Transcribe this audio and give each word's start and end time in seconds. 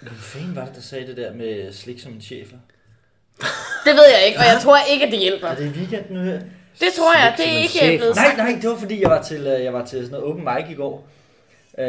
Hvad 0.00 0.12
fanden 0.12 0.56
var 0.56 0.64
det, 0.64 0.74
der 0.74 0.80
sagde 0.80 1.06
det 1.06 1.16
der 1.16 1.34
med 1.34 1.72
slik 1.72 2.00
som 2.00 2.12
en 2.12 2.20
chefer? 2.20 2.56
Det 3.84 3.94
ved 3.94 4.04
jeg 4.18 4.26
ikke, 4.26 4.38
og 4.38 4.44
jeg 4.44 4.58
tror 4.62 4.76
ikke, 4.92 5.06
at 5.06 5.12
det 5.12 5.20
hjælper. 5.20 5.48
Er 5.48 5.54
det 5.54 5.64
i 5.66 5.68
weekenden 5.78 6.14
nu 6.16 6.22
her? 6.22 6.40
Det 6.80 6.88
tror 6.98 7.14
jeg, 7.14 7.34
det 7.36 7.48
er 7.48 7.56
ikke 7.58 7.68
chef. 7.72 7.98
blevet 7.98 8.16
Nej, 8.16 8.24
sagt. 8.24 8.36
nej, 8.38 8.58
det 8.62 8.70
var 8.70 8.76
fordi, 8.76 9.00
jeg 9.02 9.10
var 9.10 9.22
til, 9.22 9.46
øh, 9.46 9.64
jeg 9.64 9.72
var 9.72 9.84
til 9.86 9.98
sådan 9.98 10.10
noget 10.10 10.26
open 10.26 10.44
mic 10.44 10.70
i 10.70 10.74
går. 10.74 11.08
Øh, 11.78 11.84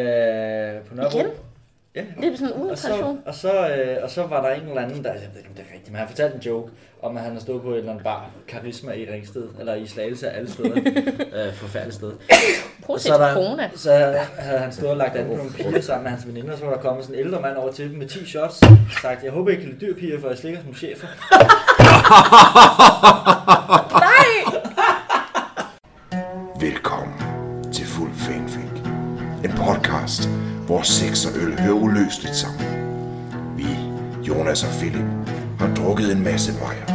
på 0.89 0.95
Nørrebro. 0.95 1.19
Igen? 1.19 1.29
Ja. 1.95 2.01
Det 2.21 2.33
er 2.33 2.37
sådan 2.37 2.53
en 2.55 2.69
Og 2.69 2.77
så, 2.77 3.15
og, 3.25 3.35
så, 3.35 3.69
øh, 3.69 4.03
og 4.03 4.09
så 4.09 4.25
var 4.27 4.41
der 4.41 4.49
en 4.55 4.67
eller 4.67 4.81
anden, 4.81 5.03
der, 5.03 5.11
jeg 5.13 5.21
ved 5.31 5.37
ikke 5.37 5.49
om 5.49 5.55
det 5.55 5.65
er 5.69 5.73
rigtigt, 5.73 5.91
men 5.91 5.99
han 5.99 6.07
fortalte 6.07 6.35
en 6.35 6.41
joke 6.41 6.71
om, 7.01 7.17
at 7.17 7.23
han 7.23 7.33
har 7.33 7.39
stået 7.39 7.61
på 7.61 7.71
et 7.71 7.77
eller 7.77 7.91
andet 7.91 8.03
bar, 8.03 8.29
Karisma 8.47 8.91
i 8.91 9.07
Ringsted, 9.11 9.47
eller 9.59 9.75
i 9.75 9.87
Slagelse 9.87 10.29
af 10.29 10.37
alle 10.37 10.51
steder. 10.51 10.75
øh, 11.47 11.53
forfærdeligt 11.53 11.95
sted. 11.95 12.11
Prøv 12.83 12.93
Og 12.93 12.95
at 12.95 13.01
så, 13.01 13.13
er 13.13 13.17
der, 13.17 13.33
corona. 13.33 13.69
så 13.75 13.91
havde 14.37 14.59
han 14.59 14.71
stået 14.71 14.91
og 14.91 14.97
lagt 14.97 15.15
an 15.15 15.27
på 15.27 15.35
nogle 15.35 15.51
piger 15.51 15.81
sammen 15.81 16.03
med 16.03 16.11
hans 16.11 16.27
veninder, 16.27 16.51
og 16.53 16.59
så 16.59 16.65
var 16.65 16.73
der 16.73 16.81
kommet 16.81 17.05
sådan 17.05 17.19
en 17.19 17.25
ældre 17.25 17.41
mand 17.41 17.57
over 17.57 17.71
til 17.71 17.89
dem 17.89 17.97
med 17.99 18.07
10 18.07 18.25
shots, 18.25 18.59
sagt, 19.01 19.23
jeg 19.23 19.31
håber, 19.31 19.51
I 19.51 19.55
kan 19.55 19.65
lide 19.65 19.79
dyr 19.81 19.95
piger, 19.95 20.19
for 20.19 20.27
jeg 20.27 20.37
slikker 20.37 20.59
som 20.61 20.73
chefer. 20.75 21.07
Nej! 24.07 24.61
Velkommen 26.59 27.13
til 27.73 27.85
Fuld 27.85 28.11
Fanfic. 28.13 28.61
En 29.43 29.51
podcast, 29.51 30.29
hvor 30.71 30.81
sex 30.81 31.25
og 31.25 31.31
øl 31.41 31.59
hører 31.59 31.73
uløseligt 31.73 32.35
sammen. 32.35 32.65
Vi, 33.57 33.65
Jonas 34.27 34.63
og 34.63 34.69
Philip, 34.69 35.05
har 35.59 35.75
drukket 35.75 36.11
en 36.11 36.23
masse 36.23 36.51
bajer. 36.59 36.85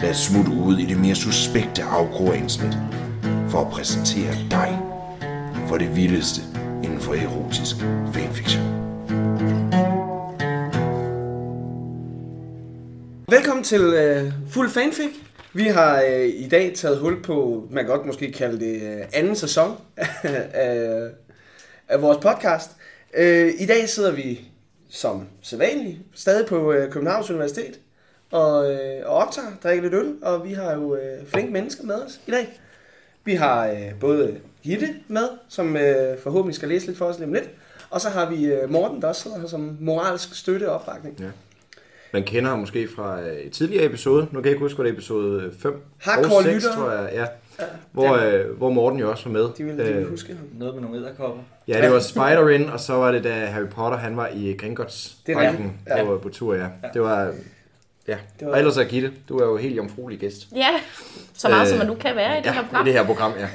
Lad 0.00 0.10
os 0.10 0.16
smutte 0.16 0.50
ud 0.50 0.78
i 0.78 0.86
det 0.86 1.00
mere 1.00 1.14
suspekte 1.14 1.82
afgrå 1.82 2.32
for 3.48 3.60
at 3.60 3.70
præsentere 3.72 4.34
dig 4.50 4.78
for 5.68 5.78
det 5.78 5.96
vildeste 5.96 6.40
inden 6.84 7.00
for 7.00 7.14
erotisk 7.14 7.76
fanfiction. 8.14 8.64
Velkommen 13.28 13.64
til 13.64 13.80
øh, 13.80 14.32
Fuld 14.48 14.70
Fanfic. 14.70 15.10
Vi 15.52 15.62
har 15.62 16.02
øh, 16.10 16.26
i 16.26 16.48
dag 16.48 16.72
taget 16.74 16.98
hul 16.98 17.22
på, 17.22 17.66
man 17.70 17.84
kan 17.84 17.96
godt 17.96 18.06
måske 18.06 18.32
kalde 18.32 18.60
det 18.60 18.82
øh, 18.82 19.04
anden 19.12 19.36
sæson 19.36 19.76
af, 20.52 20.76
øh, 20.76 21.10
af 21.88 22.02
vores 22.02 22.18
podcast. 22.18 22.75
Øh, 23.14 23.52
I 23.58 23.66
dag 23.66 23.88
sidder 23.88 24.12
vi 24.12 24.40
som 24.90 25.26
sædvanligt 25.42 25.98
stadig 26.14 26.46
på 26.46 26.72
øh, 26.72 26.92
Københavns 26.92 27.30
Universitet 27.30 27.78
og, 28.32 28.72
øh, 28.72 29.02
og 29.04 29.14
optager, 29.16 29.48
drikker 29.62 29.82
lidt 29.82 29.94
øl, 29.94 30.14
og 30.22 30.44
vi 30.44 30.52
har 30.52 30.72
jo 30.74 30.94
øh, 30.96 31.26
flinke 31.26 31.52
mennesker 31.52 31.84
med 31.84 31.94
os 31.94 32.20
i 32.26 32.30
dag. 32.30 32.60
Vi 33.24 33.34
har 33.34 33.66
øh, 33.66 34.00
både 34.00 34.38
Gitte 34.62 34.88
med, 35.08 35.28
som 35.48 35.76
øh, 35.76 36.18
forhåbentlig 36.18 36.54
skal 36.54 36.68
læse 36.68 36.86
lidt 36.86 36.98
for 36.98 37.04
os 37.04 37.16
lige 37.16 37.26
om 37.26 37.32
lidt, 37.32 37.50
og 37.90 38.00
så 38.00 38.08
har 38.08 38.30
vi 38.30 38.44
øh, 38.44 38.70
Morten, 38.70 39.02
der 39.02 39.08
også 39.08 39.22
sidder 39.22 39.40
her 39.40 39.46
som 39.46 39.76
moralsk 39.80 40.34
støtte 40.34 40.70
og 40.70 40.74
opbakning. 40.74 41.20
Man 42.12 42.24
kender 42.24 42.50
ham 42.50 42.58
måske 42.58 42.88
fra 42.96 43.20
øh, 43.20 43.36
et 43.36 43.52
tidligere 43.52 43.84
episode. 43.84 44.22
Nu 44.22 44.40
kan 44.40 44.44
jeg 44.44 44.50
ikke 44.50 44.60
huske, 44.60 44.76
hvad 44.76 44.84
det 44.84 44.90
er 44.90 44.94
episode 44.94 45.52
5 45.58 45.82
Hardcore 45.98 46.36
og 46.36 46.42
6, 46.42 46.54
lyttere. 46.54 46.74
tror 46.74 46.90
jeg. 46.90 47.10
Ja. 47.12 47.26
Hvor, 47.92 48.14
øh, 48.16 48.56
hvor 48.56 48.70
Morten 48.70 48.98
jo 48.98 49.10
også 49.10 49.24
var 49.24 49.32
med. 49.32 49.48
De 49.58 49.64
vil, 49.64 49.78
de 49.78 49.82
vil 49.84 49.92
Øh, 49.92 50.10
huske 50.10 50.28
ham. 50.34 50.48
Noget 50.58 50.74
med 50.74 50.82
nogle 50.82 50.98
æderkopper. 50.98 51.42
Ja, 51.68 51.82
det 51.82 51.90
var 51.92 51.98
Spider-In, 52.00 52.70
og 52.72 52.80
så 52.80 52.92
var 52.92 53.12
det 53.12 53.24
da 53.24 53.30
Harry 53.32 53.66
Potter, 53.68 53.98
han 53.98 54.16
var 54.16 54.28
i 54.34 54.52
Gringotts 54.58 55.16
Det 55.26 55.36
er 55.36 55.54
Ja. 55.88 56.04
på, 56.04 56.18
på 56.18 56.28
tur, 56.28 56.54
ja. 56.54 56.66
Det 56.94 57.02
var, 57.02 57.32
ja. 58.08 58.16
Det 58.38 58.46
var- 58.46 58.52
Og 58.52 58.58
ellers 58.58 58.76
er 58.76 58.84
Gitte, 58.84 59.12
du 59.28 59.38
er 59.38 59.44
jo 59.46 59.56
helt 59.56 59.76
jomfruelig 59.76 60.18
gæst. 60.20 60.46
Ja, 60.56 60.68
så 61.34 61.48
meget 61.48 61.62
Øh, 61.62 61.68
som 61.68 61.78
man 61.78 61.86
nu 61.86 61.94
kan 61.94 62.16
være 62.16 62.38
i 62.38 62.42
det 62.42 62.50
her 62.50 62.54
Ja, 62.54 62.60
i 62.60 62.64
program. 62.64 62.84
det 62.84 62.92
her 62.94 63.04
program, 63.04 63.32
ja. 63.38 63.48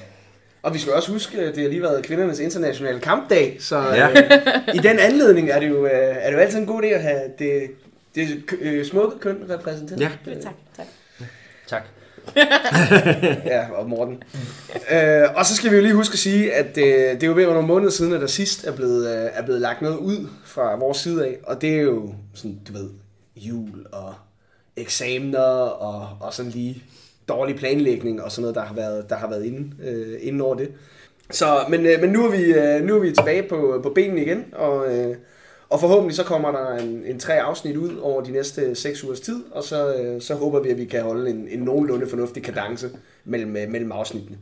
Og 0.63 0.73
vi 0.73 0.79
skal 0.79 0.94
også 0.94 1.11
huske, 1.11 1.39
at 1.41 1.55
det 1.55 1.63
har 1.63 1.69
lige 1.69 1.81
været 1.81 2.05
kvindernes 2.05 2.39
internationale 2.39 2.99
kampdag, 2.99 3.57
så 3.59 3.77
Ja. 3.79 4.09
øh, 4.09 4.75
i 4.75 4.77
den 4.77 4.99
anledning 4.99 5.49
er 5.49 5.59
det, 5.59 5.69
jo, 5.69 5.85
øh, 5.85 5.91
er 5.94 6.27
det 6.29 6.33
jo 6.33 6.41
altid 6.41 6.59
en 6.59 6.66
god 6.66 6.81
idé 6.83 6.85
at 6.85 7.02
have 7.02 7.22
det, 7.39 7.61
det 8.16 8.44
øh, 8.61 8.85
smukke 8.85 9.19
køn 9.19 9.38
repræsenteret. 9.49 10.02
Ja. 10.02 10.09
Tak, 10.41 10.53
tak. 10.77 10.85
Tak. 11.67 11.83
ja, 13.53 13.72
og 13.72 13.89
Morten. 13.89 14.23
øh, 14.91 15.23
og 15.35 15.46
så 15.46 15.56
skal 15.56 15.72
vi 15.72 15.75
jo 15.75 15.81
lige 15.81 15.94
huske 15.94 16.13
at 16.13 16.19
sige, 16.19 16.53
at 16.53 16.78
øh, 16.78 16.84
det 16.85 17.23
er 17.23 17.28
jo 17.28 17.34
ved 17.34 17.44
at 17.44 17.47
være 17.47 17.56
nogle 17.56 17.68
måneder 17.68 17.91
siden, 17.91 18.13
at 18.13 18.22
der 18.22 18.28
sidst 18.28 18.68
er 18.68 18.75
blevet, 18.75 19.07
øh, 19.07 19.29
er 19.34 19.41
blevet 19.41 19.62
lagt 19.62 19.81
noget 19.81 19.97
ud 19.97 20.28
fra 20.46 20.75
vores 20.75 20.97
side 20.97 21.25
af. 21.25 21.38
Og 21.44 21.62
det 21.62 21.69
er 21.69 21.81
jo 21.81 22.13
sådan, 22.34 22.59
du 22.68 22.73
ved, 22.73 22.90
jul 23.35 23.85
og 23.91 24.13
eksamener 24.75 25.40
og, 25.40 26.07
og 26.19 26.34
sådan 26.34 26.51
lige 26.51 26.84
dårlig 27.28 27.56
planlægning 27.56 28.23
og 28.23 28.31
sådan 28.31 28.41
noget, 28.41 28.56
der 28.56 28.62
har 28.62 28.75
været, 28.75 29.09
der 29.09 29.16
har 29.16 29.29
været 29.29 29.46
inde, 29.46 29.72
øh, 29.84 30.19
inden 30.22 30.41
over 30.41 30.56
det. 30.56 30.72
Så, 31.31 31.66
men, 31.69 31.85
øh, 31.85 32.01
men 32.01 32.09
nu, 32.09 32.25
er 32.25 32.31
vi, 32.31 32.44
øh, 32.44 32.84
nu 32.84 32.96
er 32.96 33.00
vi 33.00 33.12
tilbage 33.12 33.44
på, 33.44 33.79
på 33.84 33.90
benene 33.90 34.22
igen, 34.22 34.46
og, 34.53 34.96
øh, 34.96 35.16
og 35.72 35.80
forhåbentlig 35.80 36.16
så 36.16 36.24
kommer 36.24 36.52
der 36.52 36.78
en, 36.78 37.04
en 37.06 37.20
tre 37.20 37.42
afsnit 37.42 37.76
ud 37.78 37.98
over 37.98 38.24
de 38.24 38.32
næste 38.32 38.76
seks 38.76 39.04
ugers 39.04 39.20
tid, 39.20 39.44
og 39.52 39.64
så, 39.64 39.96
øh, 39.96 40.22
så 40.22 40.36
håber 40.36 40.59
vi, 40.59 40.70
at 40.70 40.78
vi 40.78 40.86
kan 40.86 41.04
holde 41.04 41.30
en, 41.30 41.48
en 41.48 41.59
nogenlunde 41.59 42.08
fornuftig 42.08 42.44
kadence 42.44 42.90
mellem, 43.26 43.58
øh, 43.58 43.70
mellem 43.70 43.92
afsnittene. 43.92 44.38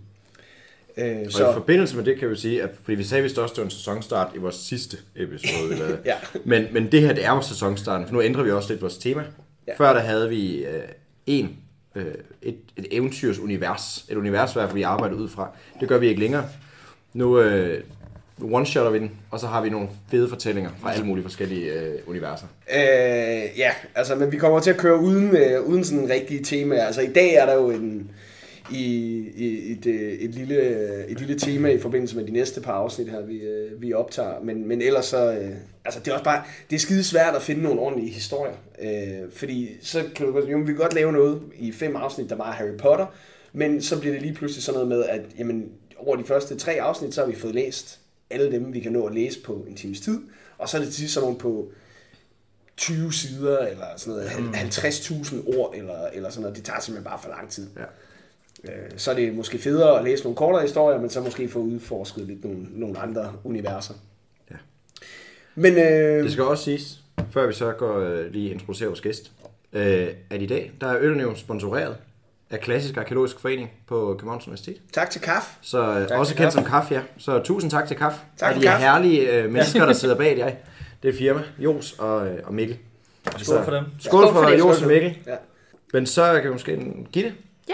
Øh, 0.98 1.16
Og 1.18 1.22
i 1.26 1.32
så, 1.32 1.54
forbindelse 1.54 1.96
med 1.96 2.06
det 2.06 2.20
kan 2.20 2.30
vi 2.30 2.36
sige, 2.36 2.64
at 2.64 2.70
fordi 2.84 2.96
vi 2.96 3.04
sagde, 3.04 3.24
at 3.24 3.32
vi 3.36 3.42
også 3.42 3.54
det 3.54 3.58
var 3.58 3.64
en 3.64 3.70
sæsonstart 3.72 4.28
i 4.36 4.38
vores 4.38 4.56
sidste 4.56 4.98
episode. 5.16 5.72
Eller, 5.72 5.98
Ja. 6.06 6.16
men, 6.46 6.66
men 6.72 6.92
det 6.92 7.02
her, 7.02 7.14
det 7.14 7.26
er 7.26 7.32
jo 7.36 7.42
sæsonstarten, 7.42 8.08
for 8.08 8.14
nu 8.14 8.22
ændrer 8.22 8.44
vi 8.44 8.52
også 8.52 8.70
lidt 8.70 8.82
vores 8.82 8.98
tema. 8.98 9.24
Ja. 9.68 9.74
Før 9.78 9.94
der 9.94 10.00
havde 10.00 10.30
vi 10.30 10.66
øh, 10.66 10.82
en, 11.26 11.58
øh, 11.96 12.06
et, 12.42 12.58
et 12.78 12.86
eventyrs 12.92 13.40
univers. 13.40 14.06
Et 14.10 14.18
univers, 14.18 14.54
hvor 14.54 14.66
vi 14.66 14.82
arbejder 14.82 15.16
ud 15.16 15.30
fra. 15.30 15.50
Det 15.80 15.88
gør 15.88 15.98
vi 15.98 16.08
ikke 16.08 16.20
længere. 16.20 16.46
Nu 17.14 17.40
øh, 17.40 17.84
one-shotter 18.42 18.92
vi 18.92 19.00
den, 19.00 19.12
og 19.32 19.40
så 19.40 19.48
har 19.48 19.62
vi 19.62 19.70
nogle 19.70 19.88
fede 20.12 20.30
fortællinger 20.30 20.72
fra 20.82 20.94
alle 20.94 21.06
mulige 21.06 21.24
forskellige 21.24 21.74
øh, 21.74 22.00
universer. 22.08 22.48
Øh, 22.74 23.58
ja, 23.58 23.72
altså, 23.96 24.16
men 24.16 24.32
vi 24.32 24.38
kommer 24.38 24.60
til 24.60 24.70
at 24.70 24.78
køre 24.78 25.00
uden, 25.00 25.36
øh, 25.36 25.62
uden 25.62 25.84
sådan 25.84 26.04
en 26.04 26.10
rigtig 26.10 26.46
tema. 26.46 26.76
Altså, 26.76 27.02
i 27.02 27.14
dag 27.14 27.34
er 27.34 27.46
der 27.46 27.54
jo 27.54 27.70
en, 27.70 28.12
i, 28.72 29.18
i 29.36 29.72
et, 29.72 29.86
øh, 29.86 30.12
et, 30.12 30.36
lille, 30.36 30.62
et 31.08 31.20
lille 31.20 31.40
tema 31.40 31.70
i 31.70 31.80
forbindelse 31.80 32.16
med 32.16 32.26
de 32.26 32.32
næste 32.32 32.62
par 32.62 32.74
afsnit 32.74 33.10
her, 33.10 33.22
vi, 33.22 33.38
øh, 33.38 33.82
vi 33.82 33.94
optager. 33.94 34.40
Men, 34.44 34.68
men 34.68 34.82
ellers 34.82 35.06
så, 35.06 35.32
øh, 35.32 35.52
altså, 35.86 36.00
det 36.00 36.08
er 36.08 36.14
også 36.14 36.24
bare, 36.24 36.44
det 36.70 36.76
er 36.76 36.80
skide 36.80 37.04
svært 37.04 37.36
at 37.36 37.42
finde 37.42 37.62
nogle 37.62 37.80
ordentlige 37.80 38.14
historier. 38.14 38.56
Øh, 38.82 39.32
fordi 39.34 39.70
så 39.82 40.04
kan 40.16 40.26
du 40.26 40.32
godt, 40.32 40.52
jo, 40.52 40.58
vi 40.58 40.66
kan 40.66 40.76
godt 40.76 40.94
lave 40.94 41.12
noget 41.12 41.42
i 41.56 41.72
fem 41.72 41.96
afsnit, 41.96 42.30
der 42.30 42.36
bare 42.36 42.50
er 42.50 42.56
Harry 42.56 42.78
Potter, 42.78 43.06
men 43.54 43.82
så 43.82 44.00
bliver 44.00 44.14
det 44.14 44.22
lige 44.22 44.34
pludselig 44.34 44.64
sådan 44.64 44.74
noget 44.74 44.90
med, 44.90 45.06
at 45.06 45.22
jamen, 45.40 45.66
over 45.98 46.16
de 46.16 46.24
første 46.24 46.56
tre 46.56 46.82
afsnit, 46.82 47.14
så 47.14 47.22
har 47.22 47.28
vi 47.28 47.36
fået 47.36 47.56
læst 47.56 48.00
alle 48.30 48.52
dem, 48.52 48.74
vi 48.74 48.80
kan 48.80 48.92
nå 48.92 49.06
at 49.08 49.14
læse 49.14 49.42
på 49.42 49.66
en 49.68 49.76
times 49.76 50.00
tid. 50.02 50.20
Og 50.58 50.70
så 50.70 50.78
er 50.78 50.82
det 50.82 50.94
til 50.94 51.10
sådan 51.12 51.26
nogle 51.26 51.40
på 51.40 51.72
20 52.78 53.14
sider, 53.14 53.58
eller 53.60 53.86
sådan 53.98 54.14
noget, 54.14 54.32
Mm. 54.40 54.50
50.000 54.50 55.58
ord, 55.58 55.74
eller, 55.76 56.08
eller 56.14 56.30
sådan 56.30 56.42
noget. 56.42 56.58
Det 56.58 56.66
tager 56.66 56.80
simpelthen 56.80 57.10
bare 57.10 57.20
for 57.24 57.30
lang 57.30 57.50
tid. 57.50 57.68
Ja. 57.78 57.84
Øh, 58.72 58.90
Så 58.98 59.12
er 59.12 59.16
det 59.16 59.36
måske 59.36 59.58
federe 59.58 60.00
at 60.00 60.06
læse 60.06 60.24
nogle 60.24 60.36
kortere 60.36 60.62
historier, 60.62 61.00
men 61.02 61.10
så 61.10 61.22
måske 61.22 61.50
få 61.50 61.60
udforsket 61.60 62.24
lidt 62.28 62.44
nogle, 62.44 62.66
nogle 62.72 63.00
andre 63.00 63.34
universer. 63.44 63.94
Ja. 64.52 64.56
Men 65.56 65.74
øh, 65.74 66.24
Det 66.24 66.32
skal 66.32 66.44
også 66.44 66.64
siges, 66.64 67.00
før 67.32 67.48
vi 67.48 67.54
så 67.54 67.72
går 67.72 68.00
øh, 68.00 68.32
lige 68.32 68.50
introducerer 68.52 68.90
vores 68.90 69.02
gæst, 69.02 69.32
øh, 69.74 70.08
at 70.30 70.42
i 70.42 70.46
dag, 70.46 70.72
der 70.82 70.88
er 70.88 71.22
jo 71.22 71.36
sponsoreret 71.36 71.98
af 72.50 72.60
Klassisk 72.60 72.98
Arkeologisk 72.98 73.40
Forening 73.40 73.70
på 73.88 74.16
Københavns 74.20 74.48
Universitet. 74.48 74.78
tak 74.94 75.10
til 75.10 75.22
Kaf. 75.22 75.58
Så 75.62 75.82
øh, 76.00 76.08
Tak 76.08 76.20
også 76.20 76.30
til 76.30 76.38
kendt 76.38 76.54
Kaf. 76.54 76.64
som 76.64 76.64
Kaf, 76.72 76.92
ja. 76.92 77.02
Så 77.18 77.40
tusind 77.40 77.72
tak 77.72 77.88
til 77.88 77.98
Kaf. 77.98 78.14
Tak 78.38 78.50
og 78.50 78.54
for 78.56 78.62
de 78.62 78.68
Kaf. 78.68 78.80
herlige 78.80 79.32
øh, 79.44 79.50
mennesker, 79.54 79.86
der 79.86 79.94
sidder 79.94 80.16
bag 80.16 80.36
dig. 80.38 80.58
Det 81.04 81.14
er 81.14 81.18
firma, 81.18 81.42
Jos 81.60 81.94
og, 82.00 82.28
øh, 82.28 82.40
og 82.46 82.54
Mikkel. 82.54 82.78
Skål 83.38 83.64
for 83.64 83.72
dem. 83.72 83.84
Skål, 84.00 84.22
Skål 84.24 84.34
for, 84.34 84.44
for. 84.44 84.50
Jos 84.50 84.82
og 84.82 84.88
Mikkel. 84.88 85.18
Ja. 85.28 85.36
Men 85.94 86.06
så 86.06 86.34
kan 86.34 86.44
vi 86.44 86.50
måske 86.52 86.86
give 87.12 87.26
det. 87.26 87.34
Ja, 87.70 87.74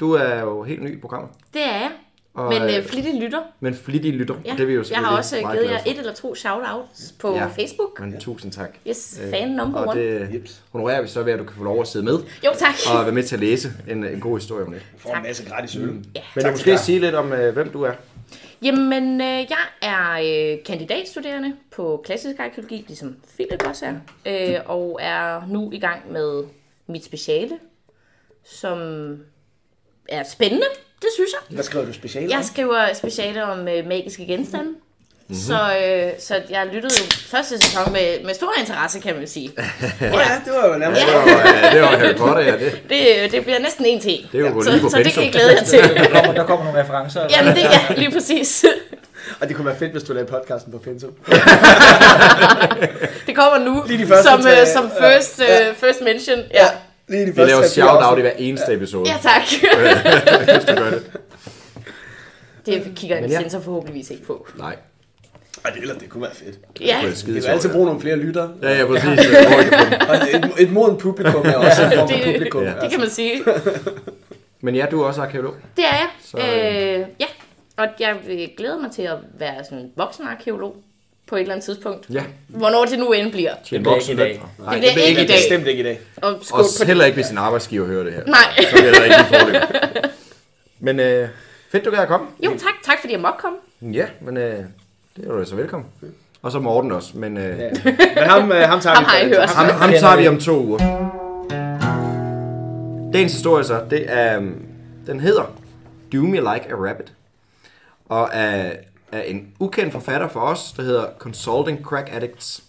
Du 0.00 0.12
er 0.12 0.40
jo 0.40 0.62
helt 0.62 0.82
ny 0.82 0.96
i 0.96 1.00
programmet. 1.00 1.30
det 1.54 1.62
er 1.64 1.72
jeg. 1.76 1.90
Og, 2.38 2.48
Men 2.52 2.62
øh, 2.62 2.76
øh, 2.76 2.84
flittig 2.84 3.14
lytter. 3.22 3.40
men 3.60 3.74
flittig 3.74 4.12
lytter. 4.12 4.34
Ja. 4.44 4.52
og 4.52 4.58
det 4.58 4.62
er 4.62 4.66
vi 4.66 4.72
jo 4.74 4.84
jeg 4.90 4.98
har 4.98 5.16
også 5.16 5.36
øh, 5.36 5.42
meget 5.42 5.58
givet 5.60 5.70
jer 5.72 5.78
et 5.86 5.98
eller 5.98 6.12
to 6.14 6.34
shoutouts 6.34 7.14
på 7.20 7.34
Ja. 7.34 7.46
Facebook. 7.46 8.00
Men 8.00 8.20
tusind 8.20 8.52
tak. 8.52 8.70
Yes, 8.88 9.20
Øh, 9.24 9.30
fan 9.30 9.48
number 9.48 9.78
og 9.80 9.88
one. 9.88 10.00
det 10.00 10.60
honorerer 10.72 11.02
vi 11.02 11.08
så 11.08 11.22
ved, 11.22 11.32
at 11.32 11.38
du 11.38 11.44
kan 11.44 11.56
få 11.56 11.64
lov 11.64 11.80
at 11.80 11.88
sidde 11.88 12.04
med 12.04 12.14
Jo, 12.44 12.50
tak. 12.58 12.74
og 12.98 13.04
være 13.04 13.14
med 13.14 13.22
til 13.22 13.36
at 13.36 13.40
læse 13.40 13.72
en, 13.88 14.04
en 14.04 14.20
god 14.20 14.38
historie 14.38 14.64
om 14.66 14.72
det. 14.72 14.82
Får 14.98 15.14
en 15.14 15.22
masse 15.22 15.44
gratis 15.50 15.76
øl. 15.76 15.82
Ja. 15.82 15.88
Men 16.34 16.42
Tak 16.44 16.52
du 16.52 16.58
til 16.58 16.70
måske 16.72 16.78
sige 16.78 16.98
lidt 16.98 17.14
om, 17.14 17.32
øh, 17.32 17.52
hvem 17.54 17.70
du 17.70 17.82
er. 17.82 17.92
Jamen, 18.62 19.20
øh, 19.20 19.26
jeg 19.26 19.58
er 19.82 20.12
øh, 20.54 20.58
kandidatstuderende 20.64 21.52
på 21.76 22.02
klassisk 22.04 22.40
arkeologi, 22.40 22.84
ligesom 22.88 23.16
Philip 23.34 23.66
også 23.66 23.86
er, 24.24 24.54
øh, 24.54 24.60
og 24.66 24.98
er 25.02 25.46
nu 25.48 25.70
i 25.72 25.78
gang 25.78 26.12
med 26.12 26.44
mit 26.86 27.04
speciale, 27.04 27.58
som 28.44 28.78
er 30.08 30.22
spændende, 30.22 30.66
det 31.00 31.08
synes 31.14 31.30
jeg. 31.32 31.54
Hvad 31.54 31.64
skriver 31.64 31.84
du 31.84 31.92
specielt? 31.92 32.30
Jeg 32.30 32.44
skriver 32.44 32.94
speciale 32.94 33.44
om 33.44 33.68
øh, 33.68 33.86
magiske 33.86 34.26
genstande, 34.26 34.68
Mhm. 35.30 35.36
mm-hmm. 35.36 35.56
så, 35.56 35.76
øh, 35.86 36.12
så 36.20 36.34
jeg 36.50 36.66
lyttede 36.72 36.94
jo 36.98 37.04
første 37.26 37.58
sæson 37.58 37.92
med, 37.92 38.24
med 38.24 38.34
stor 38.34 38.52
interesse, 38.58 39.00
kan 39.00 39.16
man 39.16 39.26
sige. 39.28 39.50
ja, 40.00 40.08
det 40.44 40.52
var 40.62 40.68
jo 40.72 40.78
nærmest. 40.78 41.02
Det 41.02 41.14
var, 41.14 41.22
øh, 41.66 41.72
det 41.72 41.80
var 41.82 41.86
Harry 41.98 42.14
Potter, 42.16 42.42
ja. 42.42 42.52
Det, 42.52 42.82
Det, 42.88 43.24
øh, 43.24 43.30
det 43.30 43.42
bliver 43.42 43.58
næsten 43.58 43.84
en 43.86 44.00
til. 44.00 44.28
det 44.32 44.40
er 44.40 44.46
jo 44.46 44.52
gået 44.52 44.64
så, 44.64 44.70
lige 44.70 44.80
på 44.82 44.88
så 44.88 44.96
det 44.98 45.12
kan 45.12 45.22
jeg 45.24 45.32
glæde 45.32 45.52
jer 45.52 45.64
til. 45.64 45.78
Der 45.82 46.08
kommer, 46.10 46.32
der 46.32 46.44
kommer 46.46 46.64
nogle 46.64 46.82
referencer. 46.82 47.26
Jamen, 47.30 47.54
det 47.56 47.64
er 47.64 47.94
lige 47.96 48.10
præcis. 48.10 48.64
Og 49.40 49.48
det 49.48 49.56
kunne 49.56 49.66
være 49.66 49.76
fedt, 49.78 49.92
hvis 49.92 50.02
du 50.02 50.12
lavede 50.12 50.30
podcasten 50.30 50.72
på 50.72 50.78
Pensum. 50.78 51.10
Det 53.26 53.36
kommer 53.36 53.58
nu 53.64 53.84
Lige 53.86 54.02
de 54.04 54.06
første 54.08 54.24
som, 54.30 54.40
uh, 54.40 54.46
som 54.74 54.90
ja. 55.00 55.16
first, 55.16 55.38
uh, 55.40 55.76
first 55.76 56.00
mention. 56.00 56.38
Ja, 56.54 56.66
Lige 57.08 57.26
de 57.26 57.34
Vi 57.34 57.40
laver 57.44 57.62
shout-out 57.66 58.18
i 58.18 58.20
hver 58.20 58.30
eneste 58.38 58.74
episode, 58.74 59.10
ja 59.10 59.16
tak. 59.22 59.42
hvis 60.56 60.64
du 60.64 60.74
gør 60.74 60.90
det. 60.90 61.10
Det 62.66 62.92
kigger 62.96 63.16
en 63.16 63.30
ja. 63.30 63.40
sensor 63.40 63.60
forhåbentlig 63.60 64.10
ikke 64.10 64.24
på. 64.24 64.46
Nej, 64.58 64.76
Ej, 65.64 65.70
det, 65.70 65.82
eller 65.82 65.94
det 65.98 66.08
kunne 66.08 66.22
være 66.22 66.34
fedt. 66.34 66.58
Ja, 66.80 66.98
det 67.02 67.10
er 67.10 67.14
skide 67.14 67.34
Vi 67.34 67.40
kan 67.40 67.50
altid 67.50 67.68
ja. 67.68 67.74
bruge 67.74 67.86
nogle 67.86 68.00
flere 68.00 68.16
lyttere. 68.16 68.52
Ja, 68.62 68.78
ja, 68.78 68.86
præcis. 68.86 69.06
Og 70.08 70.14
et, 70.32 70.52
et 70.58 70.72
moden 70.72 70.96
publikum 70.98 71.42
er 71.46 71.54
også 71.54 71.82
en 71.84 71.92
form 71.98 72.08
for 72.08 72.16
Det- 72.16 72.24
publikum. 72.34 72.62
Ja. 72.62 72.72
det 72.80 72.90
kan 72.90 73.00
man 73.00 73.10
sige. 73.10 73.44
Men 74.60 74.74
ja, 74.74 74.86
du 74.90 75.02
er 75.02 75.06
også 75.06 75.20
arkeolog. 75.22 75.54
Det 75.76 75.84
er 75.84 75.96
jeg. 75.96 76.08
Så, 76.24 76.36
øh, 76.38 77.00
øh, 77.00 77.06
ja, 77.20 77.26
og 77.76 77.86
jeg 78.00 78.16
øh, 78.28 78.38
glæder 78.56 78.78
mig 78.80 78.90
til 78.92 79.02
at 79.02 79.16
være 79.38 79.64
sådan 79.64 79.78
en 79.78 79.90
voksen 79.96 80.24
arkeolog 80.26 80.76
på 81.28 81.36
et 81.36 81.40
eller 81.40 81.52
andet 81.54 81.64
tidspunkt. 81.64 82.06
Ja, 82.10 82.22
Hvornår 82.48 82.84
det 82.84 82.98
nu 82.98 83.12
end 83.12 83.32
bliver. 83.32 83.50
en 83.72 83.82
bliver 83.82 83.96
ikke 84.00 84.12
i 84.12 84.16
dag. 84.16 84.42
Nej, 84.58 84.74
Det 84.74 84.84
bliver 84.94 85.06
ikke 85.06 85.22
i 85.24 85.26
dag. 85.26 85.36
Bestemt 85.36 85.66
ikke 85.66 85.80
i 85.80 85.84
dag. 85.84 86.00
Og 86.16 86.34
Også 86.34 86.54
på 86.54 86.80
det. 86.80 86.86
heller 86.86 87.04
ikke, 87.04 87.14
hvis 87.14 87.30
en 87.30 87.38
arbejdsgiver 87.38 87.86
hører 87.86 88.04
det 88.04 88.12
her. 88.12 88.24
Nej. 88.26 88.64
Så 88.70 88.76
vil 88.76 88.84
jeg 88.84 89.04
ikke. 89.04 89.66
Men 90.80 91.00
øh, 91.00 91.28
fedt, 91.72 91.84
du 91.84 91.90
kan 91.90 92.06
komme. 92.06 92.26
Jo, 92.44 92.50
tak. 92.50 92.74
Tak 92.84 92.96
fordi 93.00 93.12
jeg 93.12 93.20
måtte 93.20 93.38
komme. 93.40 93.58
Ja, 93.94 94.06
men 94.20 94.36
øh, 94.36 94.58
det 95.16 95.24
er 95.26 95.32
du 95.32 95.44
så 95.44 95.54
velkommen. 95.56 95.88
Og 96.42 96.52
så 96.52 96.58
Morten 96.58 96.92
også, 96.92 97.10
men 97.14 97.36
øh, 97.36 97.58
Ja. 97.58 97.70
Men 97.84 98.24
ham, 98.24 98.52
øh, 98.52 98.60
ham 98.68 98.80
tager 98.80 98.94
Ham 98.96 99.04
vi 99.04 99.08
har 99.10 99.18
I 99.18 99.28
hørt. 99.28 99.50
ham, 99.50 99.66
ham 99.66 99.90
tager 99.90 100.16
vi 100.16 100.28
om 100.28 100.38
to 100.40 100.64
uger. 100.64 100.78
Dagens 103.12 103.32
historie 103.32 103.64
så, 103.64 103.80
det 103.90 104.04
er, 104.08 104.36
øhm, 104.36 104.62
den 105.06 105.20
hedder 105.20 105.42
Do 106.12 106.18
Me 106.22 106.36
Like 106.36 106.66
a 106.72 106.74
Rabbit. 106.74 107.12
Og 108.08 108.28
er, 108.32 108.70
er 109.12 109.20
en 109.20 109.48
ukendt 109.58 109.92
forfatter 109.92 110.28
for 110.28 110.40
os, 110.40 110.72
der 110.76 110.82
hedder 110.82 111.06
Consulting 111.18 111.84
Crack 111.84 112.08
Addicts. 112.12 112.62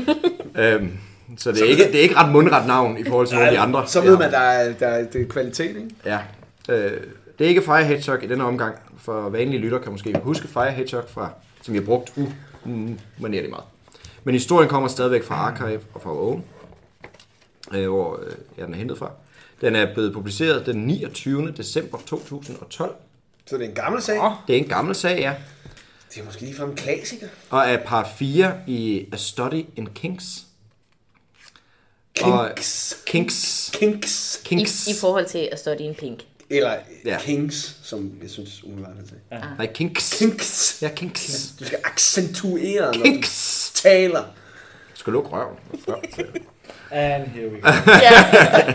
øhm, 0.58 0.98
så 1.38 1.52
det 1.52 1.62
er, 1.62 1.64
ikke, 1.64 1.84
det 1.84 1.94
er 1.94 2.02
ikke 2.02 2.16
ret 2.16 2.32
mundret 2.32 2.66
navn 2.66 2.98
i 2.98 3.04
forhold 3.04 3.26
til 3.26 3.34
nogle 3.34 3.48
af 3.48 3.54
de 3.54 3.60
andre. 3.60 3.88
Så 3.88 4.00
ved 4.00 4.18
man, 4.18 4.30
der 4.30 4.38
er, 4.38 4.72
der 4.72 4.86
er, 4.86 5.04
det 5.04 5.20
er 5.20 5.26
kvalitet, 5.28 5.76
ikke? 5.76 5.90
Ja. 6.04 6.18
Øh, 6.68 7.00
det 7.38 7.44
er 7.44 7.48
ikke 7.48 7.62
Fire 7.62 7.84
Hedgehog 7.84 8.24
i 8.24 8.26
denne 8.26 8.44
omgang. 8.44 8.74
For 8.98 9.28
vanlige 9.28 9.60
lytter 9.60 9.78
kan 9.78 9.92
måske 9.92 10.20
huske 10.22 10.48
Fire 10.48 10.70
Hedgehog, 10.70 11.04
fra, 11.08 11.30
som 11.62 11.74
vi 11.74 11.78
har 11.78 11.84
brugt 11.84 12.12
umanerligt 12.64 13.50
meget. 13.50 13.64
Men 14.24 14.34
historien 14.34 14.68
kommer 14.68 14.88
stadigvæk 14.88 15.24
fra 15.24 15.34
Archive 15.34 15.80
og 15.94 16.02
fra 16.02 16.10
Owen, 16.10 16.44
øh, 17.74 17.88
hvor 17.88 18.20
øh, 18.26 18.32
jeg 18.58 18.66
den 18.66 18.74
er 18.74 18.78
hentet 18.78 18.98
fra. 18.98 19.10
Den 19.60 19.76
er 19.76 19.94
blevet 19.94 20.12
publiceret 20.12 20.66
den 20.66 20.76
29. 20.76 21.52
december 21.56 21.98
2012. 22.06 22.94
Så 23.46 23.56
det 23.56 23.64
er 23.64 23.68
en 23.68 23.74
gammel 23.74 24.02
sag. 24.02 24.16
Det 24.46 24.56
er 24.56 24.58
en 24.58 24.68
gammel 24.68 24.94
sag, 24.94 25.18
ja. 25.18 25.34
Det 26.14 26.20
er 26.20 26.24
måske 26.24 26.40
lige 26.40 26.54
fra 26.54 26.64
en 26.64 26.76
klassiker. 26.76 27.26
Og 27.50 27.60
er 27.60 27.76
part 27.84 28.06
4 28.18 28.54
i 28.66 29.06
A 29.12 29.16
Study 29.16 29.64
in 29.76 29.88
Kinks. 29.94 30.24
Og- 32.22 32.50
Kinks. 32.56 32.96
Kinks. 33.06 33.70
Kinks. 33.74 34.40
I, 34.44 34.48
Kinks. 34.48 34.86
I 34.86 34.94
forhold 35.00 35.26
til 35.26 35.48
at 35.52 35.58
study 35.60 35.80
in 35.80 35.94
pink. 35.94 36.20
Eller 36.50 36.70
Ja. 37.04 37.10
ja. 37.12 37.18
Kings, 37.20 37.76
som 37.82 38.12
jeg 38.22 38.30
synes 38.30 38.64
umiddelbart 38.64 38.96
er 39.02 39.06
til. 39.08 39.16
Nej, 39.58 39.66
Kinks. 39.72 40.18
Kinks. 40.18 40.78
Ja, 40.82 40.88
Kinks. 40.88 41.54
Du 41.60 41.64
skal 41.64 41.78
accentuere, 41.84 42.84
når 42.86 42.92
du 42.92 43.02
Kinks. 43.02 43.70
taler. 43.74 44.20
Du 44.92 44.96
skal 44.96 45.12
lukke 45.12 45.30
røven. 45.30 45.56
Røven. 45.88 46.46
And 46.90 47.26
here 47.26 47.48
we 47.48 47.60
go. 47.60 47.68
Ja, 48.02 48.74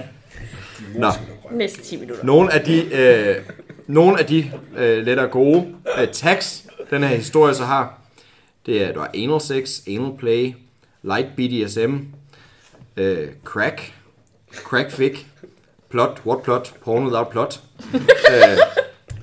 Nå. 0.95 1.11
næste 1.51 1.81
10 1.83 1.97
minutter. 1.97 2.23
Nogle 2.25 2.53
af 2.53 2.65
de, 2.65 2.81
øh, 2.93 3.43
nogle 3.87 4.19
af 4.19 4.25
de 4.25 4.51
øh, 4.77 5.05
lettere 5.05 5.27
gode 5.27 5.75
øh, 5.99 6.07
tags, 6.13 6.63
den 6.89 7.03
her 7.03 7.15
historie 7.15 7.53
så 7.53 7.65
har, 7.65 7.99
det 8.65 8.83
er, 8.83 8.93
du 8.93 8.99
har 8.99 9.11
anal 9.13 9.41
sex, 9.41 9.79
anal 9.87 10.17
play, 10.17 10.53
light 11.03 11.27
BDSM, 11.35 11.95
øh, 12.97 13.27
crack, 13.43 13.93
crack 14.53 14.91
fic, 14.91 15.19
plot, 15.89 16.21
what 16.25 16.43
plot, 16.43 16.73
porn 16.83 17.03
without 17.03 17.29
plot, 17.29 17.61
øh, 18.33 18.57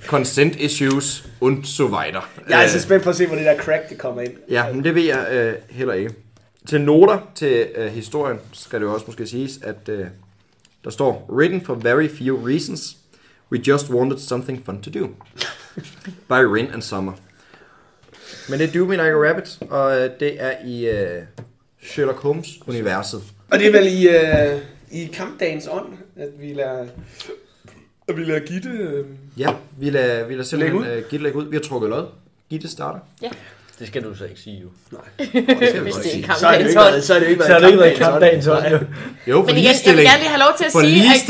consent 0.07 0.57
issues 0.57 1.29
und 1.41 1.65
so 1.65 1.85
weiter. 1.85 2.21
Jeg 2.49 2.57
er 2.59 2.63
altså 2.63 2.81
spændt 2.81 3.05
på 3.05 3.11
at 3.11 3.17
se, 3.17 3.27
hvor 3.27 3.37
det 3.37 3.45
der 3.45 3.59
crack, 3.59 3.89
det 3.89 3.99
kommer 3.99 4.23
ind. 4.23 4.33
Ja, 4.49 4.73
men 4.73 4.85
det 4.85 4.95
ved 4.95 5.03
jeg 5.03 5.29
øh, 5.31 5.55
heller 5.71 5.95
ikke. 5.95 6.15
Til 6.69 6.81
noter 6.81 7.19
til 7.35 7.67
øh, 7.75 7.93
historien 7.93 8.39
skal 8.53 8.81
det 8.81 8.87
jo 8.87 8.95
også 8.95 9.07
måske 9.07 9.27
siges, 9.27 9.59
at 9.63 9.89
øh, 9.89 10.07
der 10.85 10.91
står 10.91 11.31
Written 11.31 11.61
for 11.61 11.75
very 11.75 12.09
few 12.09 12.47
reasons. 12.47 12.97
We 13.53 13.59
just 13.59 13.91
wanted 13.91 14.19
something 14.19 14.65
fun 14.65 14.83
to 14.83 14.91
do. 14.91 15.09
By 16.29 16.45
Rin 16.55 16.67
and 16.67 16.83
Summer. 16.83 17.13
Men 18.49 18.59
det 18.59 18.69
er 18.69 18.73
Do 18.79 18.85
Me 18.87 18.93
Like 18.95 19.03
a 19.09 19.29
Rabbit, 19.29 19.59
og 19.71 20.01
øh, 20.01 20.11
det 20.21 20.37
er 20.43 20.53
i 20.67 20.87
øh, 20.89 21.23
Sherlock 21.83 22.19
Holmes-universet. 22.21 23.23
Og 23.51 23.59
det 23.59 23.67
er 23.67 23.73
vel 23.73 23.87
i, 23.87 24.09
øh, 24.09 24.59
i 24.93 25.11
kampdagens 25.13 25.69
ånd, 25.71 25.87
at 26.17 26.29
vi 26.41 26.53
lader, 26.53 26.87
at 28.09 28.17
vi 28.17 28.25
lader 28.25 28.41
Gitte... 28.41 28.69
Øh, 28.69 29.05
Ja, 29.39 29.49
vi 29.79 29.91
lader, 29.91 30.27
vi 30.27 30.33
lader 30.35 30.45
simpelthen 30.45 30.83
Læg 30.83 30.91
ud. 30.93 30.97
øh, 30.97 31.05
Gitte 31.11 31.23
lægge 31.23 31.39
ud. 31.39 31.45
Vi 31.51 31.57
har 31.57 31.63
trukket 31.63 31.91
lod. 31.91 32.07
Gitte 32.51 32.69
starter. 32.71 32.99
Det 33.79 33.87
skal 33.87 34.03
du 34.05 34.15
så 34.15 34.25
ikke 34.25 34.41
sige, 34.41 34.63
jo. 34.63 34.69
Det 35.19 35.29
skal 35.69 35.75
vi 35.75 35.81
Hvis 35.81 35.95
det 35.95 36.05
sige. 36.05 36.27
så 36.39 36.47
er 36.49 36.59
det 36.59 36.67
ikke 36.67 36.75
været, 36.81 37.05
så 37.05 37.15
er 37.15 37.19
det 37.19 37.27
jo 37.27 37.31
ikke 37.31 37.43
Så 37.45 37.49
været 37.49 37.67
ikke 37.67 37.79
været 37.79 37.97
kampdagens 37.97 38.47
jo. 38.47 38.53
Jo, 38.53 38.59
for 38.63 38.73
Men 38.73 38.87
igen, 39.33 39.49
jeg 39.49 39.55
vil 39.55 39.55
ligestilling. 39.63 40.09
gerne 40.09 40.19
lige 40.23 40.29
have 40.29 40.39
lov 40.47 40.53
til 40.59 40.65
at 40.65 40.73
sige, 40.73 40.83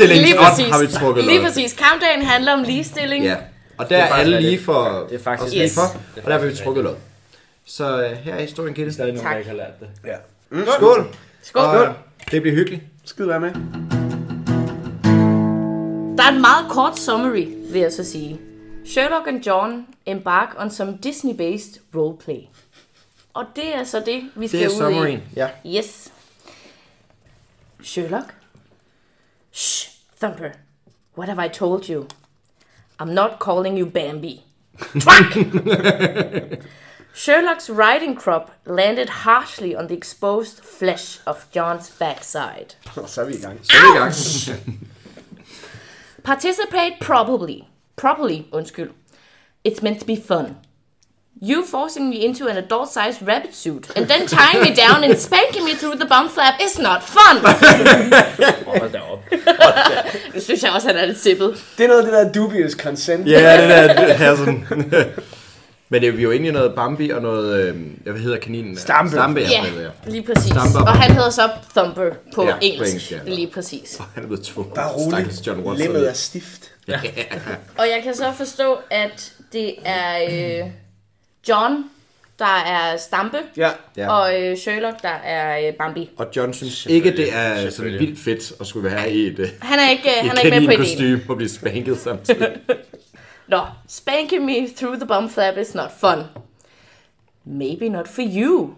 at 0.03 0.17
lige 0.17 0.35
præcis, 0.37 0.65
har 0.71 0.81
vi 0.81 0.87
trukket 0.87 1.23
lige 1.25 1.37
lod. 1.37 1.45
præcis, 1.47 1.73
kampdagen 1.73 2.21
handler 2.21 2.53
om 2.53 2.63
ligestilling. 2.63 3.23
Ja, 3.25 3.35
og 3.77 3.89
der 3.89 3.95
Det 3.95 3.97
er 3.97 4.03
er 4.03 4.13
alle 4.13 4.41
lige 4.41 4.59
for, 4.59 5.05
Det 5.09 5.15
er 5.19 5.23
faktisk 5.23 5.45
os 5.47 5.51
lige 5.53 5.63
Yes. 5.63 5.73
for, 5.75 5.81
Det 5.81 6.21
er 6.21 6.25
og 6.25 6.31
der 6.31 6.37
vil 6.37 6.45
vi 6.45 6.51
faktisk 6.51 6.63
trukket 6.63 6.83
lod. 6.83 6.95
Så 7.65 8.03
øh, 8.03 8.11
her 8.11 8.35
er 8.35 8.41
historien, 8.41 8.73
Gitte. 8.73 8.93
stadig 8.93 9.13
nogen, 9.13 9.23
Tak. 9.25 9.31
der 9.33 9.37
ikke 9.37 9.49
har 9.49 9.57
lært 9.57 9.79
det. 9.79 9.89
Ja. 10.05 10.15
Skål! 10.77 11.07
Skål. 11.41 11.63
Og 11.63 11.95
det 12.31 12.41
bliver 12.41 12.55
hyggeligt. 12.55 12.83
Skid 13.05 13.25
være 13.25 13.39
med. 13.39 13.51
Der 16.17 16.23
er 16.23 16.29
en 16.35 16.41
meget 16.41 16.65
kort 16.71 16.99
summary, 16.99 17.47
vil 17.71 17.81
jeg 17.81 17.91
så 17.91 18.03
sige. 18.03 18.39
Sherlock 18.85 19.27
and 19.27 19.45
John 19.45 19.85
embark 20.05 20.49
on 20.59 20.71
some 20.71 20.97
Disney-based 21.05 21.79
roleplay. 21.95 22.39
Og 23.33 23.45
det 23.55 23.75
er 23.75 23.83
så 23.83 23.99
det, 24.05 24.21
vi 24.35 24.47
skal 24.47 24.59
Det 24.59 24.65
er 24.65 24.69
ud 24.69 24.75
summaryen. 24.75 25.23
Ja. 25.35 25.47
i. 25.63 25.77
Yes. 25.77 26.11
Sherlock? 27.83 28.33
Shh, 29.51 29.89
Thumper. 30.21 30.49
What 31.17 31.29
have 31.29 31.45
I 31.45 31.49
told 31.49 31.89
you? 31.89 32.05
I'm 32.99 33.13
not 33.13 33.39
calling 33.39 33.77
you 33.77 33.85
Bambi. 33.85 34.43
Twack! 34.99 35.33
Sherlock's 37.13 37.69
riding 37.69 38.15
crop 38.15 38.51
landed 38.65 39.09
harshly 39.09 39.73
on 39.75 39.87
the 39.87 39.93
exposed 39.93 40.59
flesh 40.59 41.19
of 41.25 41.47
John's 41.51 41.89
backside. 41.89 42.75
Og 42.95 43.09
så 43.09 43.21
er 43.21 43.25
vi 43.25 43.33
i 43.33 43.41
gang. 43.41 43.59
Så 43.63 43.77
er 43.77 43.81
vi 43.81 43.97
i 43.97 43.99
gang. 43.99 44.79
Participate 46.23 46.97
probably. 46.99 47.67
Properly, 47.95 48.45
undskyld. 48.51 48.91
It's 49.63 49.81
meant 49.81 49.99
to 49.99 50.05
be 50.05 50.17
fun. 50.17 50.57
You 51.41 51.65
forcing 51.65 52.09
me 52.09 52.25
into 52.25 52.47
an 52.47 52.57
adult-sized 52.57 53.21
rabbit 53.21 53.53
suit 53.53 53.91
and 53.95 54.07
then 54.07 54.27
tying 54.27 54.61
me 54.61 54.73
down 54.73 55.03
and 55.03 55.19
spanking 55.19 55.65
me 55.65 55.73
through 55.75 55.95
the 55.95 56.05
bum 56.05 56.29
flap 56.29 56.61
is 56.61 56.79
not 56.79 57.03
fun. 57.03 57.37
Hold 58.65 58.91
da 58.91 59.14
Det 60.33 60.43
synes 60.43 60.63
jeg 60.63 60.71
også, 60.71 60.87
han 60.87 60.97
er 60.97 61.05
lidt 61.05 61.19
sippet. 61.19 61.63
Det 61.77 61.83
er 61.83 61.87
noget 61.87 61.99
af 62.01 62.05
det 62.05 62.13
der 62.13 62.41
dubious 62.41 62.71
consent. 62.71 63.27
Ja, 63.27 63.61
det 63.61 63.97
der, 63.97 64.13
her 64.13 64.35
sådan. 64.35 64.67
Men 65.89 66.01
det 66.01 66.07
er 66.07 66.11
vi 66.11 66.23
jo 66.23 66.31
i 66.31 66.51
noget 66.51 66.75
Bambi 66.75 67.09
og 67.09 67.21
noget, 67.21 67.59
øh, 67.67 67.75
hvad 68.03 68.21
hedder 68.21 68.37
kaninen? 68.37 68.77
Stampe. 68.77 69.11
Stampe, 69.11 69.39
ja. 69.39 69.49
Ja, 69.49 69.81
ja. 69.81 69.89
lige 70.11 70.23
præcis. 70.23 70.51
Stamper. 70.51 70.79
Og 70.79 70.91
han 70.93 71.11
hedder 71.11 71.29
så 71.29 71.49
Thumper 71.75 72.09
på 72.35 72.43
Ja, 72.43 72.51
på 72.51 72.57
engelsk. 72.61 72.93
engelsk, 72.93 73.11
ja. 73.11 73.17
Lige 73.25 73.47
præcis. 73.53 73.97
Han 74.15 74.23
er 74.23 74.27
blevet 74.27 74.45
tvunget. 74.45 74.73
Bare 74.73 74.91
rolig. 74.91 75.11
Stakkels 75.11 75.47
John 75.47 75.59
Watson. 75.59 75.77
Lemmet 75.87 76.09
er 76.09 76.13
stift. 76.13 76.71
Og 77.77 77.85
jeg 77.95 77.99
kan 78.03 78.15
så 78.15 78.31
forstå, 78.37 78.77
at 78.89 79.31
det 79.53 79.75
er 79.85 80.17
øh, 80.63 80.69
John, 81.49 81.83
der 82.39 82.45
er 82.65 82.97
Stampe, 82.97 83.37
Ja. 83.57 83.69
Ja. 83.97 84.11
og 84.13 84.41
øh, 84.41 84.57
Sherlock, 84.57 85.01
der 85.01 85.09
er 85.09 85.67
øh, 85.67 85.73
Bambi. 85.73 86.09
Og 86.17 86.27
John 86.35 86.53
synes 86.53 86.85
ikke, 86.85 87.17
det 87.17 87.33
er 87.33 87.55
sådan 87.55 87.71
Selvfølgelig. 87.71 88.07
vildt 88.07 88.19
fedt 88.19 88.53
at 88.61 88.67
skulle 88.67 88.91
være 88.91 89.11
i 89.11 89.27
et, 89.27 89.39
øh, 89.39 89.47
Han 89.61 89.79
er 89.79 89.89
ikke, 89.89 90.09
i 90.23 90.27
han 90.27 90.37
er 90.37 90.41
ikke 90.41 90.59
med 90.59 90.67
på 90.67 90.71
ideen. 90.71 90.97
kaninkostyme 90.97 91.21
og 91.29 91.35
blive 91.35 91.49
spanket 91.49 91.99
samtidig. 91.99 92.57
Nå, 93.47 93.61
spanking 93.87 94.45
me 94.45 94.67
through 94.77 94.97
the 94.97 95.07
bum 95.07 95.29
flap 95.29 95.57
is 95.57 95.75
not 95.75 95.91
fun. 95.99 96.23
Maybe 97.45 97.89
not 97.89 98.07
for 98.07 98.21
you. 98.35 98.69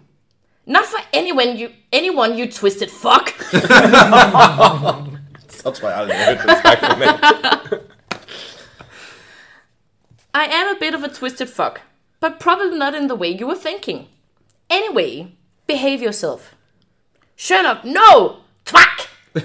Not 0.66 0.84
for 0.90 1.18
anyone 1.18 1.62
you, 1.62 1.70
anyone 1.94 2.40
you 2.44 2.52
twisted 2.52 2.88
fuck. 2.90 3.42
Så 5.64 5.72
tror 5.72 5.90
jeg 5.90 5.98
aldrig, 5.98 6.16
jeg 6.16 6.38
har. 6.40 7.74
I 10.36 10.46
am 10.46 10.76
a 10.76 10.80
bit 10.80 10.96
of 10.96 11.04
a 11.04 11.08
twisted 11.14 11.48
fuck, 11.48 11.82
but 12.20 12.32
probably 12.40 12.78
not 12.78 12.94
in 12.94 13.08
the 13.08 13.16
way 13.16 13.30
you 13.40 13.48
were 13.48 13.60
thinking. 13.70 14.08
Anyway, 14.70 15.28
behave 15.68 16.02
yourself. 16.02 16.56
Sherlock, 17.36 17.86
no! 17.86 18.36
Twack! 18.66 19.08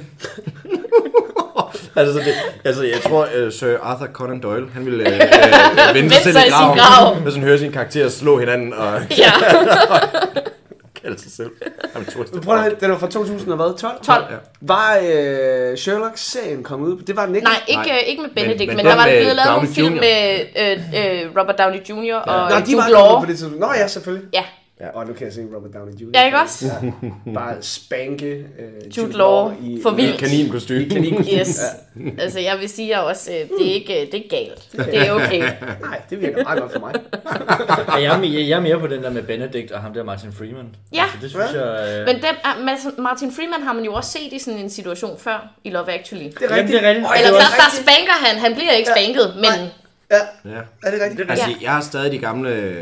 altså, 1.97 2.19
det, 2.19 2.35
altså, 2.65 2.83
jeg 2.83 3.01
tror, 3.07 3.23
uh, 3.25 3.53
Sir 3.53 3.77
Arthur 3.83 4.07
Conan 4.07 4.41
Doyle, 4.41 4.67
han 4.75 4.87
ville 4.87 5.05
uh, 5.05 5.13
uh, 5.13 5.95
vende 5.95 6.11
sig 6.11 6.31
i 6.31 6.33
sin 6.33 6.51
graven, 6.51 6.79
grav. 6.79 7.15
hvis 7.15 7.35
han 7.35 7.43
hører 7.43 7.57
sine 7.57 7.73
karakterer 7.73 8.09
slå 8.09 8.39
hinanden 8.39 8.73
og 8.73 9.01
Ja, 9.19 9.33
kalde 11.03 11.21
sig 11.21 11.33
selv. 11.33 11.51
Jamen, 11.95 12.07
twisted 12.07 12.41
Prøv 12.41 12.57
at, 12.59 12.81
den 12.81 12.91
var 12.91 12.99
fra 12.99 13.07
2012. 13.09 13.79
12. 14.03 14.25
Ja. 14.31 14.37
Var 14.61 14.97
øh, 14.97 15.77
Sherlock-serien 15.77 16.63
kommet 16.63 16.89
ud? 16.89 17.03
Det 17.03 17.17
var 17.17 17.27
den 17.27 17.35
ikke. 17.35 17.45
Nej, 17.45 17.61
ikke, 17.69 17.83
Nej. 17.83 17.99
øh, 18.03 18.09
ikke 18.09 18.23
med 18.23 18.31
Benedict, 18.31 18.59
men, 18.59 18.67
men 18.69 18.77
men 18.77 18.87
der 18.87 18.97
var 18.97 19.05
blevet 19.05 19.37
lavet 19.37 19.49
Downey 19.55 19.69
film 19.69 19.95
Jr. 19.95 20.01
med 20.01 20.41
øh, 20.63 21.25
øh, 21.25 21.31
Robert 21.41 21.59
Downey 21.59 21.81
Jr. 21.91 22.15
og 22.15 22.51
Nå, 22.51 22.57
de 22.57 22.57
var 22.57 22.59
Jude 22.59 22.77
kommet 22.77 22.93
Law. 22.93 23.21
på 23.21 23.27
det 23.27 23.39
tidspunkt. 23.39 23.61
Nå 23.61 23.73
ja, 23.77 23.87
selvfølgelig. 23.87 24.29
Ja, 24.33 24.45
Ja. 24.83 24.89
Og 24.95 25.07
nu 25.07 25.13
kan 25.13 25.27
jeg 25.27 25.33
se 25.33 25.47
Robert 25.57 25.75
Downey 25.75 25.93
Jr. 25.93 26.07
Ja, 26.15 26.25
ikke 26.25 26.39
også? 26.39 26.67
Ja. 27.27 27.33
Bare 27.35 27.55
spanke 27.61 28.27
øh, 28.59 28.99
Jude 28.99 29.13
Law 29.13 29.53
for 29.83 29.93
I 29.93 29.95
vildt. 29.97 30.19
kaninkostyme. 30.21 30.85
Yes. 31.39 31.61
Altså, 32.19 32.41
jeg 32.41 32.57
vil 32.61 32.69
sige 32.69 32.97
at 32.97 33.05
også, 33.05 33.31
øh, 33.33 33.37
det 33.59 33.71
er 33.71 33.75
ikke 33.75 34.09
det 34.13 34.25
er 34.25 34.29
galt. 34.31 34.69
Det 34.93 35.09
er 35.09 35.13
okay. 35.13 35.39
Nej, 35.81 36.01
det 36.11 36.21
virker 36.21 36.43
meget 36.45 36.61
godt 36.61 36.73
for 36.73 36.81
mig. 36.81 36.95
Ja, 37.89 37.95
jeg, 37.95 38.15
er 38.17 38.19
mere, 38.19 38.49
jeg 38.49 38.57
er 38.57 38.61
mere 38.61 38.81
på 38.81 38.87
den 38.87 39.03
der 39.03 39.11
med 39.11 39.23
Benedict 39.23 39.73
og 39.73 39.81
ham 39.83 39.93
der 39.95 40.05
Martin 40.05 40.33
Freeman. 40.33 40.67
Ja. 40.95 41.03
Altså, 41.03 41.19
det 41.23 41.31
synes 41.31 41.53
jeg... 41.55 41.99
Øh... 42.01 42.07
Men 42.07 42.15
dem, 42.17 42.35
ah, 42.45 42.57
Mads- 42.69 43.03
Martin 43.03 43.33
Freeman 43.33 43.63
har 43.63 43.73
man 43.73 43.85
jo 43.85 43.93
også 43.93 44.11
set 44.11 44.33
i 44.33 44.39
sådan 44.39 44.61
en 44.61 44.71
situation 44.71 45.19
før 45.19 45.53
i 45.65 45.71
Love 45.71 45.91
Actually. 45.93 46.25
Det 46.25 46.35
er 46.37 46.41
Jamen, 46.43 46.57
rigtigt. 46.59 46.81
det 46.81 46.85
er 46.85 46.89
rigtigt. 46.91 47.07
Eller 47.17 47.31
det 47.31 47.41
der, 47.41 47.57
der 47.65 47.71
spanker 47.83 48.17
han. 48.27 48.39
Han 48.39 48.55
bliver 48.55 48.73
ikke 48.73 48.91
spanket, 48.97 49.33
men 49.37 49.69
Ja, 50.11 50.51
Ja. 50.51 50.61
er 50.85 50.91
det 50.91 51.01
rigtigt? 51.03 51.31
Altså, 51.31 51.49
Ja. 51.51 51.57
jeg 51.63 51.71
har 51.71 51.81
stadig 51.81 52.13
de 52.13 52.19
gamle, 52.19 52.73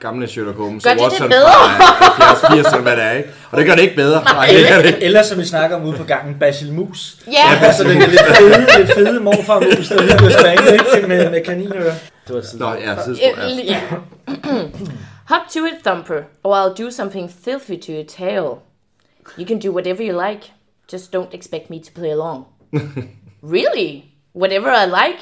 gamle 0.00 0.28
Sherlock 0.28 0.56
Holmes 0.58 0.84
Gør 0.84 0.90
og 0.90 0.96
det 0.96 1.04
det 1.04 1.10
Watson 1.12 1.28
bedre? 1.28 1.50
fra 1.50 2.48
70 2.48 2.66
80'erne, 2.66 2.80
hvad 2.80 2.96
det 2.96 3.04
er, 3.04 3.10
ikke? 3.12 3.28
Og 3.50 3.58
det 3.58 3.66
gør 3.66 3.74
det 3.74 3.82
ikke 3.82 3.96
bedre. 3.96 4.24
Nej, 4.24 4.46
det 4.46 4.68
gør 4.68 4.76
det 4.76 4.86
ikke. 4.86 5.02
Eller 5.02 5.22
som 5.22 5.38
vi 5.38 5.44
snakker 5.44 5.76
om 5.76 5.84
ude 5.84 5.96
på 5.96 6.04
gangen, 6.04 6.38
Basil 6.38 6.72
Mus. 6.72 7.16
ja, 7.32 7.58
Altså 7.66 7.84
den 7.84 7.98
lidt 7.98 8.20
fede, 8.20 8.66
lidt 8.78 8.94
fede 8.94 9.20
morfar 9.20 9.60
mus, 9.60 9.88
der 9.88 10.02
lige 10.02 10.16
blev 10.18 10.30
spanket 10.30 10.72
ikke? 10.72 11.08
Med, 11.08 11.30
med 11.30 11.44
kaninører. 11.44 11.94
Det 12.28 12.34
var 12.36 12.42
sådan. 12.42 12.58
Nå, 12.58 12.72
ja, 12.74 13.02
sidespor, 13.04 13.40
ja. 13.42 13.60
Øh, 13.60 13.66
ja. 13.66 13.80
Hop 15.32 15.42
to 15.54 15.64
it, 15.64 15.84
Thumper, 15.84 16.22
or 16.44 16.54
I'll 16.54 16.84
do 16.84 16.90
something 16.90 17.30
filthy 17.44 17.76
to 17.86 17.92
your 17.92 18.04
tail. 18.08 18.44
You 19.38 19.46
can 19.46 19.58
do 19.60 19.70
whatever 19.72 20.02
you 20.02 20.28
like. 20.28 20.52
Just 20.92 21.14
don't 21.14 21.34
expect 21.34 21.70
me 21.70 21.78
to 21.78 21.90
play 21.94 22.10
along. 22.10 22.44
really? 23.56 24.04
Whatever 24.34 24.70
I 24.70 24.86
like? 24.86 25.18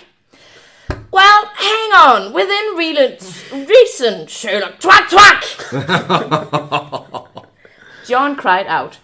Well, 1.10 1.46
hang 1.54 1.92
on. 1.92 2.32
Within 2.32 2.74
re- 2.76 3.18
reason, 3.66 4.26
Sherlock. 4.26 4.80
Twack, 4.80 5.08
twack! 5.08 5.44
John 8.06 8.36
cried 8.36 8.66
out, 8.66 8.98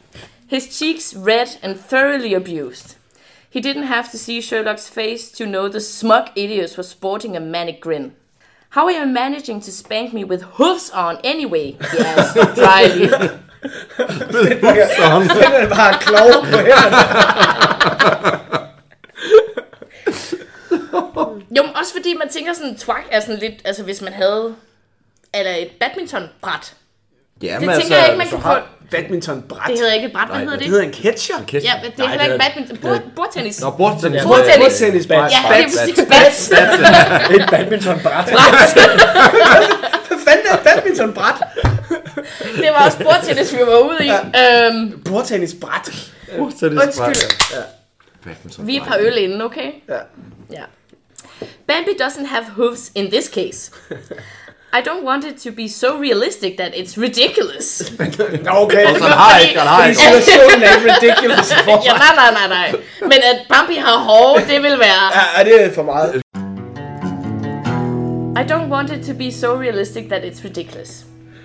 his 0.46 0.78
cheeks 0.78 1.14
red 1.14 1.56
and 1.62 1.78
thoroughly 1.78 2.34
abused. 2.34 2.96
He 3.48 3.60
didn't 3.60 3.84
have 3.84 4.10
to 4.10 4.18
see 4.18 4.40
Sherlock's 4.40 4.88
face 4.88 5.30
to 5.32 5.46
know 5.46 5.68
the 5.68 5.80
smug 5.80 6.30
idiot 6.36 6.76
was 6.76 6.88
sporting 6.88 7.36
a 7.36 7.40
manic 7.40 7.80
grin. 7.80 8.14
How 8.70 8.84
are 8.84 8.92
you 8.92 9.06
managing 9.06 9.60
to 9.62 9.72
spank 9.72 10.12
me 10.12 10.22
with 10.22 10.42
hoofs 10.42 10.90
on 10.90 11.18
anyway? 11.24 11.72
He 11.92 11.98
asked 11.98 12.34
dryly. 12.54 13.08
Den 13.08 13.40
er 15.52 15.68
bare 15.68 15.94
klog 16.00 16.44
på 16.44 16.56
hænderne. 16.56 18.40
Jo, 21.56 21.62
men 21.62 21.76
også 21.76 21.92
fordi 21.92 22.14
man 22.14 22.28
tænker 22.28 22.52
sådan, 22.52 22.76
twak 22.76 23.02
er 23.10 23.20
sådan 23.20 23.36
lidt, 23.38 23.54
altså 23.64 23.82
hvis 23.82 24.00
man 24.02 24.12
havde, 24.12 24.54
eller 25.34 25.52
et 25.52 25.68
badmintonbræt. 25.80 26.74
Ja, 27.42 27.56
Det 27.60 27.74
tænker 27.80 27.96
jeg 27.96 28.06
ikke, 28.06 28.18
man 28.18 28.28
kan 28.28 28.40
få. 28.42 28.48
Badmintonbræt. 28.90 29.68
Det 29.70 29.78
hedder 29.78 29.92
ikke 29.92 30.06
et 30.06 30.12
bræt, 30.12 30.26
hvad 30.28 30.36
Nej, 30.36 30.44
hedder 30.44 30.56
Det 30.56 30.64
det? 30.64 30.70
hedder 30.70 30.84
en 30.84 30.94
catcher. 30.94 31.34
Ja, 31.38 31.40
men 31.42 31.52
det 31.52 32.00
er 32.00 32.02
Nej, 32.02 32.08
heller 32.08 32.24
ikke 32.24 32.24
det 32.24 32.32
er- 32.34 32.38
badminton. 32.48 32.76
Bord, 32.76 33.00
bordtennis. 33.16 33.60
Nå, 33.60 33.70
bordtennis. 33.70 34.22
Bordtennis. 34.22 34.58
Bordtennisbræt. 34.58 35.32
Ja, 35.32 35.56
det 35.56 35.64
er 35.64 35.68
præcis 35.78 36.04
bats. 36.10 36.50
Et 36.50 37.50
badmintonbræt. 37.50 38.24
Hvad 40.08 40.18
fanden 40.28 40.46
er 40.50 40.54
et 40.54 40.60
badmintonbræt? 40.64 41.34
Det 42.56 42.68
var 42.78 42.84
også 42.86 42.98
bordtennis, 42.98 43.52
vi 43.52 43.58
var 43.58 43.78
ude 43.78 43.98
i. 44.06 44.10
Øhm, 44.10 45.02
Bordtennisbræt. 45.04 45.90
undskyld. 46.38 47.30
Badminton. 48.24 48.66
Vi 48.66 48.76
er 48.76 48.80
et 48.82 48.86
par 48.88 48.96
øl 49.00 49.18
inden, 49.18 49.42
okay? 49.42 49.70
Ja. 49.88 49.94
Ja. 50.52 50.62
Bambi 51.66 51.94
doesn't 51.94 52.26
have 52.26 52.44
hooves 52.56 52.90
in 52.94 53.10
this 53.10 53.28
case. 53.28 53.70
I 54.72 54.82
don't 54.82 55.04
want 55.04 55.24
it 55.24 55.36
to 55.38 55.50
be 55.50 55.66
so 55.66 55.98
realistic 55.98 56.56
that 56.58 56.74
it's 56.76 56.96
ridiculous. 56.96 57.90
Okay. 58.62 58.84
Altså, 58.84 59.04
han 59.04 59.18
har 59.18 59.38
ikke, 59.38 59.58
han 59.58 59.68
har 59.68 59.86
ikke. 59.86 60.00
Situationen 60.00 60.62
er 60.62 60.76
ridiculous 60.94 61.52
for 61.64 61.82
ja, 61.84 61.92
nej, 61.92 62.14
nej, 62.16 62.30
nej, 62.32 62.48
nej. 62.48 62.80
Men 63.00 63.12
at 63.12 63.46
Bambi 63.48 63.74
har 63.74 63.98
hår, 63.98 64.38
det 64.38 64.62
vil 64.62 64.78
være... 64.78 65.04
Ja, 65.14 65.40
er 65.40 65.44
det 65.44 65.74
for 65.74 65.82
meget? 65.82 66.22
I 68.36 68.42
don't 68.52 68.70
want 68.70 68.90
it 68.90 69.04
to 69.06 69.14
be 69.14 69.32
so 69.32 69.54
realistic 69.60 70.08
that 70.08 70.22
it's 70.24 70.44
ridiculous. 70.44 71.04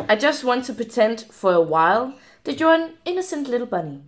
I 0.09 0.15
just 0.15 0.43
want 0.43 0.65
to 0.65 0.73
pretend 0.73 1.25
for 1.31 1.51
a 1.51 1.61
while 1.61 2.13
that 2.45 2.59
you're 2.59 2.73
an 2.73 2.89
innocent 3.05 3.47
little 3.47 3.67
bunny. 3.67 3.99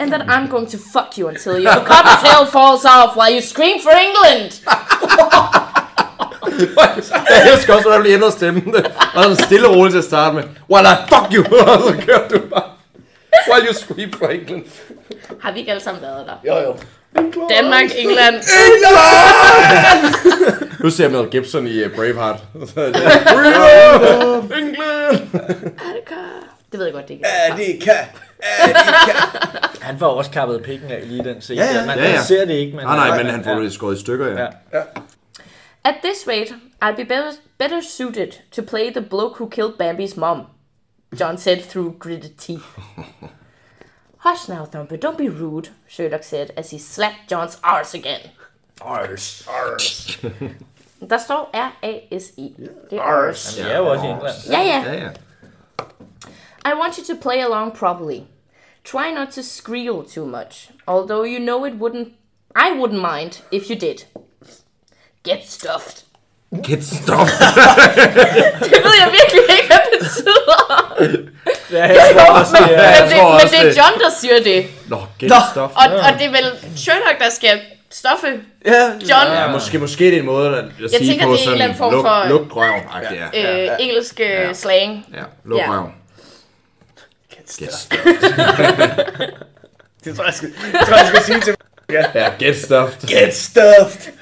And 0.00 0.10
that 0.12 0.28
I'm 0.28 0.48
going 0.48 0.66
to 0.68 0.78
fuck 0.78 1.18
you 1.18 1.28
until 1.28 1.58
your 1.58 1.84
cocktail 1.92 2.46
falls 2.46 2.84
off 2.84 3.16
while 3.16 3.30
you 3.30 3.40
scream 3.40 3.80
for 3.80 3.92
England. 3.92 4.60
Jeg 7.30 7.52
elsker 7.52 7.74
også, 7.74 7.82
hvordan 7.88 7.98
der 7.98 8.00
bliver 8.00 8.16
ændret 8.16 8.32
stemmen. 8.32 8.74
Og 9.14 9.22
sådan 9.22 9.36
stille 9.36 9.68
og 9.68 9.76
roligt 9.76 9.92
til 9.92 9.98
at 9.98 10.04
starte 10.04 10.34
med. 10.34 10.42
Well, 10.70 10.86
I 10.86 10.94
fuck 11.08 11.34
you! 11.34 11.56
Og 11.72 11.80
så 11.82 11.94
kører 12.06 12.28
du 12.28 12.38
bare. 12.38 12.62
While 13.52 13.66
you 13.68 13.74
scream 13.74 14.12
for 14.12 14.26
England. 14.26 14.64
Har 15.42 15.52
vi 15.52 15.58
ikke 15.58 15.70
alle 15.70 15.82
sammen 15.82 16.02
været 16.02 16.26
der? 16.26 16.54
Jo, 16.54 16.60
jo. 16.68 16.76
Danmark, 17.50 17.90
England. 17.96 18.34
Nu 20.82 20.90
ser 20.90 21.04
jeg 21.04 21.12
Mel 21.12 21.28
Gibson 21.30 21.66
i 21.66 21.84
uh, 21.84 21.90
Braveheart. 21.94 22.36
Freedom! 22.74 24.52
England! 24.58 25.28
Det 26.72 26.78
ved 26.78 26.84
jeg 26.86 26.94
godt, 26.94 27.08
det 27.08 27.14
ikke 27.14 27.26
Ja, 27.48 27.52
er. 27.52 27.56
det 27.56 27.78
kan. 27.82 27.92
Ja, 28.42 28.66
det 28.68 28.76
kan. 29.04 29.14
Han 29.80 29.98
får 29.98 30.06
også 30.06 30.30
kappet 30.30 30.62
pikken 30.62 30.90
af 30.90 31.00
lige 31.04 31.24
den 31.24 31.40
scene. 31.40 31.62
Ja, 31.64 31.78
ja. 31.80 31.86
Man 31.86 31.98
Ja, 31.98 32.10
ja. 32.10 32.22
ser 32.22 32.44
det 32.44 32.54
ikke, 32.54 32.76
men... 32.76 32.86
Nej, 32.86 33.08
nej, 33.08 33.22
men 33.22 33.30
han 33.32 33.44
får 33.44 33.54
det 33.54 33.72
skåret 33.72 33.96
i 33.96 34.00
stykker, 34.00 34.26
ja. 34.26 34.40
Ja. 34.42 34.48
At 35.84 36.02
this 36.02 36.26
rate, 36.26 36.54
I'd 36.80 36.96
be 36.96 37.04
better, 37.04 37.38
better 37.58 37.82
suited 37.82 38.42
to 38.52 38.62
play 38.62 38.90
the 38.90 39.00
bloke 39.00 39.38
who 39.38 39.48
killed 39.48 39.78
Bambi's 39.78 40.16
mom, 40.16 40.46
John 41.14 41.36
said 41.38 41.62
through 41.62 41.96
gritted 41.98 42.38
teeth. 42.38 42.66
Hush 44.18 44.48
now, 44.48 44.64
Thumper, 44.64 44.96
don't 44.96 45.18
be 45.18 45.28
rude, 45.28 45.70
Sherlock 45.88 46.22
said 46.22 46.52
as 46.56 46.70
he 46.70 46.78
slapped 46.78 47.28
John's 47.28 47.58
arse 47.64 47.94
again. 47.94 48.30
Arse, 48.80 49.44
arse. 49.48 50.18
Der 51.08 51.18
står 51.18 51.50
R-A-S-I. 51.52 52.54
Det 52.90 52.98
er 52.98 53.02
arse. 53.02 53.62
Det 53.62 53.72
er 53.72 53.78
jo 53.78 53.86
også 53.86 54.06
i 54.06 54.08
England. 54.08 54.34
Ja, 54.50 54.60
ja. 54.60 54.92
Ja, 54.92 55.04
ja. 55.04 55.10
I 56.64 56.74
want 56.74 56.96
you 56.96 57.04
to 57.04 57.20
play 57.20 57.40
along 57.40 57.72
properly. 57.72 58.22
Try 58.84 59.10
not 59.10 59.32
to 59.32 59.42
squeal 59.42 60.04
too 60.04 60.24
much, 60.24 60.70
although 60.86 61.24
you 61.24 61.38
know 61.40 61.64
it 61.64 61.72
wouldn't. 61.72 62.08
I 62.54 62.70
wouldn't 62.70 63.00
mind 63.00 63.42
if 63.50 63.68
you 63.70 63.76
did. 63.76 64.04
Get 65.24 65.40
stuffed. 65.48 65.96
Get 66.66 66.84
stop. 66.84 67.26
Det 68.70 68.78
ved 68.84 68.94
jeg 69.02 69.08
virkelig 69.18 69.42
ikke, 69.56 69.66
hvad 69.66 69.78
det 69.92 69.98
betyder. 70.00 70.58
Ja, 71.70 71.84
jeg 71.86 72.16
tror 72.16 72.34
også, 72.38 72.56
det 72.68 72.76
er... 72.76 73.00
Men 73.00 73.10
det, 73.10 73.16
tror 73.18 73.28
men 73.32 73.34
også, 73.42 73.56
det 73.60 73.60
er 73.78 73.82
John, 73.82 74.00
der 74.00 74.10
siger 74.20 74.42
det. 74.44 74.66
Nå, 74.88 74.96
get 75.18 75.28
Nå. 75.28 75.34
stuff. 75.50 75.72
Og, 75.76 75.86
og 76.06 76.12
det 76.18 76.26
er 76.26 76.30
vel 76.30 76.76
Sherlock, 76.76 77.18
der 77.18 77.30
skal 77.30 77.60
stoffe 77.90 78.26
Ja, 78.66 78.82
John. 78.84 79.32
Ja, 79.32 79.50
måske, 79.52 79.78
måske 79.78 80.04
det 80.04 80.14
er 80.14 80.18
en 80.18 80.26
måde 80.26 80.48
at, 80.58 80.64
at 80.84 80.90
sige 80.90 81.10
tænker, 81.10 81.26
på 81.26 81.32
det 81.32 81.40
er 81.40 81.44
en 81.46 81.52
eller 81.52 81.64
anden 81.64 81.78
form 81.78 81.92
luk, 81.92 82.06
for- 82.06 82.28
luk 82.28 82.56
røv. 82.56 82.72
Ja. 83.34 83.64
Øh, 83.66 83.76
engelsk 83.80 84.20
øh, 84.20 84.54
slang. 84.54 85.06
ja, 85.14 85.22
luk 85.44 85.58
Ja. 85.58 85.70
røv. 85.70 85.88
Get 87.30 87.56
Get 87.58 87.74
stuff. 87.74 88.00
Det 90.04 90.16
tror 90.16 90.24
jeg, 90.24 90.26
jeg 90.26 90.34
skal, 90.34 90.48
jeg 90.72 90.80
tror, 90.86 90.96
jeg 90.96 91.06
skal 91.06 91.22
sige 91.22 91.40
til 91.40 91.54
Ja, 91.90 92.32
get 92.38 92.56
stuffed. 92.56 93.08
Get 93.08 93.34
stuffed. 93.34 94.12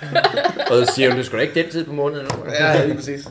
Og 0.71 0.87
så 0.87 0.93
siger 0.95 1.11
hun, 1.11 1.19
det 1.19 1.33
da 1.33 1.39
ikke 1.39 1.63
den 1.63 1.71
tid 1.71 1.85
på 1.85 1.93
måneden 1.93 2.27
nu. 2.35 2.53
Ja, 2.53 2.85
lige 2.85 2.97
præcis. 2.97 3.29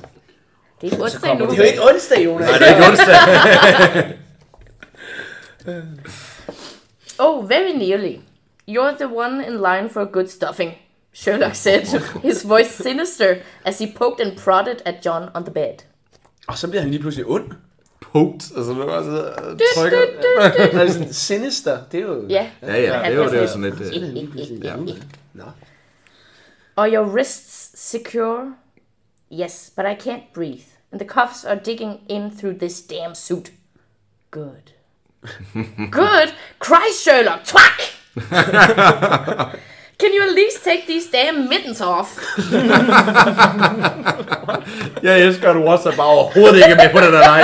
Det 0.82 0.94
er 0.94 1.02
onsdag 1.02 1.22
kommer 1.22 1.46
nu. 1.46 1.52
Det 1.52 1.60
er 1.60 1.64
jo 1.64 1.70
ikke 1.70 1.82
onsdag, 1.84 2.26
Jonas. 2.26 2.50
Nej, 2.50 2.58
det 2.58 2.68
er 2.68 2.76
ikke 2.76 2.88
onsdag. 2.88 4.18
Oh, 7.22 7.50
very 7.50 7.74
nearly. 7.74 8.22
You're 8.66 8.96
the 8.98 9.08
one 9.08 9.46
in 9.48 9.62
line 9.62 9.90
for 9.90 10.02
a 10.02 10.06
good 10.06 10.28
stuffing, 10.30 10.78
Sherlock 11.14 11.56
said, 11.56 11.88
his 12.24 12.44
voice 12.44 12.72
sinister 12.72 13.42
as 13.66 13.80
he 13.80 13.88
poked 13.88 14.22
and 14.22 14.38
prodded 14.38 14.82
at 14.86 15.06
John 15.06 15.30
on 15.36 15.44
the 15.44 15.52
bed. 15.52 15.84
Og 16.48 16.58
så 16.58 16.68
bliver 16.68 16.82
han 16.82 16.92
lige 16.92 17.02
pludselig 17.02 17.26
ond. 17.26 17.52
Poked. 18.12 18.42
Altså, 18.58 18.72
det 18.72 18.78
var 18.78 19.04
så 19.04 19.34
trykker. 19.76 19.98
Han 20.78 20.88
er 20.88 20.92
sådan 20.92 21.14
sinister. 21.14 21.80
Det 21.92 22.00
er 22.00 22.04
jo... 22.04 22.26
Ja. 22.30 22.50
Ja, 22.62 22.68
ja, 22.74 22.82
det 22.82 22.90
var, 22.92 22.96
er 22.96 23.10
det 23.10 23.20
var 23.20 23.48
sådan- 23.48 23.72
sådan 23.72 24.16
lidt... 24.16 24.52
øh, 24.60 24.66
Ja. 24.66 24.76
Nå. 25.34 25.44
Are 26.78 26.94
your 26.96 27.06
wrists 27.14 27.80
secure? 27.90 28.56
Yes, 29.34 29.72
but 29.76 29.86
I 29.86 30.10
can't 30.10 30.34
breathe. 30.34 30.64
And 30.92 31.00
the 31.02 31.10
cuffs 31.10 31.46
are 31.46 31.60
digging 31.66 32.00
in 32.10 32.38
through 32.38 32.58
this 32.60 32.82
damn 32.82 33.16
suit. 33.16 33.52
Good. 34.32 34.74
Good? 35.92 36.34
Cry, 36.60 36.88
Sherlock! 37.04 37.44
Twack! 37.46 37.82
Can 40.00 40.10
you 40.18 40.24
at 40.30 40.34
least 40.42 40.64
take 40.64 40.84
these 40.88 41.08
damn 41.18 41.50
mittens 41.50 41.82
off? 41.82 42.10
Jeg 45.04 45.20
elsker, 45.20 45.50
at 45.50 45.56
du 45.56 45.64
også 45.64 45.90
er 45.90 45.96
bare 45.96 46.08
overhovedet 46.08 46.56
ikke 46.56 46.76
med 46.76 46.90
på 46.92 47.00
den 47.00 47.14
der 47.14 47.20
nej. 47.20 47.44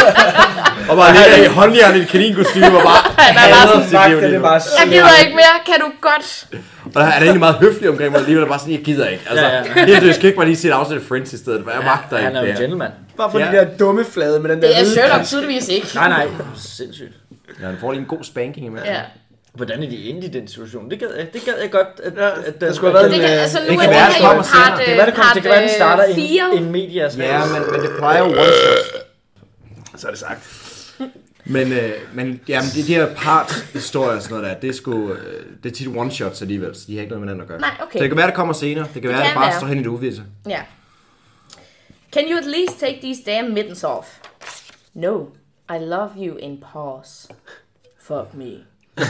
Og 0.89 0.97
bare 0.97 1.13
ligger 1.13 1.43
i 1.43 1.47
håndjern 1.47 1.95
i 1.95 1.99
et 1.99 2.07
kaninkostyme 2.07 2.65
og 2.77 2.83
bare 2.83 3.11
Han 3.17 3.35
er 3.51 3.55
hader 3.55 3.83
sit 3.83 3.91
liv 4.09 4.19
lige 4.19 4.27
det 4.29 4.35
er 4.35 4.39
nu. 4.39 4.45
jeg 4.79 4.87
gider 4.89 5.23
ikke 5.25 5.35
mere, 5.35 5.45
kan 5.65 5.75
du 5.79 5.91
godt? 6.01 6.47
Og 6.95 7.03
han 7.03 7.11
er 7.13 7.17
egentlig 7.17 7.39
meget 7.39 7.55
høflig 7.55 7.89
omkring 7.89 8.11
mig 8.11 8.19
alligevel, 8.19 8.47
bare 8.47 8.59
sådan, 8.59 8.73
jeg 8.73 8.81
gider 8.83 9.07
ikke. 9.07 9.23
Altså, 9.29 9.45
Ja, 9.45 9.51
ja, 9.57 9.63
ja. 9.87 10.05
jeg 10.05 10.15
skal 10.15 10.25
ikke 10.25 10.37
bare 10.37 10.45
lige 10.47 10.57
se 10.57 10.67
et 10.67 10.71
afsnit 10.71 10.97
af 10.99 11.03
Friends 11.07 11.33
i 11.33 11.37
stedet, 11.37 11.61
for 11.63 11.71
jeg 11.71 11.81
magter 11.85 12.17
Han 12.17 12.27
ikke 12.27 12.37
er 12.37 12.41
jo 12.41 12.47
det 12.47 12.53
en 12.55 12.61
gentleman. 12.61 12.91
Bare 13.17 13.31
for 13.31 13.39
Ja. 13.39 13.45
de 13.45 13.51
der 13.51 13.65
dumme 13.79 14.05
flade 14.13 14.39
med 14.39 14.49
den 14.49 14.61
der 14.61 14.67
Det 14.67 14.81
er 14.81 14.85
Sherlock 14.85 15.25
tydeligvis 15.25 15.67
ikke. 15.67 15.87
Nej, 15.95 16.09
nej. 16.09 16.27
Sindssygt. 16.57 17.13
Ja, 17.61 17.65
han 17.65 17.77
får 17.81 17.91
lige 17.91 18.01
en 18.01 18.07
god 18.07 18.23
spanking 18.23 18.65
imellem. 18.65 18.89
Ja. 18.91 18.99
Hvordan 19.55 19.83
er 19.83 19.89
de 19.89 20.09
endt 20.09 20.23
i 20.23 20.27
den 20.27 20.47
situation? 20.47 20.89
Det 20.91 20.99
gad 20.99 21.07
jeg, 21.17 21.33
det 21.33 21.41
gad 21.45 21.53
jeg 21.61 21.71
godt. 21.71 21.87
At, 22.03 22.13
Ja, 22.17 22.29
at, 22.47 22.61
der 22.61 22.73
skulle 22.73 22.91
have 22.97 23.03
været 23.03 23.11
Det 23.11 23.15
en, 23.15 23.21
kan, 23.27 23.37
øh, 23.37 23.41
altså, 23.41 23.59
nu 23.59 23.65
det 23.65 23.73
er 23.73 23.79
kan 23.79 23.89
det 23.89 23.95
være, 23.95 24.09
det 24.09 24.15
kommer 24.21 24.43
senere. 24.43 24.67
part, 24.69 24.77
Det 24.79 24.85
kan 24.85 24.97
være, 24.97 25.05
det 25.05 25.13
kommer, 25.15 25.33
det 25.33 25.41
kan 25.41 25.51
være, 25.51 25.61
den 25.61 25.69
starter 25.69 26.05
øh, 26.09 26.57
en, 26.57 26.63
en 26.63 26.71
medias. 26.71 27.17
Ja, 27.17 27.45
men, 27.45 27.71
men 27.71 27.81
det 27.81 27.89
plejer 27.97 28.19
jo 28.19 28.25
one 28.25 28.35
shot. 28.35 29.05
Så 29.99 30.07
er 30.07 30.11
det 30.11 30.19
sagt. 30.19 30.61
Men, 31.45 31.71
øh, 31.73 31.91
men 32.13 32.41
jamen, 32.47 32.69
de, 32.75 32.81
de 32.87 32.93
her 32.93 33.15
part-historier 33.15 34.15
og 34.15 34.21
sådan 34.21 34.37
noget 34.37 34.51
der, 34.55 34.59
det 34.59 34.69
er, 34.69 34.73
sgu, 34.73 35.11
øh, 35.13 35.43
det 35.63 35.71
er 35.71 35.75
tit 35.75 35.87
one-shots 35.87 36.41
alligevel, 36.41 36.75
så 36.75 36.81
de 36.87 36.93
har 36.95 37.01
ikke 37.01 37.09
noget 37.15 37.25
med 37.25 37.33
hinanden 37.33 37.41
at 37.41 37.47
gøre. 37.47 37.59
Nej, 37.59 37.71
okay. 37.81 37.99
Så 37.99 38.03
det 38.03 38.09
kan 38.09 38.17
være, 38.17 38.27
det 38.27 38.35
kommer 38.35 38.53
senere. 38.53 38.87
Det 38.93 39.01
kan 39.01 39.09
være, 39.11 39.17
kan 39.19 39.27
det 39.27 39.35
bare 39.35 39.47
være. 39.49 39.59
står 39.59 39.67
hen 39.67 39.77
i 39.79 39.81
det 39.81 39.87
uvisse. 39.87 40.23
Ja. 40.49 40.61
Can 42.13 42.23
you 42.31 42.37
at 42.37 42.45
least 42.45 42.79
take 42.79 42.99
these 43.01 43.21
damn 43.25 43.53
mittens 43.53 43.83
off? 43.83 44.07
No, 44.93 45.19
I 45.69 45.77
love 45.79 46.09
you 46.17 46.37
in 46.37 46.63
pause. 46.73 47.27
Fuck 48.01 48.33
me. 48.33 48.51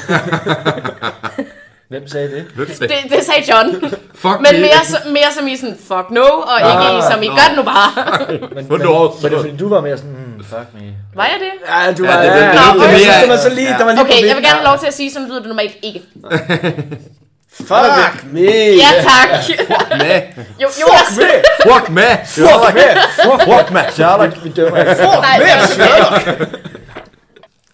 Hvem 1.89 2.07
sagde 2.07 2.31
det? 2.35 2.45
Hvem 2.55 2.67
sagde, 2.75 2.93
Det, 2.93 3.11
det 3.11 3.25
sagde 3.25 3.43
John. 3.53 3.81
Fuck 4.15 4.39
Men 4.41 4.51
me. 4.53 4.59
mere, 4.59 5.11
mere 5.13 5.31
som 5.37 5.47
i 5.47 5.57
sådan, 5.57 5.77
fuck 5.87 6.11
no, 6.11 6.21
og 6.23 6.57
ikke 6.59 6.97
i 6.97 7.01
som 7.11 7.23
i, 7.23 7.27
gør 7.27 7.47
det 7.49 7.55
nu 7.55 7.63
bare. 7.63 7.89
Men, 8.55 8.65
men, 8.69 8.81
du 8.81 8.89
over- 8.93 9.11
men 9.21 9.31
det 9.31 9.39
fordi, 9.41 9.57
du 9.57 9.69
var 9.69 9.81
mere 9.81 9.97
sådan, 9.97 10.11
hmm, 10.11 10.43
fuck 10.49 10.67
me. 10.73 10.81
Var 11.15 11.23
jeg 11.25 11.37
det? 11.39 11.53
Ja, 11.69 11.93
du 11.93 12.03
Ja, 12.05 12.15
var... 12.15 12.21
det- 12.21 12.31
det- 12.31 12.37
ja, 12.37 12.47
det- 12.47 12.55
ja, 12.55 12.59
det- 12.73 12.89
det- 12.89 12.99
synes, 12.99 13.13
det- 13.15 13.21
det 13.21 13.29
var 13.29 13.37
så 13.37 13.49
lige, 13.49 13.71
ja. 13.71 13.77
der 13.77 13.83
var 13.85 13.91
lige 13.91 14.01
Okay, 14.01 14.27
jeg 14.27 14.35
vil 14.35 14.43
gerne 14.43 14.55
have 14.59 14.63
lov 14.65 14.77
til 14.79 14.87
at 14.87 14.93
sige, 14.93 15.11
som 15.13 15.25
lyder 15.25 15.39
det 15.39 15.47
normalt 15.47 15.75
ikke. 15.83 16.01
Fuck 17.57 18.23
me. 18.31 18.41
Ja, 18.41 18.89
tak. 19.03 19.29
med. 19.99 20.21
Jo, 20.61 20.67
Jonas. 20.81 21.19
Fuck 21.63 21.89
med. 21.89 22.11
Fuck 22.27 22.73
med. 22.73 22.97
Fuck 23.45 23.71
med. 23.71 23.81
Sherlock. 23.91 24.43
Vi 24.43 24.49
dømmer 24.49 24.77
ikke. 24.79 24.91
Nej, 25.03 25.39
det 25.39 26.74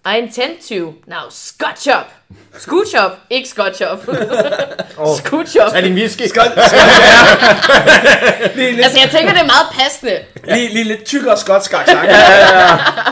I 0.04 0.18
intend 0.18 0.60
to. 0.68 0.94
Now, 1.06 1.28
scotch 1.30 1.86
up. 1.86 2.06
Scooch 2.58 2.94
up, 3.04 3.12
ikke 3.30 3.48
scotch 3.48 3.80
up. 3.92 3.98
Scooch 5.18 5.56
up. 5.66 5.72
Er 5.74 5.80
din 5.80 5.94
whisky? 5.94 6.20
Lige 8.54 8.70
lidt, 8.72 8.84
Altså, 8.84 9.00
jeg 9.00 9.10
tænker, 9.10 9.32
det 9.32 9.40
er 9.40 9.46
meget 9.46 9.68
passende. 9.72 10.24
lige, 10.44 10.68
lige 10.74 10.84
lidt 10.84 11.04
tykkere 11.04 11.36
skotsk 11.36 11.72
accent. 11.72 11.98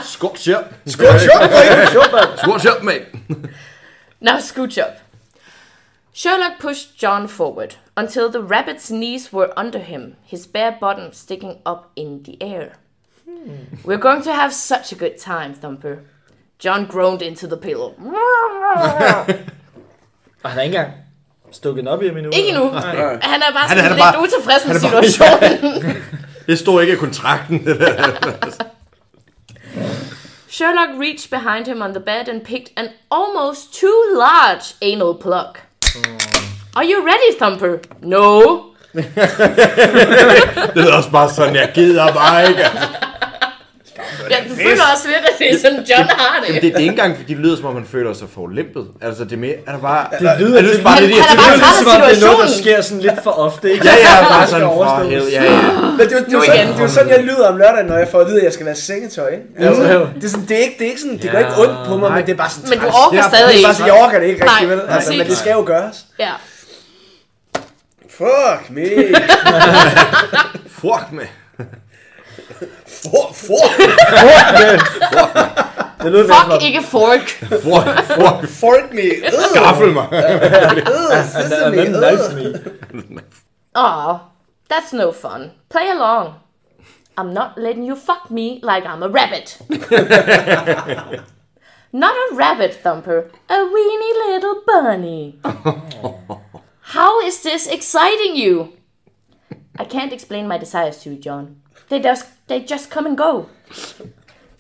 Skål, 0.05 0.37
shit. 0.37 0.57
Skål, 0.87 1.21
skål, 1.21 2.39
Skål, 2.39 2.61
shit, 2.61 2.83
mate. 2.83 3.05
Now 4.21 4.39
scooch 4.41 4.79
up. 4.79 4.95
Sherlock 6.15 6.61
pushed 6.61 7.03
John 7.03 7.29
forward 7.29 7.77
until 7.97 8.29
the 8.33 8.41
rabbit's 8.41 8.91
knees 8.91 9.33
were 9.33 9.49
under 9.57 9.79
him, 9.79 10.15
his 10.27 10.47
bare 10.47 10.73
bottom 10.81 11.13
sticking 11.13 11.57
up 11.67 11.79
in 11.97 12.23
the 12.25 12.37
air. 12.41 12.67
We're 13.85 13.97
going 14.09 14.23
to 14.25 14.33
have 14.33 14.53
such 14.53 14.93
a 14.93 14.97
good 14.97 15.17
time, 15.19 15.55
Thumper. 15.55 15.97
John 16.65 16.87
groaned 16.87 17.23
into 17.23 17.47
the 17.47 17.57
pillow. 17.63 17.91
Og 20.43 20.51
han 20.51 20.59
er 20.59 20.63
ikke 20.63 20.77
engang 20.77 20.93
stukket 21.53 21.81
den 21.85 21.89
op 21.89 22.03
i 22.03 22.07
ham 22.07 22.17
endnu. 22.17 22.31
Ikke 22.33 22.49
endnu. 22.49 22.71
Nej. 22.71 22.83
Han 23.23 23.43
er 23.43 23.53
bare 23.53 23.69
Han 23.69 23.69
sådan 23.69 23.79
er- 23.79 23.83
han 23.83 23.93
er 23.93 23.95
lidt 23.95 23.99
bare- 23.99 24.23
utilfreds 24.23 24.67
med 24.67 24.75
han 24.81 24.85
er 24.85 24.91
bare- 24.91 25.09
situationen. 25.09 25.97
Det 26.47 26.59
stod 26.59 26.83
ikke 26.83 26.93
i 26.93 26.97
kontrakten. 26.97 27.59
Sherlock 30.49 30.91
reached 31.01 31.31
behind 31.31 31.67
him 31.67 31.83
on 31.83 31.91
the 31.95 32.01
bed 32.01 32.29
and 32.29 32.41
picked 32.45 32.71
an 32.77 32.89
almost 33.11 33.73
too 33.81 33.99
large 34.15 34.75
anal 34.83 35.15
plug. 35.21 35.57
Are 36.77 36.85
you 36.85 37.05
ready, 37.07 37.31
Thumper? 37.41 37.79
No. 38.03 38.41
det 40.75 40.89
er 40.89 40.93
også 40.97 41.11
bare 41.11 41.31
sådan, 41.31 41.55
jeg 41.55 41.71
gider 41.75 42.13
bare 42.13 42.49
ikke. 42.49 42.65
Altså. 44.25 44.39
Ja, 44.43 44.49
du 44.51 44.55
føler 44.69 44.85
også 44.95 45.07
lidt, 45.15 45.25
at 45.31 45.35
det 45.39 45.47
er 45.55 45.59
sådan, 45.65 45.79
John 45.91 46.09
har 46.09 46.35
Jamen, 46.47 46.55
det. 46.55 46.63
det, 46.63 46.73
det 46.73 46.75
er 46.75 46.79
ikke 46.79 46.91
engang, 46.91 47.17
fordi 47.17 47.35
det 47.35 47.43
lyder, 47.45 47.57
som 47.57 47.65
om 47.67 47.75
man 47.75 47.87
føler 47.95 48.13
sig 48.13 48.29
forulæmpet. 48.35 48.85
Altså, 49.03 49.25
det 49.25 49.33
er 49.33 49.37
mere, 49.47 49.55
er 49.67 49.73
der 49.73 49.79
bare... 49.91 50.07
Det 50.13 50.21
lyder, 50.41 50.59
er 50.59 50.63
det, 50.63 50.73
det, 50.77 50.83
bare 50.85 50.95
Han- 50.95 51.05
lidt 51.05 51.19
han 51.27 51.39
er 51.39 51.43
det 51.43 51.45
bare 51.45 51.57
lyder 51.57 51.93
som 51.93 52.03
om, 52.03 52.09
det 52.09 52.17
er 52.23 52.27
noget, 52.27 52.39
der 52.49 52.53
sker 52.63 52.79
sådan 52.89 53.03
lidt 53.09 53.19
for 53.27 53.31
ofte, 53.47 53.73
ikke? 53.73 53.85
Ja, 53.89 53.95
ja, 54.07 54.29
Bare 54.29 54.47
sådan 54.47 54.67
overstås. 54.67 55.11
hell. 55.13 55.25
Ja, 55.33 55.45
ja. 55.45 55.51
Men 55.99 55.99
det, 55.99 56.13
er 56.17 56.25
det, 56.25 56.35
er 56.35 56.41
sådan, 56.47 56.69
det 56.69 56.77
er 56.79 56.83
jo 56.83 56.89
sådan, 56.89 57.11
jeg 57.17 57.23
lyder 57.25 57.45
om 57.53 57.57
lørdagen, 57.63 57.87
når 57.87 57.97
jeg 57.99 58.09
får 58.09 58.21
at 58.21 58.27
vide, 58.27 58.39
at 58.39 58.45
jeg 58.45 58.53
skal 58.53 58.67
være 58.67 58.75
sengetøj. 58.91 59.29
Ikke? 59.29 59.45
Altså, 59.69 59.83
det, 60.15 60.25
er 60.25 60.29
sådan, 60.29 60.47
det, 60.49 60.55
er 60.59 60.63
ikke, 60.67 60.77
det 60.79 60.85
er 60.87 60.91
ikke 60.93 61.01
sådan, 61.01 61.19
det 61.23 61.31
gør 61.31 61.39
ikke 61.39 61.57
ondt 61.63 61.79
på 61.87 61.97
mig, 61.97 62.13
men 62.13 62.27
det 62.27 62.33
er 62.33 62.37
bare 62.45 62.51
sådan 62.51 62.71
Men 62.71 62.79
du 62.79 62.87
orker 62.87 63.11
Det 63.11 63.19
er- 63.25 63.29
stadig 63.29 63.55
Det 63.55 63.61
er 63.61 63.65
bare 63.67 63.71
ikke. 63.71 63.79
sådan, 63.83 63.93
jeg 63.95 64.03
orker 64.05 64.19
det 64.23 64.27
ikke 64.27 64.43
rigtig, 64.51 64.69
vel? 64.69 64.81
Altså, 64.89 65.11
men 65.19 65.27
det 65.27 65.37
skal 65.37 65.53
jo 65.53 65.63
gøres. 65.67 65.97
Ja. 66.19 66.33
Fuck 68.19 68.71
me. 68.71 68.87
Fuck 70.81 71.07
med. 71.13 71.27
For, 73.03 73.33
for, 73.33 73.63
Det 76.03 76.13
lyder 76.13 76.27
mere 76.27 76.37
som 76.43 76.51
Fuck, 76.51 76.63
ikke 76.63 76.83
fork. 76.83 77.29
Fuck, 77.49 77.99
fuck. 78.07 78.49
fork 78.61 78.93
me. 78.93 79.01
Øh, 79.01 79.33
Gaffel 79.65 79.93
mig. 79.93 80.09
øh, 80.13 80.19
han 81.17 81.27
sissel 81.27 81.63
er 81.63 81.71
me. 81.71 81.77
med 81.77 81.87
knife 81.87 82.27
øh. 82.95 83.11
me. 83.11 83.23
Aw, 83.75 84.17
that's 84.73 84.97
no 84.97 85.13
fun. 85.13 85.51
Play 85.71 85.87
along. 85.91 86.35
I'm 87.19 87.33
not 87.35 87.51
letting 87.57 87.85
you 87.89 87.97
fuck 87.97 88.31
me 88.31 88.61
like 88.63 88.85
I'm 88.87 89.03
a 89.03 89.09
rabbit. 89.09 89.59
not 91.93 92.15
a 92.25 92.35
rabbit, 92.35 92.73
Thumper. 92.85 93.19
A 93.49 93.59
weeny 93.75 94.13
little 94.29 94.57
bunny. 94.67 95.39
How 96.81 97.21
is 97.29 97.43
this 97.43 97.67
exciting 97.67 98.37
you? 98.37 98.73
I 99.79 99.85
can't 99.85 100.13
explain 100.13 100.49
my 100.49 100.59
desires 100.59 101.03
to 101.03 101.11
you, 101.11 101.17
John. 101.17 101.57
They 101.89 102.01
just, 102.01 102.27
they 102.51 102.61
just 102.73 102.91
come 102.93 103.09
and 103.09 103.17
go. 103.19 103.43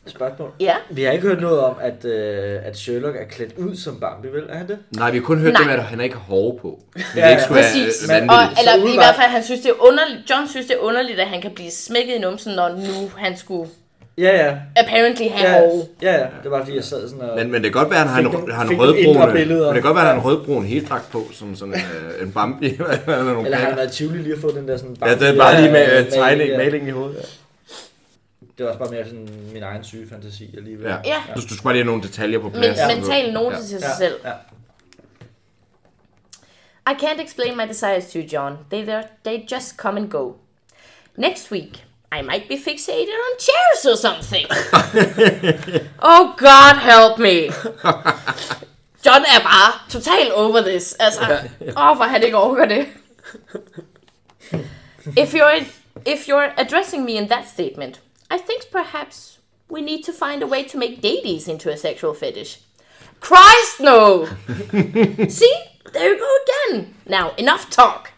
Spørgsmål. 0.06 0.50
Ja. 0.60 0.74
Vi 0.90 1.02
har 1.02 1.12
ikke 1.12 1.26
hørt 1.28 1.40
noget 1.40 1.60
om, 1.60 1.74
at, 1.80 2.04
øh, 2.04 2.58
at 2.64 2.76
Sherlock 2.78 3.16
er 3.16 3.24
klædt 3.30 3.52
ud 3.58 3.76
som 3.76 4.00
Bambi, 4.00 4.28
vel? 4.28 4.42
Er 4.48 4.56
han 4.58 4.68
det? 4.68 4.78
Nej, 4.90 5.10
vi 5.10 5.16
har 5.18 5.24
kun 5.24 5.38
hørt 5.38 5.52
Nej. 5.52 5.60
det 5.62 5.66
med, 5.70 5.74
at 5.78 5.82
han 5.84 6.00
ikke 6.00 6.14
har 6.14 6.22
hår 6.22 6.58
på. 6.62 6.80
Men 6.94 7.02
Ja, 7.16 7.20
det 7.24 7.30
ikke 7.30 7.40
ja. 7.40 7.44
skulle 7.44 7.60
Præcis. 7.60 8.08
være 8.08 8.22
øh, 8.22 8.28
Og, 8.28 8.42
eller 8.60 8.92
i 8.92 8.96
hvert 8.96 9.14
fald, 9.14 9.28
han 9.30 9.44
synes, 9.44 9.60
det 9.60 9.68
er 9.70 9.82
underligt, 9.88 10.30
John 10.30 10.48
synes, 10.48 10.66
det 10.66 10.74
er 10.74 10.78
underligt, 10.80 11.20
at 11.20 11.26
han 11.26 11.40
kan 11.42 11.50
blive 11.54 11.70
smækket 11.70 12.14
i 12.14 12.18
numsen, 12.18 12.54
når 12.54 12.68
nu 12.68 13.10
han 13.16 13.36
skulle 13.36 13.70
Ja, 14.18 14.46
ja. 14.46 14.56
apparently 14.76 15.28
have 15.28 15.50
Ja, 15.54 15.60
hår. 15.60 15.86
ja, 16.02 16.12
ja. 16.14 16.26
Det 16.42 16.50
var 16.50 16.58
fordi, 16.64 16.76
jeg 16.76 16.84
sad 16.84 17.08
sådan 17.08 17.30
og... 17.30 17.36
Men, 17.38 17.46
men 17.52 17.62
det 17.62 17.72
kan 17.72 17.80
godt 17.82 17.90
være, 17.90 18.00
at 18.00 18.08
han 18.08 18.24
har 18.24 18.30
en, 18.32 18.50
har 18.52 18.64
indre 18.94 19.32
billeder. 19.32 19.66
men 19.66 19.74
det 19.74 19.82
kan 19.82 19.82
godt 19.82 19.94
være, 19.96 20.04
at 20.04 20.10
han 20.14 20.20
har 20.20 20.30
en 20.30 20.36
rødbrun 20.36 20.64
heldragt 20.64 21.10
på, 21.12 21.22
som 21.32 21.56
sådan 21.56 21.74
en, 21.74 21.80
øh, 21.80 22.26
en 22.26 22.32
Bambi. 22.32 22.66
eller 23.06 23.24
nogle 23.24 23.44
Eller 23.44 23.56
har 23.56 23.64
han 23.64 23.66
patter. 23.66 23.74
været 23.74 23.92
Tivoli 23.92 24.18
lige 24.18 24.34
at 24.34 24.40
få 24.40 24.50
den 24.56 24.68
der 24.68 24.76
sådan... 24.76 24.96
Ja, 25.06 25.14
det 25.14 25.28
er 25.28 25.36
bare 25.36 25.60
lige 25.60 25.72
med 25.72 25.80
Ja, 25.86 26.00
øh, 26.00 26.10
tegning, 26.10 26.50
ja. 26.50 26.56
maling 26.56 26.88
i 26.88 26.90
hovedet. 26.90 27.39
Det 28.60 28.66
var 28.66 28.72
også 28.72 28.78
bare 28.84 28.90
mere 28.90 29.04
sådan 29.04 29.28
min 29.52 29.62
egen 29.62 29.84
syge 29.84 30.08
fantasi 30.08 30.56
alligevel. 30.56 30.86
Ja. 30.86 30.96
Ja. 31.04 31.22
Du, 31.36 31.40
du 31.40 31.54
skal 31.54 31.62
bare 31.62 31.74
lige 31.74 31.82
have 31.84 31.86
nogle 31.86 32.02
detaljer 32.02 32.38
på 32.38 32.44
Men, 32.48 32.52
plads. 32.52 32.78
Ja. 32.78 32.86
mental 32.96 33.32
note 33.32 33.56
Ja. 33.56 33.60
til 33.62 33.68
sig 33.68 33.80
Ja, 33.80 33.96
selv. 33.98 34.20
ja. 34.24 34.32
I 36.92 36.94
can't 37.02 37.20
explain 37.22 37.56
my 37.56 37.62
desires 37.68 38.04
to 38.12 38.18
you, 38.18 38.26
John. 38.32 38.58
They, 38.70 38.84
they 39.24 39.46
just 39.52 39.76
come 39.76 40.00
and 40.00 40.10
go. 40.10 40.32
Next 41.16 41.52
week, 41.52 41.84
I 42.18 42.22
might 42.22 42.48
be 42.48 42.56
fixated 42.70 43.16
on 43.26 43.32
chairs 43.48 43.84
or 43.92 43.96
something. 44.06 44.46
oh, 46.12 46.22
God 46.36 46.74
help 46.92 47.18
me. 47.18 47.38
John 49.06 49.22
er 49.34 49.40
bare 49.42 49.72
totalt 49.90 50.32
over 50.32 50.60
this. 50.62 50.96
Altså, 51.00 51.20
åh, 51.76 51.90
oh, 51.90 51.96
hvor 51.96 52.04
han 52.04 52.22
ikke 52.22 52.36
overgår 52.36 52.64
det. 52.64 52.86
If 55.16 55.34
you're, 55.34 55.64
if 56.06 56.28
you're 56.28 56.50
addressing 56.60 57.04
me 57.04 57.12
in 57.12 57.28
that 57.28 57.44
statement, 57.52 58.00
I 58.30 58.38
think 58.38 58.70
perhaps 58.70 59.38
we 59.68 59.80
need 59.82 60.02
to 60.04 60.12
find 60.12 60.42
a 60.42 60.46
way 60.46 60.62
to 60.64 60.78
make 60.78 61.00
deities 61.00 61.48
into 61.48 61.70
a 61.70 61.76
sexual 61.76 62.14
fetish. 62.14 62.60
Christ, 63.20 63.80
no! 63.80 64.26
See? 65.28 65.56
There 65.92 66.12
you 66.14 66.18
go 66.18 66.36
again. 66.44 66.94
Now, 67.06 67.34
enough 67.36 67.68
talk. 67.70 68.12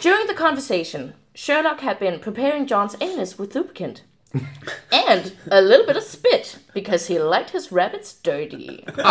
During 0.00 0.26
the 0.26 0.34
conversation, 0.34 1.14
Sherlock 1.34 1.80
had 1.80 1.98
been 1.98 2.18
preparing 2.18 2.66
John's 2.66 2.96
anus 3.00 3.38
with 3.38 3.54
lubricant. 3.54 4.02
and 4.92 5.32
a 5.50 5.62
little 5.62 5.86
bit 5.86 5.96
of 5.96 6.02
spit, 6.02 6.58
because 6.74 7.06
he 7.06 7.18
liked 7.18 7.50
his 7.50 7.72
rabbits 7.72 8.12
dirty. 8.12 8.84
He 8.96 9.02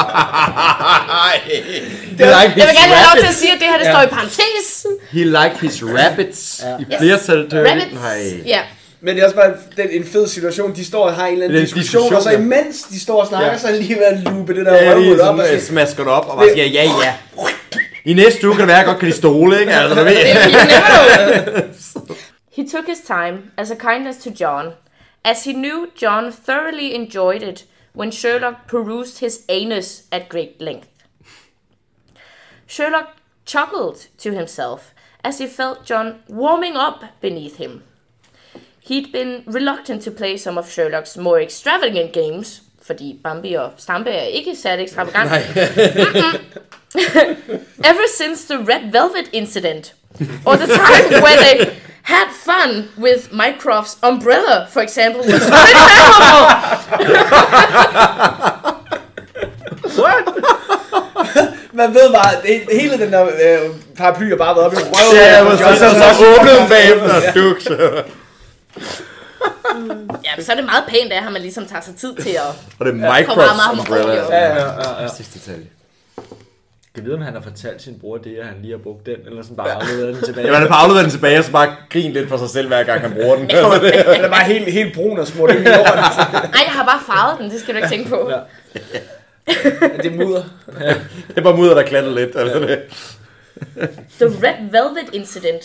like 2.25 2.55
Jeg 2.55 2.55
vil 2.55 2.65
his 2.65 2.77
gerne 2.77 2.93
have 2.93 3.05
lov 3.07 3.15
til 3.15 3.21
at 3.21 3.23
rabbits. 3.23 3.37
sige, 3.37 3.53
at 3.53 3.59
det 3.59 3.67
her 3.67 3.77
det 3.77 3.87
står 3.87 4.01
i 4.01 4.07
parentes. 4.07 4.85
He 5.11 5.23
like 5.23 5.57
his 5.61 5.83
rabbits. 5.83 6.63
I 6.79 6.85
flertal 6.99 7.49
til 7.49 7.59
Rabbits. 7.67 7.93
Nej. 7.93 8.41
Ja. 8.45 8.63
Men 9.05 9.15
det 9.15 9.21
er 9.21 9.25
også 9.25 9.35
bare 9.35 9.53
den, 9.77 9.89
en 9.89 10.03
fed 10.03 10.27
situation. 10.27 10.75
De 10.75 10.85
står 10.85 11.05
og 11.05 11.13
har 11.15 11.27
en 11.27 11.33
eller 11.33 11.45
anden 11.45 11.61
diskussion, 11.61 12.01
diskussion, 12.01 12.15
og 12.15 12.21
så 12.21 12.29
ja. 12.31 12.37
imens 12.37 12.83
de 12.83 12.99
står 12.99 13.21
og 13.21 13.27
snakker, 13.27 13.51
Ja. 13.51 13.57
så 13.57 13.67
er 13.67 13.71
lige 13.75 13.95
ved 13.95 14.03
at 14.03 14.19
lupe 14.19 14.55
det 14.55 14.65
der 14.65 14.73
Ja, 14.83 14.93
røvhul 14.93 15.21
op. 15.21 15.35
Og 15.35 15.39
sådan, 15.41 15.55
øh, 15.55 15.61
så, 15.61 15.67
smasker 15.67 16.03
det 16.03 16.13
op 16.13 16.27
og 16.29 16.37
bare 16.37 16.49
siger 16.49 16.65
ja, 16.65 16.83
ja. 16.83 17.15
I 18.05 18.13
næste 18.13 18.47
uge 18.47 18.55
kan 18.55 18.61
det 18.61 18.67
være, 18.67 18.77
at 18.77 18.79
jeg 18.79 18.85
godt 18.85 18.99
kan 18.99 19.07
lide 19.07 19.17
stole, 19.17 19.59
ikke? 19.59 19.71
Altså, 19.73 19.99
du 19.99 20.03
ved. 20.03 20.15
He 22.57 22.67
took 22.67 22.85
his 22.87 22.99
time 23.05 23.37
as 23.57 23.71
a 23.71 23.75
kindness 23.75 24.23
to 24.23 24.29
John, 24.39 24.65
as 25.23 25.43
he 25.43 25.53
knew 25.53 25.85
John 26.01 26.33
thoroughly 26.45 26.93
enjoyed 26.95 27.41
it 27.41 27.65
when 27.95 28.11
Sherlock 28.11 28.55
perused 28.67 29.19
his 29.19 29.39
anus 29.49 30.01
at 30.11 30.21
great 30.29 30.55
length. 30.59 30.87
Sherlock 32.67 33.07
chuckled 33.45 33.97
to 34.23 34.31
himself 34.31 34.81
as 35.23 35.37
he 35.37 35.47
felt 35.47 35.77
John 35.89 36.13
warming 36.29 36.75
up 36.87 37.03
beneath 37.21 37.57
him. 37.57 37.81
He'd 38.87 39.11
been 39.11 39.43
reluctant 39.47 40.03
to 40.03 40.11
play 40.11 40.37
some 40.37 40.59
of 40.59 40.65
Sherlock's 40.65 41.17
more 41.17 41.41
extravagant 41.41 42.11
games, 42.13 42.61
fordi 42.85 43.19
Bambi 43.23 43.53
og 43.53 43.71
Stampe 43.77 44.09
er 44.09 44.21
ikke 44.21 44.55
særlig 44.55 44.83
ekstravagant. 44.83 45.31
Ever 47.91 48.07
since 48.17 48.47
the 48.47 48.57
Red 48.57 48.91
Velvet 48.91 49.29
incident, 49.33 49.93
or 50.45 50.55
the 50.55 50.67
time 50.67 51.21
where 51.23 51.37
they 51.37 51.65
had 52.03 52.27
fun 52.31 52.89
with 52.97 53.31
Mycroft's 53.31 53.97
umbrella, 54.03 54.67
for 54.69 54.81
example, 54.81 55.21
was 55.21 55.49
very 55.49 55.73
memorable. 55.89 56.45
Man 61.73 61.93
ved 61.93 62.13
bare, 62.13 62.41
det, 62.43 62.61
hele 62.79 62.97
den 62.97 63.13
der 63.13 63.25
øh, 63.25 63.69
paraply 63.97 64.29
har 64.29 64.35
bare 64.35 64.55
været 64.55 64.65
oppe 64.65 64.77
i 64.77 64.83
røven. 64.83 65.15
Ja, 65.15 65.43
på 65.43 65.49
præcis, 65.49 65.81
John, 65.81 65.95
og 65.95 66.15
så 66.15 66.25
åbnede 66.39 66.57
den 66.59 66.69
bagefter. 66.69 68.03
Ja, 70.25 70.31
men 70.35 70.45
så 70.45 70.51
er 70.51 70.55
det 70.55 70.65
meget 70.65 70.83
pænt 70.87 71.11
af 71.11 71.25
at 71.25 71.33
man 71.33 71.41
ligesom 71.41 71.65
tager 71.65 71.81
sig 71.81 71.95
tid 71.95 72.15
til 72.15 72.29
at... 72.29 72.41
Og 72.79 72.85
det 72.85 72.91
er 72.91 73.19
Microfts 73.19 73.79
umbrella. 73.79 74.13
Ja, 74.13 74.25
ja, 74.29 74.63
ja, 74.63 75.01
ja. 75.01 75.07
Sidste 75.07 75.39
detalje. 75.39 75.67
Jeg 76.95 77.05
vide, 77.05 77.15
om 77.15 77.21
han 77.21 77.33
har 77.33 77.41
fortalt 77.41 77.81
sin 77.81 77.99
bror 77.99 78.17
det, 78.17 78.37
at 78.37 78.45
han 78.45 78.55
lige 78.61 78.71
har 78.71 78.77
brugt 78.77 79.05
den, 79.05 79.15
eller 79.25 79.43
sådan 79.43 79.57
bare 79.57 79.71
afleveret 79.71 80.15
den 80.15 80.23
tilbage. 80.23 80.45
Jamen, 80.47 80.61
han 80.61 80.71
har 80.71 80.75
afleveret 80.75 81.03
den 81.03 81.11
tilbage, 81.11 81.39
og 81.39 81.45
så 81.45 81.51
bare 81.51 81.75
grine 81.89 82.13
lidt 82.13 82.29
for 82.29 82.37
sig 82.37 82.49
selv, 82.49 82.67
hver 82.67 82.83
gang 82.83 83.01
han 83.01 83.13
bruger 83.13 83.35
den. 83.35 83.49
Den 83.49 83.55
er 83.57 84.29
bare 84.29 84.43
helt, 84.43 84.71
helt 84.71 84.95
brun 84.95 85.19
og 85.19 85.27
smurt 85.27 85.51
ind 85.51 85.59
i. 85.59 85.63
Nej, 85.63 85.71
jeg 86.53 86.71
har 86.71 86.85
bare 86.85 86.99
farvet 87.15 87.39
den, 87.39 87.51
det 87.51 87.59
skal 87.59 87.73
du 87.73 87.77
ikke 87.77 87.89
tænke 87.89 88.09
på. 88.09 88.29
Ja. 88.29 88.39
Det 89.97 90.05
er 90.05 90.15
mudder. 90.25 90.43
Det 91.27 91.37
er 91.37 91.41
bare 91.41 91.57
mudder, 91.57 91.73
der 91.73 91.83
klatter 91.83 92.11
lidt. 92.11 92.35
Altså 92.35 92.59
det. 92.59 92.79
The 94.19 94.47
Red 94.47 94.71
Velvet 94.71 95.13
incident. 95.13 95.63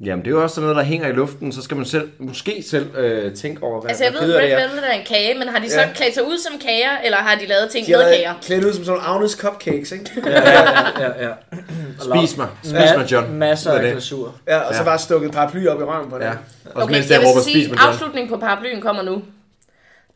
Jamen, 0.00 0.24
det 0.24 0.30
er 0.30 0.34
jo 0.34 0.42
også 0.42 0.54
sådan 0.54 0.62
noget, 0.68 0.76
der 0.76 0.82
hænger 0.82 1.08
i 1.08 1.12
luften. 1.12 1.52
Så 1.52 1.62
skal 1.62 1.76
man 1.76 1.86
selv, 1.86 2.10
måske 2.18 2.64
selv 2.70 2.96
øh, 2.96 3.34
tænke 3.34 3.62
over, 3.62 3.80
hvad, 3.80 3.90
Altså, 3.90 4.04
jeg 4.04 4.12
hvad 4.12 4.26
ved, 4.26 4.36
Red 4.36 4.42
det 4.42 4.52
er. 4.52 4.56
Velvet 4.68 4.88
er 4.88 4.92
en 4.92 5.06
kage, 5.06 5.38
men 5.38 5.48
har 5.48 5.58
de 5.58 5.70
så 5.70 5.80
Ja. 5.80 5.88
klædt 5.94 6.14
sig 6.14 6.24
ud 6.26 6.38
som 6.38 6.58
kager, 6.58 6.98
eller 7.04 7.18
har 7.18 7.34
de 7.34 7.46
lavet 7.46 7.70
ting 7.70 7.86
De 7.86 7.92
med 7.92 8.12
kager? 8.16 8.34
klædt 8.42 8.64
ud 8.64 8.72
som 8.72 8.84
sådan 8.84 8.98
nogle 9.00 9.14
Agnes 9.16 9.32
cupcakes, 9.32 9.92
ikke? 9.92 10.10
Ja, 10.26 10.30
ja, 10.50 10.70
ja, 11.00 11.26
ja. 11.28 11.32
Spis 12.18 12.36
mig. 12.36 12.48
Spis 12.62 12.72
Ma- 12.72 12.96
mig, 12.98 13.12
John. 13.12 13.32
Masser 13.32 13.70
er 13.70 13.78
af 13.78 13.90
glasur. 13.92 14.34
Ja, 14.46 14.58
og 14.58 14.74
så 14.74 14.80
Ja. 14.80 14.84
bare 14.84 14.98
stukket 14.98 15.32
paraply 15.32 15.66
op 15.66 15.80
i 15.80 15.84
røven 15.84 16.10
på 16.10 16.18
det. 16.18 16.24
Ja. 16.24 16.30
Og 16.30 16.82
Okay, 16.82 16.94
mens 16.94 17.06
jeg 17.06 17.12
jeg 17.12 17.20
vil 17.20 17.26
råber, 17.28 17.40
så 17.40 17.44
spis 17.44 17.52
sige, 17.52 17.68
mig, 17.68 17.78
John. 17.78 17.88
afslutningen 17.92 18.30
på 18.30 18.36
paraplyen 18.36 18.80
kommer 18.80 19.02
nu. 19.02 19.22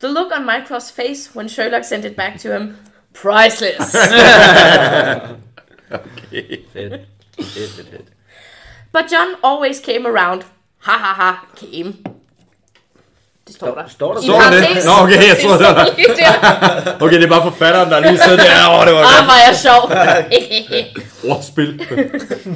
The 0.03 0.13
look 0.13 0.27
on 0.39 0.49
Mycroft's 0.49 0.93
face 0.95 1.29
when 1.35 1.49
Sherlock 1.49 1.83
sent 1.85 2.05
it 2.05 2.15
back 2.15 2.39
to 2.39 2.51
him. 2.53 2.75
Priceless. 3.21 3.95
Fedt. 5.89 6.59
Fedt, 6.73 7.71
fedt, 7.75 7.89
fedt. 7.91 8.07
But 8.93 9.11
John 9.11 9.35
always 9.43 9.79
came 9.79 10.05
around. 10.05 10.41
Ha 10.79 10.91
ha 10.97 11.13
ha, 11.23 11.45
came. 11.57 11.93
Det 13.47 13.55
står 13.55 13.75
der. 13.75 13.87
Står 13.87 14.13
der 14.13 14.21
I 14.21 14.25
Står 14.25 14.41
der 14.41 14.49
det? 14.51 14.61
parentes. 14.61 14.85
Nå, 14.85 14.91
okay, 15.03 15.27
jeg 15.27 15.37
troede, 15.43 15.59
det 15.59 15.65
var- 15.67 15.85
står 15.85 15.95
lige 15.95 16.15
der. 16.15 16.97
Okay, 17.05 17.15
det 17.15 17.23
er 17.23 17.27
bare 17.29 17.43
forfatteren, 17.51 17.89
der 17.91 17.99
lige 17.99 18.17
sidder 18.19 18.37
der. 18.37 18.79
Åh, 18.79 18.85
det 18.87 18.93
var 18.93 18.99
Ah, 18.99 19.05
godt. 19.15 19.25
hvor 19.25 19.33
er 19.33 19.45
jeg 19.47 19.55
sjov. 19.65 19.81
Ordspil. 21.35 21.87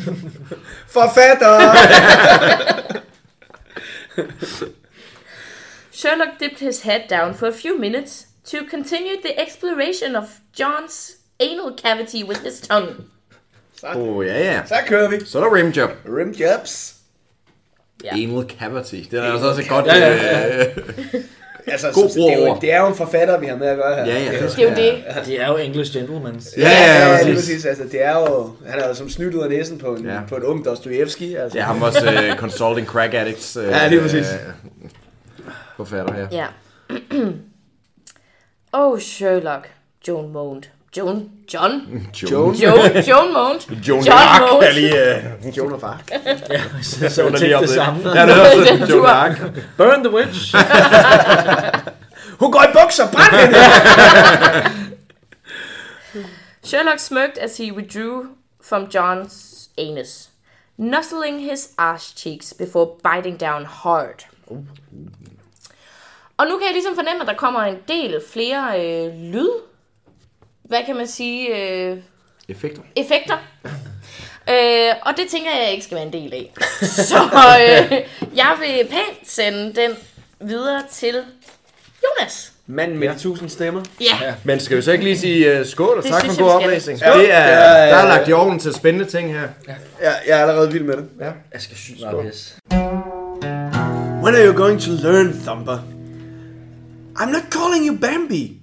Forfatter! 0.98 1.56
Sherlock 5.92 6.40
dipped 6.40 6.60
his 6.60 6.82
head 6.82 7.08
down 7.10 7.34
for 7.34 7.48
a 7.48 7.52
few 7.54 7.78
minutes 7.78 8.28
to 8.46 8.66
continue 8.66 9.22
the 9.22 9.40
exploration 9.40 10.16
of 10.16 10.40
John's 10.54 11.18
anal 11.40 11.72
cavity 11.84 12.24
with 12.24 12.44
his 12.44 12.62
tongue. 12.62 13.10
Åh, 13.84 13.98
oh, 13.98 14.26
ja, 14.26 14.40
ja. 14.40 14.62
Så 14.66 14.76
kører 14.88 15.10
vi. 15.10 15.26
Så 15.26 15.40
er 15.40 15.44
der 15.44 15.56
rimjob. 15.56 15.90
Rimjobs. 16.06 16.96
Ja. 18.04 18.10
Anal 18.14 18.50
cavity. 18.60 18.96
Det 19.12 19.20
er 19.20 19.24
altså 19.24 19.48
også 19.50 19.62
et 19.62 19.70
godt... 19.70 19.86
Ja, 19.86 19.96
ja, 19.98 20.66
øh, 20.66 20.78
Altså, 21.68 21.92
God 21.94 22.10
så, 22.10 22.20
det, 22.20 22.34
er 22.34 22.48
jo, 22.48 22.58
det 22.62 22.74
er 22.74 22.82
jo 22.82 22.88
en 22.88 22.96
forfatter, 22.96 23.40
vi 23.40 23.46
har 23.46 23.56
med 23.56 23.68
at 23.68 23.78
gøre 23.78 23.96
her. 23.96 24.06
Ja, 24.06 24.20
ja. 24.20 24.32
Det 24.32 24.60
er 24.60 24.64
jo 24.64 24.70
det. 24.70 25.26
De 25.26 25.38
er 25.38 25.48
jo 25.48 25.58
English 25.58 25.94
gentlemen. 25.94 26.42
Ja, 26.58 26.70
ja, 26.70 27.10
ja, 27.16 27.24
lige 27.24 27.36
præcis. 27.36 27.66
Altså, 27.66 27.84
det 27.92 28.04
er 28.04 28.20
jo, 28.20 28.52
han 28.68 28.80
er 28.80 28.88
jo 28.88 28.94
som 28.94 29.10
snydt 29.10 29.34
ud 29.36 29.44
af 29.44 29.50
næsen 29.50 29.78
på 29.78 29.96
en, 29.96 30.06
Ja. 30.06 30.20
på 30.30 30.36
en 30.36 30.44
ung 30.44 30.66
Dostojevski. 30.66 31.36
Altså. 31.36 31.58
Ja, 31.58 31.64
ham 31.64 31.82
også 31.82 32.30
uh, 32.32 32.38
consulting 32.38 32.88
crack 32.88 33.14
addicts. 33.14 33.58
Uh, 33.58 33.64
Ja, 33.64 33.88
lige 33.88 34.02
præcis. 34.02 34.28
forfatter 35.78 36.14
her. 36.14 36.28
Ja. 36.32 36.46
oh, 38.82 39.00
Sherlock. 39.00 39.70
Joan 40.08 40.30
moaned. 40.30 40.64
Joan? 40.98 41.30
John? 41.54 42.08
Joan. 42.14 42.54
Joan, 42.56 43.04
Joan 43.08 43.34
moaned. 43.34 43.62
Joan 43.88 44.04
John 44.04 44.18
Ark 44.18 44.42
moaned. 44.42 44.68
er 44.68 44.74
lige... 44.74 45.48
Uh, 45.48 45.58
Joan 45.58 45.74
og 45.74 45.82
far. 45.82 46.02
Så, 46.82 47.10
så 47.10 47.22
Joan 47.22 47.34
er 47.34 47.38
tænkte 47.38 47.46
lige 47.46 47.58
op 47.58 47.62
det 47.62 47.70
samme. 47.70 48.10
Ja, 48.10 48.26
det 48.26 48.36
er 48.36 48.42
også 48.42 48.86
Joan. 48.96 49.10
Ark. 49.10 49.38
Burn 49.78 50.04
the 50.04 50.14
witch. 50.14 50.56
Hun 52.40 52.52
går 52.52 52.64
i 52.64 52.74
bukser, 52.82 53.12
brænd 53.12 53.36
hende! 53.36 53.58
Sherlock 56.64 57.00
smirked 57.00 57.38
as 57.38 57.58
he 57.58 57.74
withdrew 57.74 58.24
from 58.64 58.84
John's 58.96 59.70
anus, 59.78 60.30
nuzzling 60.78 61.40
his 61.52 61.70
arse 61.78 62.14
cheeks 62.18 62.54
before 62.54 62.88
biting 63.04 63.40
down 63.40 63.66
hard. 63.66 64.28
Og 66.38 66.48
nu 66.48 66.58
kan 66.58 66.66
jeg 66.66 66.74
ligesom 66.74 66.96
fornemme, 66.96 67.22
at 67.22 67.28
der 67.28 67.34
kommer 67.34 67.60
en 67.60 67.78
del 67.88 68.22
flere 68.34 68.80
øh, 68.80 69.14
lyd. 69.14 69.50
Hvad 70.72 70.80
kan 70.86 70.96
man 70.96 71.08
sige? 71.08 71.58
Øh, 71.58 71.98
Effekter. 72.50 72.82
effekter. 72.96 73.38
Øh, 74.50 74.96
og 75.02 75.14
det 75.18 75.28
tænker 75.32 75.50
jeg 75.64 75.72
ikke 75.72 75.84
skal 75.84 75.96
være 75.96 76.06
en 76.06 76.14
del 76.14 76.34
af. 76.34 76.52
Så 77.12 77.16
øh, 77.62 77.98
jeg 78.36 78.56
vil 78.60 78.88
pænt 78.90 79.30
sende 79.30 79.74
den 79.76 79.92
videre 80.42 80.84
til 80.92 81.16
Jonas. 82.04 82.52
Manden 82.68 82.98
med 83.00 83.10
de 83.10 83.20
tusind 83.20 83.50
stemmer. 83.50 83.84
Ja, 84.02 84.34
Men 84.44 84.60
skal 84.60 84.78
vi 84.78 84.82
så 84.82 84.92
ikke 84.92 85.04
lige 85.04 85.18
sige 85.20 85.60
uh, 85.60 85.66
skål 85.66 85.98
og 85.98 86.04
Det 86.04 86.12
tak 86.12 86.20
for 86.22 86.26
synes 86.28 86.38
en 86.38 86.46
jeg, 86.46 86.52
god 86.54 86.62
oplæsning? 86.64 87.00
Skål. 87.00 87.20
Det 87.20 87.34
er, 87.34 87.40
Ja, 87.40 87.50
ja, 87.50 87.90
der 87.90 87.96
er 87.96 88.08
ja. 88.08 88.18
lagt 88.18 88.30
i 88.30 88.34
ovnen 88.34 88.60
til 88.60 88.74
spændende 88.74 89.10
ting 89.12 89.34
her. 89.34 89.48
Jeg, 89.68 89.78
jeg 90.28 90.38
er 90.38 90.42
allerede 90.42 90.72
vild 90.72 90.84
med 90.84 90.98
det. 90.98 91.06
Ja. 91.20 91.26
Jeg 91.54 91.62
skal 91.62 91.78
sygt 91.78 92.02
meget 92.02 92.32
pis. 92.32 92.58
When 94.24 94.36
are 94.36 94.46
you 94.48 94.54
going 94.54 94.82
to 94.82 94.92
learn, 94.92 95.42
Thumper? 95.46 95.78
I'm 97.20 97.30
not 97.32 97.44
calling 97.52 97.88
you 97.88 97.98
Bambi. 97.98 98.61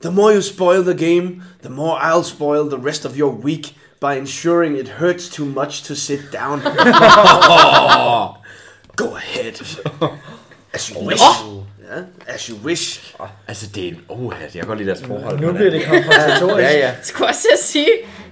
The 0.00 0.10
more 0.10 0.32
you 0.32 0.42
spoil 0.42 0.82
the 0.82 0.94
game, 0.94 1.42
the 1.62 1.68
more 1.68 1.98
I'll 2.00 2.24
spoil 2.24 2.68
the 2.68 2.78
rest 2.78 3.04
of 3.04 3.16
your 3.18 3.32
week 3.32 3.74
by 4.00 4.16
ensuring 4.16 4.76
it 4.76 4.88
hurts 4.88 5.28
too 5.28 5.44
much 5.44 5.82
to 5.82 5.94
sit 5.94 6.32
down. 6.32 6.60
Go 8.96 9.16
ahead. 9.16 9.60
As 10.74 10.88
you 10.90 11.00
wish. 11.00 11.20
Ja, 11.90 12.02
as 12.34 12.46
you 12.46 12.56
wish. 12.64 13.14
Altså, 13.48 13.66
det 13.74 13.84
er 13.84 13.88
en... 13.88 14.00
Oh, 14.08 14.32
jeg 14.40 14.50
kan 14.52 14.66
godt 14.66 14.78
lide 14.78 14.90
deres 14.90 15.02
forhold. 15.06 15.40
Nu 15.40 15.52
bliver 15.52 15.70
det 15.70 15.84
konfrontatorisk. 15.84 16.64
Ja, 16.70 16.78
ja. 16.78 16.92
skulle 17.02 17.28
også 17.28 17.40
til 17.40 17.48
at 17.52 17.58
sige, 17.64 17.88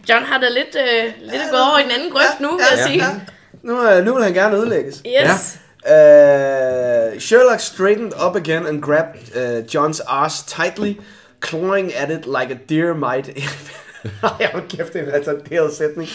John 0.08 0.24
har 0.24 0.38
da 0.38 0.48
lidt, 0.48 0.76
øh, 0.76 1.04
lidt 1.20 1.42
gået 1.50 1.62
over 1.62 1.78
i 1.78 1.82
den 1.82 1.90
anden 1.90 2.10
grøft 2.12 2.40
nu, 2.40 2.50
vil 2.50 2.64
jeg 2.76 2.84
sige. 2.86 3.04
Nu, 3.62 3.88
øh, 3.90 4.04
nu 4.04 4.14
vil 4.14 4.24
han 4.24 4.32
gerne 4.34 4.56
ødelægges. 4.56 5.02
Yes. 5.06 5.58
Uh, 5.84 7.20
Sherlock 7.20 7.60
straightened 7.60 8.12
up 8.26 8.36
again 8.36 8.66
and 8.66 8.82
grabbed 8.82 9.20
uh, 9.36 9.64
John's 9.74 10.00
ass 10.08 10.42
tightly, 10.42 10.92
clawing 11.40 11.92
at 11.92 12.10
it 12.10 12.26
like 12.26 12.50
a 12.50 12.58
deer 12.68 12.94
might. 12.94 13.28
Jeg 14.40 14.48
har 14.52 14.62
kæft, 14.68 14.92
det 14.92 15.00
er 15.00 15.06
en 15.06 15.12
retarderet 15.12 15.74
sætning. 15.74 16.08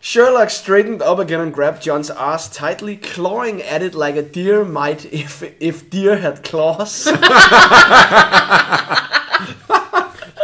Sherlock 0.00 0.50
straightened 0.50 1.02
up 1.02 1.18
again 1.18 1.40
and 1.40 1.54
grabbed 1.54 1.86
John's 1.86 2.10
ass 2.10 2.48
tightly, 2.50 2.96
clawing 2.96 3.62
at 3.62 3.82
it 3.82 3.94
like 3.94 4.16
a 4.18 4.22
deer 4.22 4.64
might 4.64 5.06
if 5.12 5.42
if 5.60 5.82
deer 5.92 6.16
had 6.16 6.42
claws. 6.42 7.08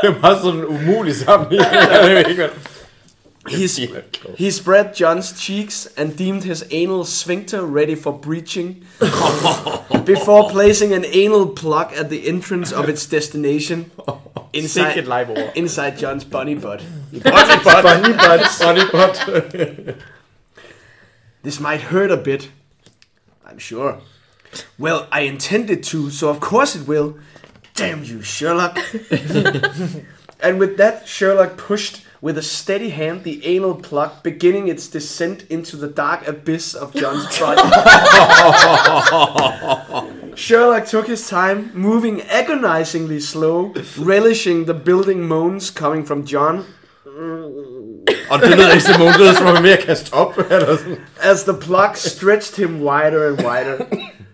Det 0.02 0.08
er 0.08 0.20
bare 0.22 0.38
sådan 0.38 0.58
en 0.58 0.64
umulig 0.64 1.16
sammenligning. 1.16 2.50
He, 3.48 3.66
sp- 3.72 4.05
he 4.37 4.50
spread 4.50 4.94
John's 4.94 5.38
cheeks 5.40 5.87
and 5.96 6.16
deemed 6.16 6.44
his 6.44 6.64
anal 6.70 7.05
sphincter 7.05 7.64
ready 7.64 7.94
for 7.94 8.12
breaching 8.12 8.85
before 10.05 10.50
placing 10.50 10.92
an 10.92 11.05
anal 11.07 11.48
plug 11.48 11.92
at 11.94 12.11
the 12.11 12.29
entrance 12.29 12.70
of 12.72 12.88
its 12.88 13.07
destination 13.07 13.90
Sikke 13.96 14.20
et 14.55 14.59
inside, 14.59 15.07
live 15.07 15.31
over. 15.31 15.53
inside 15.55 15.96
John's 15.98 16.24
bunny 16.24 16.55
butt. 16.55 16.83
Bunny 17.12 17.64
butt. 17.64 17.83
Bunny 17.83 18.12
butt. 18.12 18.59
Bunny 18.59 18.85
butt. 18.92 19.96
This 21.42 21.59
might 21.61 21.81
hurt 21.83 22.11
a 22.11 22.16
bit. 22.18 22.50
I'm 23.46 23.59
sure. 23.59 24.00
Well, 24.79 25.07
I 25.11 25.20
intended 25.22 25.83
to, 25.85 26.11
so 26.11 26.29
of 26.29 26.40
course 26.40 26.76
it 26.76 26.87
will. 26.87 27.16
Damn 27.74 28.05
you, 28.05 28.20
Sherlock. 28.20 28.76
And 30.42 30.59
with 30.59 30.76
that, 30.76 31.07
Sherlock 31.07 31.57
pushed 31.57 32.05
with 32.22 32.37
a 32.38 32.42
steady 32.42 32.90
hand 32.90 33.24
the 33.24 33.44
anal 33.46 33.74
plug, 33.74 34.22
beginning 34.22 34.68
its 34.68 34.88
descent 34.88 35.44
into 35.48 35.76
the 35.76 35.88
dark 35.88 36.26
abyss 36.28 36.74
of 36.74 36.92
John's 36.94 37.38
body. 37.40 37.62
Sherlock 40.37 40.87
took 40.87 41.06
his 41.06 41.28
time, 41.28 41.70
moving 41.74 42.22
agonizingly 42.22 43.20
slow, 43.20 43.72
relishing 43.98 44.66
the 44.66 44.74
building 44.74 45.26
moans 45.26 45.70
coming 45.70 46.04
from 46.04 46.24
John 46.24 46.64
Og 48.30 48.40
det 48.40 48.56
lød 48.56 48.72
ikke 48.72 48.85
som 48.85 49.02
ungdom, 49.02 49.35
som 49.35 49.46
var 49.46 49.61
ved 49.62 49.70
er 49.70 49.76
at 49.76 49.85
kaste 49.85 50.14
op. 50.14 50.38
Eller 50.50 50.76
sådan. 50.76 50.96
as 51.20 51.42
the 51.42 51.54
plug 51.61 51.90
stretched 51.94 52.56
him 52.66 52.80
wider 52.83 53.28
and 53.28 53.40
wider. 53.46 53.85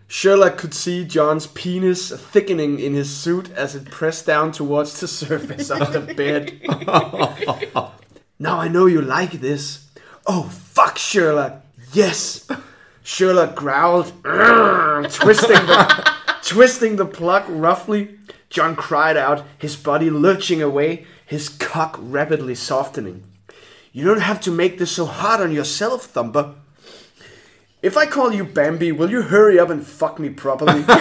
Sherlock 0.08 0.56
could 0.56 0.72
see 0.72 1.04
John's 1.04 1.48
penis 1.48 2.10
thickening 2.12 2.78
in 2.78 2.94
his 2.94 3.10
suit 3.10 3.50
as 3.52 3.74
it 3.74 3.90
pressed 3.90 4.26
down 4.26 4.52
towards 4.52 5.00
the 5.00 5.08
surface 5.08 5.70
of 5.70 5.92
the 5.92 6.00
bed. 6.14 6.60
now 8.38 8.58
I 8.58 8.68
know 8.68 8.86
you 8.86 9.02
like 9.02 9.32
this. 9.32 9.88
Oh, 10.26 10.44
fuck, 10.44 10.96
Sherlock. 10.98 11.62
Yes. 11.92 12.48
Sherlock 13.02 13.54
growled, 13.54 14.12
twisting 15.12 15.66
the, 15.66 16.12
twisting 16.42 16.96
the 16.96 17.06
plug 17.06 17.48
roughly. 17.48 18.18
John 18.48 18.76
cried 18.76 19.16
out, 19.16 19.44
his 19.58 19.76
body 19.76 20.10
lurching 20.10 20.62
away, 20.62 21.06
his 21.24 21.48
cock 21.48 21.96
rapidly 22.00 22.54
softening. 22.54 23.24
You 23.92 24.04
don't 24.04 24.20
have 24.20 24.40
to 24.42 24.50
make 24.50 24.78
this 24.78 24.92
so 24.92 25.06
hard 25.06 25.40
on 25.40 25.52
yourself, 25.52 26.06
Thumper. 26.06 26.54
If 27.86 27.92
I 28.02 28.06
call 28.10 28.30
you 28.38 28.44
Bambi, 28.54 28.92
will 28.92 29.10
you 29.16 29.22
hurry 29.22 29.60
up 29.62 29.70
and 29.70 29.86
fuck 29.86 30.18
me 30.18 30.28
properly? 30.42 30.82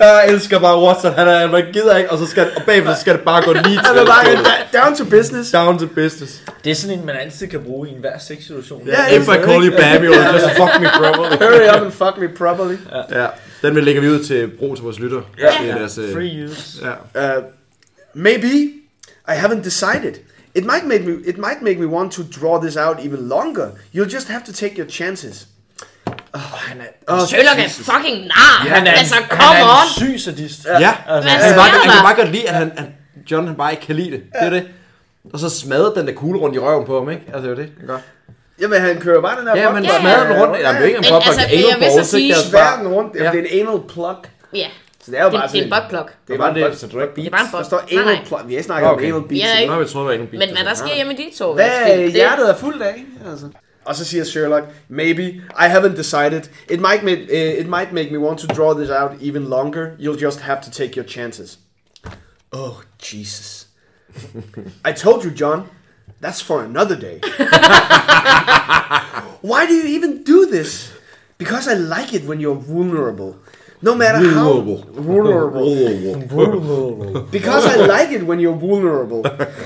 Jeg 0.00 0.24
elsker 0.28 0.58
bare 0.58 0.82
Watson. 0.82 1.12
Han 1.12 1.28
er, 1.28 1.46
man 1.50 1.64
gider 1.72 1.96
ikke, 1.96 2.10
og 2.10 2.18
så 2.18 2.26
skal, 2.26 2.50
og 2.56 2.62
bagefter 2.66 2.94
skal 2.94 3.14
det 3.14 3.22
bare 3.22 3.42
gå 3.44 3.52
lige 3.52 3.64
til. 3.64 3.78
Han 3.78 3.96
er 3.96 4.06
bare 4.06 4.84
down 4.84 4.96
to 4.96 5.04
business. 5.04 5.50
Down 5.50 5.78
to 5.78 5.86
business. 5.86 6.42
Det 6.64 6.70
er 6.70 6.74
sådan 6.74 6.98
en, 6.98 7.06
man 7.06 7.16
altid 7.16 7.46
kan 7.46 7.60
bruge 7.60 7.88
i 7.88 7.92
enhver 7.92 8.18
sexsituation. 8.18 8.86
Ja, 8.86 9.16
If 9.16 9.22
I 9.22 9.26
call 9.44 9.66
you 9.66 9.70
baby, 9.76 10.04
you'll 10.04 10.32
just 10.34 10.46
fuck 10.56 10.80
me 10.80 10.88
properly. 10.96 11.36
Hurry 11.36 11.76
up 11.76 11.82
and 11.82 11.92
fuck 11.92 12.18
me 12.18 12.28
properly. 12.28 12.76
Ja, 13.12 13.26
den 13.62 13.74
vil 13.74 13.84
lægger 13.84 14.00
vi 14.02 14.08
ud 14.08 14.24
til 14.24 14.48
brug 14.58 14.76
til 14.76 14.82
vores 14.84 14.98
lytter. 14.98 15.20
Ja. 15.38 15.46
Det 15.62 15.70
er 15.70 15.78
deres, 15.78 15.98
øh, 15.98 16.12
Free 16.14 16.44
use. 16.50 16.86
ja. 17.14 17.38
Uh, 17.38 17.44
maybe 18.14 18.46
I 19.28 19.32
haven't 19.32 19.64
decided. 19.64 20.14
It 20.58 20.64
might 20.64 20.84
make 20.92 21.04
me. 21.08 21.12
It 21.30 21.38
might 21.38 21.60
make 21.62 21.78
me 21.80 21.86
want 21.86 22.12
to 22.12 22.22
draw 22.40 22.54
this 22.64 22.76
out 22.76 22.96
even 23.06 23.28
longer. 23.28 23.68
You'll 23.94 24.12
just 24.16 24.28
have 24.28 24.42
to 24.46 24.52
take 24.52 24.74
your 24.78 24.88
chances. 24.98 25.36
Han 26.34 26.80
er, 26.80 26.84
Oh, 27.08 27.26
Sherlock 27.28 27.58
er 27.58 27.68
fucking 27.68 28.18
nar. 28.26 28.68
han 28.68 28.86
er, 28.86 28.90
altså, 28.92 29.14
come 29.30 29.42
han 29.42 29.62
er 29.62 29.68
on. 29.68 29.86
en 29.86 29.92
syg 29.98 30.20
sadist. 30.20 30.64
Ja, 30.64 30.92
Hvad 31.06 31.22
han, 31.22 31.40
kan 31.40 31.54
bare, 31.56 31.68
han 31.68 31.80
kan 31.80 31.90
der? 31.90 32.02
bare 32.02 32.16
godt 32.16 32.30
lide, 32.32 32.48
at 32.48 32.54
han, 32.54 32.72
han, 32.76 32.86
John 33.30 33.46
han 33.46 33.56
bare 33.56 33.70
ikke 33.72 33.86
kan 33.86 33.96
lide 33.96 34.10
det. 34.10 34.20
Det 34.40 34.46
er 34.46 34.50
det. 34.50 34.68
Og 35.32 35.38
så 35.38 35.50
smadrede 35.50 35.92
den 35.96 36.06
der 36.06 36.12
kugle 36.14 36.40
rundt 36.40 36.56
i 36.56 36.58
røven 36.58 36.86
på 36.86 36.98
ham, 36.98 37.10
ikke? 37.10 37.22
Altså, 37.34 37.50
det 37.50 37.58
er 37.58 37.62
det. 37.62 37.72
han 37.78 37.86
gør. 37.86 37.98
Jamen, 38.60 38.80
han 38.80 39.00
kører 39.00 39.20
bare 39.22 39.40
den 39.40 39.48
her 39.48 39.56
Ja, 39.56 39.72
men 39.72 39.84
smadrede 40.00 40.28
den 40.28 40.36
rundt. 40.42 40.60
Ja, 40.60 40.68
det 40.68 40.76
er 40.80 40.84
ikke 40.84 40.96
en 40.96 41.00
Men 41.04 41.10
pop, 41.12 41.22
altså, 41.26 41.40
altså, 41.40 41.56
jeg 41.56 41.76
vil 41.80 41.88
så 41.90 41.96
balls, 41.96 42.08
sige- 42.08 42.28
Det 42.28 42.34
altså 42.34 42.50
Svær 42.50 42.76
den 42.78 42.88
rundt. 42.88 43.14
Ja. 43.16 43.30
Det 43.32 43.40
er 43.40 43.58
en 43.60 43.68
anal 43.68 43.80
plug. 43.88 44.16
Ja, 44.54 44.66
Så 45.08 45.12
det 45.12 45.20
er 45.20 45.24
jo 45.24 45.30
det, 45.30 45.38
bare 45.40 45.48
det 45.48 45.58
er 45.58 45.62
en 45.64 45.70
sådan. 45.70 45.82
buttplug. 45.82 46.08
Det 46.28 46.34
er 46.34 46.38
bare 46.38 46.54
det, 46.54 46.64
butt- 46.64 46.76
så 46.78 46.86
du 46.86 47.00
ikke 47.00 47.14
Det 47.16 47.26
er 47.26 47.30
bare 47.30 47.40
en 47.40 47.46
Der 47.52 47.58
butt. 47.58 47.66
står 47.66 47.80
Nej, 47.92 48.02
anal 48.02 48.26
plug. 48.26 48.40
Vi 48.46 48.54
har 48.54 48.62
snakket 48.62 48.88
om 48.90 48.94
Okay. 48.94 49.06
anal 49.08 49.22
beats. 49.28 49.44
Ja, 49.44 49.58
ikke? 49.58 49.72
Nå, 49.74 49.80
jeg 49.80 49.88
troede, 49.88 50.08
det 50.12 50.18
var 50.18 50.24
endnu 50.24 50.38
Men 50.38 50.48
hvad 50.56 50.64
der 50.64 50.74
sker 50.74 50.94
hjemme 50.94 51.12
i 51.12 51.16
dit 51.16 51.32
tog? 51.38 51.54
Hvad 51.54 52.10
hjertet 52.10 52.50
er 52.50 52.54
fuldt 52.56 52.82
af, 52.82 53.04
altså. 53.30 53.46
Og 53.84 53.94
så 53.96 54.04
siger 54.04 54.24
Sherlock, 54.24 54.64
maybe, 54.88 55.22
I 55.60 55.66
haven't 55.74 55.96
decided. 55.96 56.42
It 56.70 56.80
might, 56.80 57.02
make, 57.02 57.22
uh, 57.32 57.60
it 57.60 57.68
might 57.68 57.92
make 57.92 58.10
me 58.12 58.18
want 58.18 58.38
to 58.40 58.46
draw 58.46 58.74
this 58.74 58.90
out 58.90 59.10
even 59.22 59.44
longer. 59.44 59.86
You'll 59.98 60.24
just 60.24 60.40
have 60.40 60.58
to 60.64 60.70
take 60.70 60.92
your 60.96 61.06
chances. 61.08 61.58
Oh, 62.52 62.74
Jesus. 63.02 63.66
I 64.88 64.92
told 64.92 65.24
you, 65.24 65.30
John. 65.40 65.62
That's 66.22 66.42
for 66.42 66.60
another 66.60 66.96
day. 66.96 67.20
Why 69.50 69.66
do 69.66 69.74
you 69.74 69.86
even 69.96 70.24
do 70.24 70.46
this? 70.46 70.90
Because 71.38 71.68
I 71.68 71.74
like 71.74 72.12
it 72.14 72.24
when 72.28 72.40
you're 72.40 72.60
vulnerable. 72.74 73.36
No 73.80 73.94
matter 73.94 74.18
Vulnerable. 74.18 74.78
how 74.82 76.20
vulnerable. 76.26 77.22
Because 77.30 77.64
I 77.66 77.76
like 77.86 78.10
it 78.10 78.24
when 78.26 78.40
you're 78.40 78.56
vulnerable. 78.56 79.22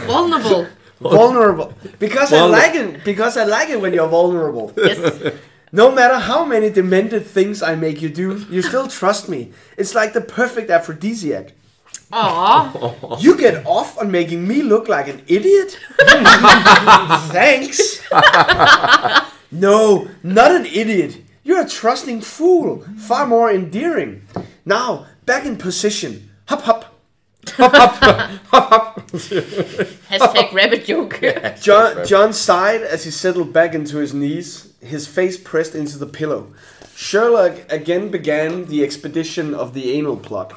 Vulnerable. 0.07 0.67
vulnerable. 1.01 1.73
Because 1.99 2.33
I 2.33 2.45
like 2.45 2.75
it. 2.75 3.05
Because 3.05 3.37
I 3.37 3.45
like 3.45 3.71
it 3.71 3.81
when 3.81 3.93
you're 3.95 4.09
vulnerable. 4.09 4.73
Yes. 4.77 5.33
No 5.73 5.91
matter 5.91 6.19
how 6.19 6.45
many 6.45 6.69
demented 6.69 7.25
things 7.27 7.63
I 7.63 7.75
make 7.75 8.03
you 8.03 8.11
do, 8.11 8.45
you 8.51 8.61
still 8.61 8.89
trust 8.89 9.29
me. 9.31 9.53
It's 9.79 9.95
like 9.95 10.13
the 10.13 10.21
perfect 10.21 10.69
aphrodisiac. 10.71 11.55
Åh, 12.13 13.19
You 13.23 13.39
get 13.39 13.65
off 13.65 13.97
on 13.99 14.11
making 14.11 14.47
me 14.47 14.61
look 14.63 14.87
like 14.89 15.09
an 15.09 15.23
idiot? 15.27 15.79
Thanks. 17.33 18.03
no, 19.51 20.09
not 20.23 20.51
an 20.53 20.67
idiot. 20.67 21.17
You're 21.45 21.63
a 21.63 21.69
trusting 21.69 22.21
fool. 22.21 22.85
Far 22.99 23.27
more 23.27 23.51
endearing. 23.51 24.23
Now, 24.65 25.07
back 25.27 25.45
in 25.45 25.57
position. 25.57 26.31
Hop, 26.47 26.63
hop. 26.63 26.85
hop, 27.49 27.97
hop. 28.53 29.01
hashtag 29.11 30.53
rabbit 30.53 30.85
joke. 30.85 31.21
John, 31.61 32.07
John 32.07 32.33
sighed 32.33 32.83
as 32.83 33.05
he 33.05 33.11
settled 33.11 33.53
back 33.53 33.75
into 33.75 33.99
his 33.99 34.15
knees, 34.15 34.73
his 34.81 35.09
face 35.09 35.37
pressed 35.37 35.75
into 35.75 35.99
the 35.99 36.07
pillow. 36.07 36.53
Sherlock 36.95 37.55
again 37.73 38.11
began 38.11 38.67
the 38.67 38.85
expedition 38.85 39.55
of 39.55 39.75
the 39.75 39.93
anal 39.93 40.17
plug. 40.17 40.55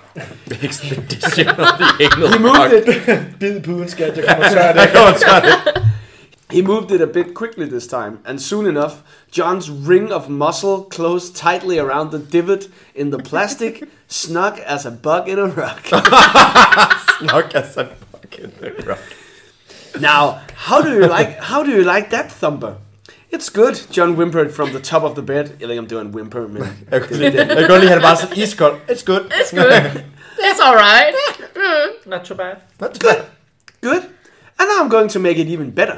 Expedition 0.62 1.48
of 1.48 1.58
the 1.80 1.96
anal 2.02 2.30
plug. 2.30 2.34
He 2.34 2.40
moved 2.40 2.74
it. 2.74 3.40
Bid 3.40 3.64
puden, 3.64 3.90
skat, 3.90 4.18
jeg 4.18 4.26
kommer 4.28 4.50
tør 4.50 5.40
det. 5.42 5.95
He 6.52 6.62
moved 6.62 6.92
it 6.92 7.02
a 7.02 7.08
bit 7.08 7.34
quickly 7.34 7.66
this 7.66 7.88
time, 7.88 8.20
and 8.24 8.40
soon 8.40 8.68
enough, 8.68 9.02
John's 9.32 9.70
ring 9.70 10.12
of 10.12 10.30
muscle 10.30 10.84
closed 10.84 11.36
tightly 11.36 11.80
around 11.80 12.12
the 12.12 12.20
divot 12.20 12.70
in 12.94 13.10
the 13.10 13.18
plastic, 13.18 13.84
snug 14.08 14.60
as 14.60 14.86
a 14.86 14.92
bug 14.92 15.28
in 15.28 15.40
a 15.40 15.48
rug. 15.48 15.82
Nok 17.22 17.56
altså 17.56 17.88
fucking 18.12 18.52
rock. 18.88 19.00
Now, 20.00 20.42
how 20.56 20.82
do 20.82 20.90
you 20.90 21.08
like? 21.08 21.40
How 21.40 21.64
do 21.64 21.72
you 21.72 21.84
like 21.84 22.10
that 22.12 22.32
thumper? 22.32 22.76
It's 23.32 23.50
good, 23.50 23.82
John 23.92 24.16
whimpered 24.16 24.54
from 24.54 24.72
the 24.72 24.80
top 24.80 25.04
of 25.04 25.16
the 25.16 25.22
bed. 25.22 25.46
Jeg 25.60 25.68
ved 25.68 25.70
ikke, 25.70 25.80
om 25.80 25.88
det 25.88 25.98
var 25.98 26.04
en 26.04 26.16
whimper, 26.16 26.48
men... 26.48 26.64
Jeg 26.92 27.02
kan 27.02 27.22
jeg 27.22 27.34
kan 27.34 27.68
godt 27.68 27.82
lide, 27.82 27.82
at 27.82 27.90
han 27.90 27.98
er 27.98 28.02
bare 28.02 28.18
så 28.18 28.28
iskold. 28.36 28.76
It's 28.90 29.04
good. 29.06 29.22
It's 29.32 29.56
good. 29.56 30.04
It's 30.40 30.62
alright. 30.68 31.16
Mm. 31.56 31.90
Not 32.12 32.22
too 32.26 32.36
bad. 32.36 32.56
That's 32.82 33.00
good. 33.00 33.26
Good. 33.82 34.04
And 34.60 34.70
now 34.70 34.84
I'm 34.84 34.90
going 34.90 35.10
to 35.10 35.20
make 35.20 35.38
it 35.38 35.48
even 35.48 35.72
better. 35.72 35.98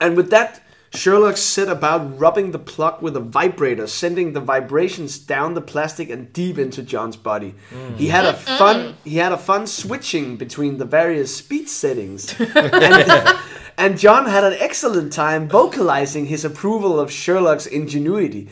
And 0.00 0.16
with 0.16 0.30
that, 0.30 0.60
Sherlock 0.92 1.36
set 1.36 1.68
about 1.68 2.18
rubbing 2.18 2.50
the 2.50 2.58
plug 2.58 3.00
with 3.00 3.16
a 3.16 3.20
vibrator, 3.20 3.86
sending 3.86 4.32
the 4.32 4.40
vibrations 4.40 5.18
down 5.18 5.54
the 5.54 5.60
plastic 5.60 6.10
and 6.10 6.32
deep 6.32 6.58
into 6.58 6.82
John's 6.82 7.16
body. 7.16 7.54
He 7.96 8.08
had 8.08 8.24
a 8.24 8.32
fun 8.32 8.96
he 9.04 9.18
had 9.18 9.32
a 9.32 9.38
fun 9.38 9.66
switching 9.68 10.36
between 10.36 10.78
the 10.78 10.84
various 10.84 11.36
speed 11.36 11.68
settings. 11.68 12.34
and, 12.56 13.38
and 13.78 13.98
John 13.98 14.26
had 14.26 14.42
an 14.42 14.54
excellent 14.58 15.12
time 15.12 15.48
vocalizing 15.48 16.26
his 16.26 16.44
approval 16.44 16.98
of 16.98 17.12
Sherlock's 17.12 17.66
ingenuity. 17.66 18.48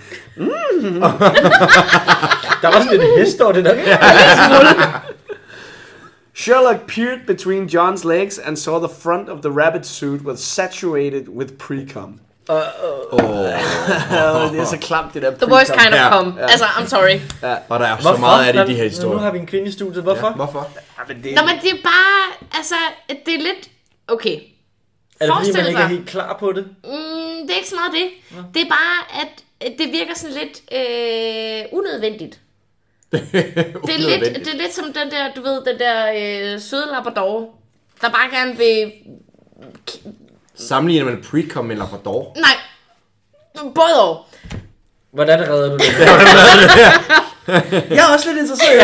Der 2.63 2.71
var 2.71 2.83
sådan 2.83 3.01
en 3.01 3.19
hest 3.19 3.41
over 3.41 3.53
det 3.53 3.65
der. 3.65 5.09
Sherlock 6.39 6.87
peered 6.87 7.21
between 7.27 7.69
John's 7.69 8.05
legs 8.05 8.39
and 8.39 8.57
saw 8.57 8.79
the 8.79 8.95
front 9.03 9.29
of 9.29 9.39
the 9.43 9.51
rabbit 9.51 9.87
suit 9.87 10.21
was 10.25 10.41
saturated 10.41 11.29
with 11.29 11.51
pre-cum. 11.59 12.21
Oh. 12.49 12.59
det 14.53 14.61
er 14.61 14.65
så 14.65 14.79
klamt, 14.81 15.15
det 15.15 15.23
der 15.23 15.31
The 15.31 15.47
boys 15.47 15.71
kind 15.71 15.89
of 15.95 16.01
Ja. 16.01 16.11
come. 16.13 16.41
Altså, 16.43 16.65
I'm 16.65 16.87
sorry. 16.87 17.21
Og 17.69 17.81
der 17.81 17.87
er 17.87 18.01
så 18.01 18.17
meget 18.17 18.47
af 18.47 18.53
det 18.53 18.69
i 18.69 18.73
de 18.73 18.75
her 18.77 18.83
Nu 18.85 18.89
historier. 18.89 19.19
har 19.19 19.31
vi 19.31 19.39
en 19.39 19.47
kvinde 19.47 19.69
i 19.69 19.73
studiet. 19.73 20.03
Hvorfor? 20.03 20.27
Ja, 20.27 20.33
hvorfor? 20.33 20.69
Ja, 20.99 21.03
men 21.15 21.23
det, 21.23 21.35
Nå, 21.35 21.43
men 21.47 21.57
det 21.63 21.71
er 21.71 21.83
bare, 21.85 22.47
altså, 22.59 22.75
det 23.27 23.35
er 23.35 23.39
lidt, 23.39 23.71
okay. 24.09 24.37
Er 25.21 25.27
det 25.27 25.35
fordi, 25.35 25.53
man 25.53 25.67
ikke 25.67 25.81
er 25.81 25.87
helt 25.87 26.09
klar 26.09 26.37
på 26.41 26.53
det? 26.53 26.65
Mm, 26.85 26.91
det 27.47 27.51
er 27.51 27.57
ikke 27.57 27.69
så 27.69 27.75
meget 27.75 27.93
det. 27.93 28.09
Det 28.55 28.63
er 28.63 28.69
bare, 28.69 29.23
at 29.23 29.29
at 29.61 29.73
det 29.79 29.93
virker 29.93 30.15
sådan 30.17 30.37
lidt 30.37 30.61
øh, 30.79 31.79
unødvendigt. 31.79 32.41
Det 33.13 33.95
er, 33.95 33.99
lidt, 33.99 34.35
det 34.45 34.55
er 34.55 34.57
lidt 34.59 34.75
som 34.75 34.85
den 34.85 35.11
der, 35.11 35.33
du 35.37 35.43
ved, 35.43 35.65
den 35.65 35.79
der 35.79 36.07
øh, 36.55 36.61
søde 36.61 36.87
labrador, 36.93 37.49
der 38.01 38.09
bare 38.09 38.31
gerne 38.39 38.57
vil... 38.57 38.93
Sammenligner 40.55 41.05
man 41.11 41.25
pre-com 41.25 41.65
med 41.65 41.77
Labrador? 41.77 42.37
Nej, 42.37 42.57
både 43.75 44.03
og. 44.09 44.25
Hvordan 45.11 45.49
redder 45.49 45.69
du 45.71 45.77
det? 45.77 45.85
jeg 47.97 48.09
er 48.11 48.15
også 48.15 48.29
lidt 48.29 48.39
interesseret. 48.39 48.83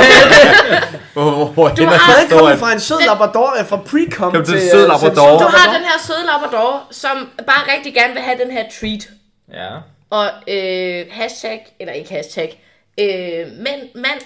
Hvor, 1.13 1.45
hvor 1.47 1.69
Du 1.69 1.85
har- 1.85 1.99
kommer 1.99 2.21
historien? 2.21 2.59
fra 2.59 2.73
en 2.73 2.81
sød 2.81 3.01
labrador 3.07 3.57
øh, 3.61 3.67
fra 3.67 3.77
pre-com 3.77 4.33
til 4.33 4.45
til, 4.45 4.55
en 4.55 4.71
sød 4.71 4.83
øh, 4.83 4.89
labrador. 4.89 5.39
Du 5.39 5.45
har 5.47 5.73
den 5.75 5.83
her 5.85 5.99
søde 6.07 6.27
labrador, 6.27 6.83
som 6.91 7.29
bare 7.47 7.75
rigtig 7.77 7.95
gerne 7.95 8.13
vil 8.13 8.23
have 8.23 8.39
den 8.45 8.51
her 8.51 8.65
treat. 8.81 9.09
Ja. 9.53 9.71
Og 10.11 10.25
øh, 10.49 11.07
hashtag, 11.11 11.67
eller 11.81 11.93
ikke 11.93 12.11
hashtag, 12.15 12.63
øh, 12.99 13.47
mand, 13.59 13.81
mand 13.95 14.21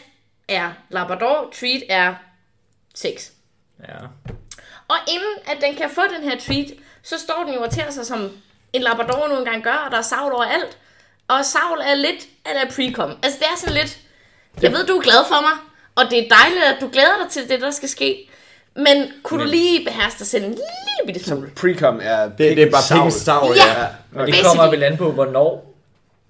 er 0.48 0.70
labrador, 0.90 1.52
treat 1.60 1.82
er 1.88 2.14
sex. 2.94 3.30
Ja. 3.88 3.94
Og 4.88 4.96
inden 5.08 5.34
at 5.46 5.56
den 5.60 5.74
kan 5.76 5.90
få 5.94 6.00
den 6.18 6.30
her 6.30 6.38
treat, 6.38 6.66
så 7.02 7.18
står 7.18 7.44
den 7.46 7.54
jo 7.54 7.62
og 7.62 7.70
tager 7.70 7.90
sig 7.90 8.06
som 8.06 8.30
en 8.72 8.82
labrador 8.82 9.28
nu 9.28 9.38
engang 9.38 9.62
gør, 9.64 9.74
og 9.86 9.90
der 9.90 9.98
er 9.98 10.02
savl 10.02 10.32
overalt. 10.32 10.78
Og 11.28 11.44
savl 11.44 11.80
er 11.84 11.94
lidt 11.94 12.26
eller 12.50 12.64
pre-com. 12.64 13.18
Altså 13.22 13.38
det 13.38 13.46
er 13.46 13.58
sådan 13.58 13.74
lidt, 13.74 13.98
jeg 14.62 14.72
ved 14.72 14.86
du 14.86 14.96
er 14.96 15.02
glad 15.02 15.24
for 15.28 15.40
mig, 15.40 15.52
og 15.94 16.04
det 16.10 16.18
er 16.18 16.28
dejligt, 16.36 16.64
at 16.64 16.76
du 16.80 16.88
glæder 16.92 17.22
dig 17.22 17.30
til 17.32 17.48
det, 17.48 17.60
der 17.60 17.70
skal 17.70 17.88
ske. 17.88 18.30
Men 18.76 19.12
kunne 19.22 19.44
du 19.44 19.48
lige 19.50 19.84
beherske 19.84 20.18
dig 20.18 20.26
selv 20.26 20.44
en 20.44 20.50
lille 20.50 21.06
bitte 21.06 21.24
smule? 21.24 21.50
Precom 21.56 22.00
er 22.02 22.22
Det, 22.28 22.38
det 22.38 22.58
er 22.62 22.70
bare 22.70 22.82
savl. 22.82 22.98
pikkens 22.98 23.14
savl, 23.14 23.56
Ja. 23.56 23.80
ja. 23.80 23.86
Men 24.10 24.20
det 24.20 24.26
Basically. 24.26 24.48
kommer 24.56 24.70
vel 24.70 24.82
an 24.82 24.96
på, 24.96 25.12
hvornår 25.12 25.74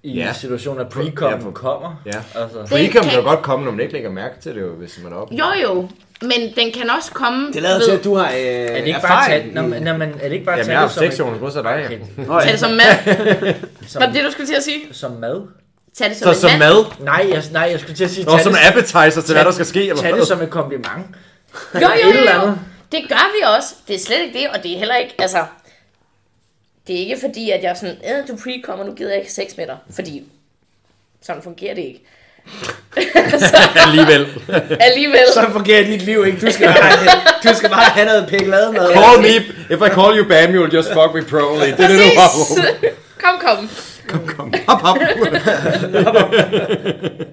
i 0.03 0.11
Ja. 0.11 0.33
situationen, 0.33 0.81
at 0.85 0.93
pre-com 0.93 1.29
Ja, 1.31 1.37
for- 1.37 1.51
kommer. 1.51 2.01
Ja. 2.05 2.11
Altså. 2.35 2.57
Precom 2.69 3.03
kan- 3.05 3.15
jo 3.15 3.21
godt 3.21 3.41
komme, 3.41 3.65
når 3.65 3.71
man 3.71 3.79
ikke 3.81 3.93
lægger 3.93 4.09
mærke 4.11 4.41
til 4.41 4.55
det, 4.55 4.61
jo, 4.61 4.67
hvis 4.73 4.99
man 5.03 5.13
er 5.13 5.17
oppe. 5.17 5.35
Jo 5.35 5.45
jo, 5.63 5.89
men 6.21 6.31
den 6.55 6.71
kan 6.71 6.89
også 6.97 7.11
komme 7.11 7.51
Det 7.53 7.61
lader 7.61 7.77
ved- 7.77 7.85
til, 7.85 7.91
at 7.91 8.03
du 8.03 8.15
har 8.15 8.25
øh, 8.29 8.37
Er 8.37 8.73
det 8.79 8.87
ikke 8.87 8.99
bare 9.01 9.25
tage, 9.29 9.53
når, 9.53 9.61
man- 9.61 9.81
når 9.81 9.97
man, 9.97 10.09
er 10.21 10.23
det 10.27 10.31
ikke 10.33 10.45
bare 10.45 10.55
Jamen, 10.55 10.65
tage 10.65 10.71
jeg 10.73 10.79
har 10.79 10.87
det 10.87 10.95
som, 10.95 11.03
seks 11.03 11.19
år, 11.19 11.49
så 11.49 11.59
er 11.59 11.63
dig. 11.63 11.85
Okay. 11.85 11.99
Nå, 12.27 12.33
ja. 12.33 12.41
Tag 12.43 12.51
det 12.51 12.59
som 12.59 12.71
mad. 12.71 13.15
som, 13.87 13.99
Var 14.01 14.05
det 14.05 14.15
det, 14.15 14.23
du 14.25 14.31
skulle 14.31 14.47
til 14.47 14.55
at 14.55 14.63
sige? 14.63 14.81
som 14.91 15.11
mad? 15.11 15.41
Tag 15.97 16.09
det 16.09 16.17
som, 16.17 16.33
Så 16.33 16.39
som 16.41 16.49
mad. 16.59 16.59
mad, 16.59 16.85
Nej, 16.99 17.25
jeg, 17.33 17.43
nej, 17.51 17.67
jeg 17.71 17.79
skulle 17.79 17.95
til 17.95 18.03
at 18.03 18.09
sige, 18.11 18.25
tag 18.25 18.39
som 18.41 18.51
det, 18.53 18.59
appetizer 18.67 19.21
til, 19.21 19.33
hvad 19.35 19.45
der 19.45 19.51
skal 19.51 19.65
ske, 19.65 19.89
eller 19.89 20.01
tag 20.01 20.13
det 20.15 20.27
som 20.27 20.41
et 20.41 20.49
kompliment. 20.49 21.05
Jo, 21.75 21.79
jo, 21.81 22.07
jo, 22.07 22.41
jo. 22.47 22.51
Det 22.91 23.01
gør 23.09 23.31
vi 23.35 23.57
også. 23.57 23.75
Det 23.87 23.95
er 23.95 23.99
slet 23.99 24.17
ikke 24.25 24.39
det, 24.39 24.47
og 24.57 24.63
det 24.63 24.73
er 24.73 24.77
heller 24.79 24.95
ikke, 24.95 25.15
altså... 25.19 25.37
Det 26.87 26.95
er 26.95 26.99
ikke 26.99 27.17
fordi, 27.19 27.51
at 27.51 27.63
jeg 27.63 27.69
er 27.69 27.73
sådan, 27.73 27.95
øh, 27.95 28.27
du 28.27 28.35
pre-kommer, 28.35 28.85
nu 28.85 28.93
gider 28.93 29.09
jeg 29.11 29.19
ikke 29.19 29.33
sex 29.33 29.57
med 29.57 29.67
dig. 29.67 29.77
Fordi 29.95 30.23
sådan 31.21 31.41
fungerer 31.41 31.75
det 31.75 31.81
ikke. 31.81 32.05
Alligevel. 33.85 34.27
Alligevel. 34.79 35.25
Så 35.33 35.45
fungerer 35.51 35.83
dit 35.83 36.01
liv 36.01 36.25
ikke. 36.25 36.45
Du 36.47 36.51
skal 36.51 36.67
bare, 36.67 37.51
du 37.51 37.57
skal 37.57 37.69
bare 37.69 37.81
have 37.81 38.05
noget 38.05 38.27
piklade 38.29 38.71
med. 38.71 38.93
Call 38.93 39.21
me, 39.21 39.35
if 39.75 39.81
I 39.87 39.89
call 39.95 40.17
you 40.17 40.27
Bam, 40.27 40.49
you'll 40.55 40.75
just 40.75 40.87
fuck 40.87 41.13
me 41.13 41.21
probably. 41.21 41.65
Det 41.65 41.79
er 41.79 41.87
det, 41.87 41.99
du 41.99 42.19
har 42.19 42.29
Præcis. 42.29 42.91
Kom, 43.19 43.39
kom. 43.39 43.69
Kom, 44.27 44.53
hop, 44.67 44.81
hop. 44.81 44.97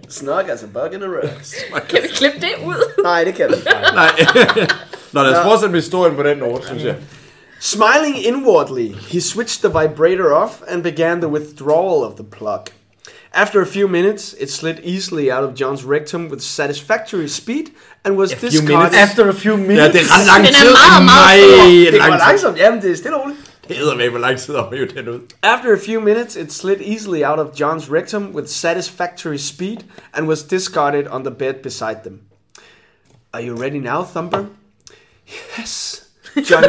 Snog 0.08 0.50
altså 0.50 0.66
bug 0.66 0.94
in 0.94 1.02
a 1.02 1.06
rose. 1.06 1.56
Kan 1.88 1.98
vi 2.02 2.08
klippe 2.08 2.40
det 2.40 2.52
ud? 2.64 3.02
Nej, 3.02 3.24
det 3.24 3.34
kan 3.34 3.48
du 3.48 3.54
ikke. 3.54 3.70
Nej. 3.94 4.10
Nå, 5.12 5.22
lad 5.22 5.32
os 5.32 5.42
fortsætte 5.44 5.72
med 5.72 5.80
historien 5.80 6.16
på 6.16 6.22
den 6.22 6.38
note, 6.38 6.66
synes 6.66 6.84
jeg. 6.84 6.94
Smiling 7.58 8.16
inwardly, 8.16 8.88
he 8.92 9.20
switched 9.20 9.62
the 9.62 9.68
vibrator 9.68 10.32
off 10.34 10.62
and 10.68 10.82
began 10.82 11.20
the 11.20 11.28
withdrawal 11.28 12.04
of 12.04 12.16
the 12.16 12.24
plug. 12.24 12.68
After 13.32 13.60
a 13.60 13.66
few 13.66 13.88
minutes, 13.88 14.34
it 14.40 14.50
slid 14.50 14.80
easily 14.84 15.30
out 15.30 15.44
of 15.44 15.54
John's 15.54 15.84
rectum 15.84 16.28
with 16.30 16.40
satisfactory 16.42 17.28
speed 17.28 17.64
and 18.04 18.16
was 18.16 18.32
few 18.32 18.50
discarded. 18.50 18.68
minutes. 18.76 18.96
After 18.96 19.28
a 19.28 19.32
few 19.34 19.56
minutes. 19.56 19.78
Ja, 19.78 19.92
det 19.92 20.00
er 20.00 20.18
ret 20.18 20.26
lang 20.26 20.44
Den 20.46 20.54
er 20.54 20.58
tid. 20.60 20.72
meget, 20.72 21.04
meget 21.04 21.40
stor. 21.44 21.56
Nej, 21.56 21.90
Det 21.90 22.00
går 22.00 22.08
lang 22.08 22.12
tid. 22.20 22.26
langsomt. 22.28 22.56
Jamen, 22.58 22.82
det 22.82 22.90
er 22.90 22.96
stille 22.96 23.16
og 23.16 23.22
roligt. 23.22 23.38
Det 23.68 23.76
hedder 23.76 23.96
med, 23.96 24.08
hvor 24.08 24.18
lang 24.18 24.38
tid 24.38 24.54
om 24.54 24.72
at 24.74 24.90
den 24.94 25.08
ud. 25.08 25.20
After 25.42 25.72
a 25.72 25.78
few 25.86 26.00
minutes, 26.00 26.36
it 26.36 26.52
slid 26.52 26.76
easily 26.80 27.22
out 27.24 27.38
of 27.38 27.46
John's 27.60 27.92
rectum 27.92 28.30
with 28.34 28.48
satisfactory 28.48 29.36
speed 29.36 29.76
and 30.14 30.26
was 30.28 30.42
discarded 30.42 31.06
on 31.08 31.24
the 31.24 31.30
bed 31.34 31.54
beside 31.62 31.96
them. 32.04 32.18
Are 33.32 33.42
you 33.48 33.54
ready 33.62 33.78
now, 33.78 34.04
Thumper? 34.14 34.44
Yes. 35.58 36.05
John, 36.50 36.64